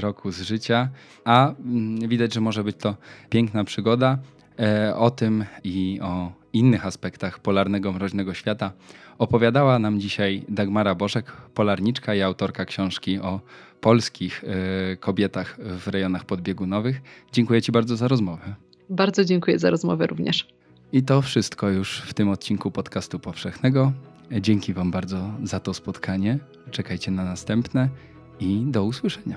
roku 0.00 0.30
z 0.30 0.40
życia, 0.40 0.88
a 1.24 1.54
mm, 1.54 2.08
widać, 2.08 2.34
że 2.34 2.40
może 2.40 2.64
być 2.64 2.76
to 2.76 2.96
piękna 3.30 3.64
przygoda. 3.64 4.18
O 4.94 5.10
tym 5.10 5.44
i 5.64 6.00
o 6.02 6.32
innych 6.52 6.86
aspektach 6.86 7.38
polarnego 7.38 7.92
mroźnego 7.92 8.34
świata 8.34 8.72
opowiadała 9.18 9.78
nam 9.78 10.00
dzisiaj 10.00 10.42
Dagmara 10.48 10.94
Boszek, 10.94 11.32
polarniczka 11.32 12.14
i 12.14 12.22
autorka 12.22 12.64
książki 12.64 13.18
o 13.18 13.40
polskich 13.82 14.44
e, 14.44 14.96
kobietach 14.96 15.58
w 15.60 15.88
rejonach 15.88 16.24
podbiegunowych. 16.24 17.02
Dziękuję 17.32 17.62
Ci 17.62 17.72
bardzo 17.72 17.96
za 17.96 18.08
rozmowę. 18.08 18.54
Bardzo 18.90 19.24
dziękuję 19.24 19.58
za 19.58 19.70
rozmowę 19.70 20.06
również. 20.06 20.48
I 20.92 21.02
to 21.02 21.22
wszystko 21.22 21.68
już 21.68 22.02
w 22.06 22.14
tym 22.14 22.28
odcinku 22.28 22.70
podcastu 22.70 23.18
powszechnego. 23.18 23.92
Dzięki 24.40 24.74
Wam 24.74 24.90
bardzo 24.90 25.30
za 25.42 25.60
to 25.60 25.74
spotkanie. 25.74 26.38
Czekajcie 26.70 27.10
na 27.10 27.24
następne 27.24 27.88
i 28.40 28.62
do 28.66 28.84
usłyszenia. 28.84 29.36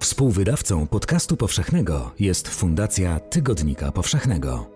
Współwydawcą 0.00 0.86
podcastu 0.86 1.36
powszechnego 1.36 2.12
jest 2.18 2.48
Fundacja 2.48 3.20
Tygodnika 3.20 3.92
Powszechnego. 3.92 4.75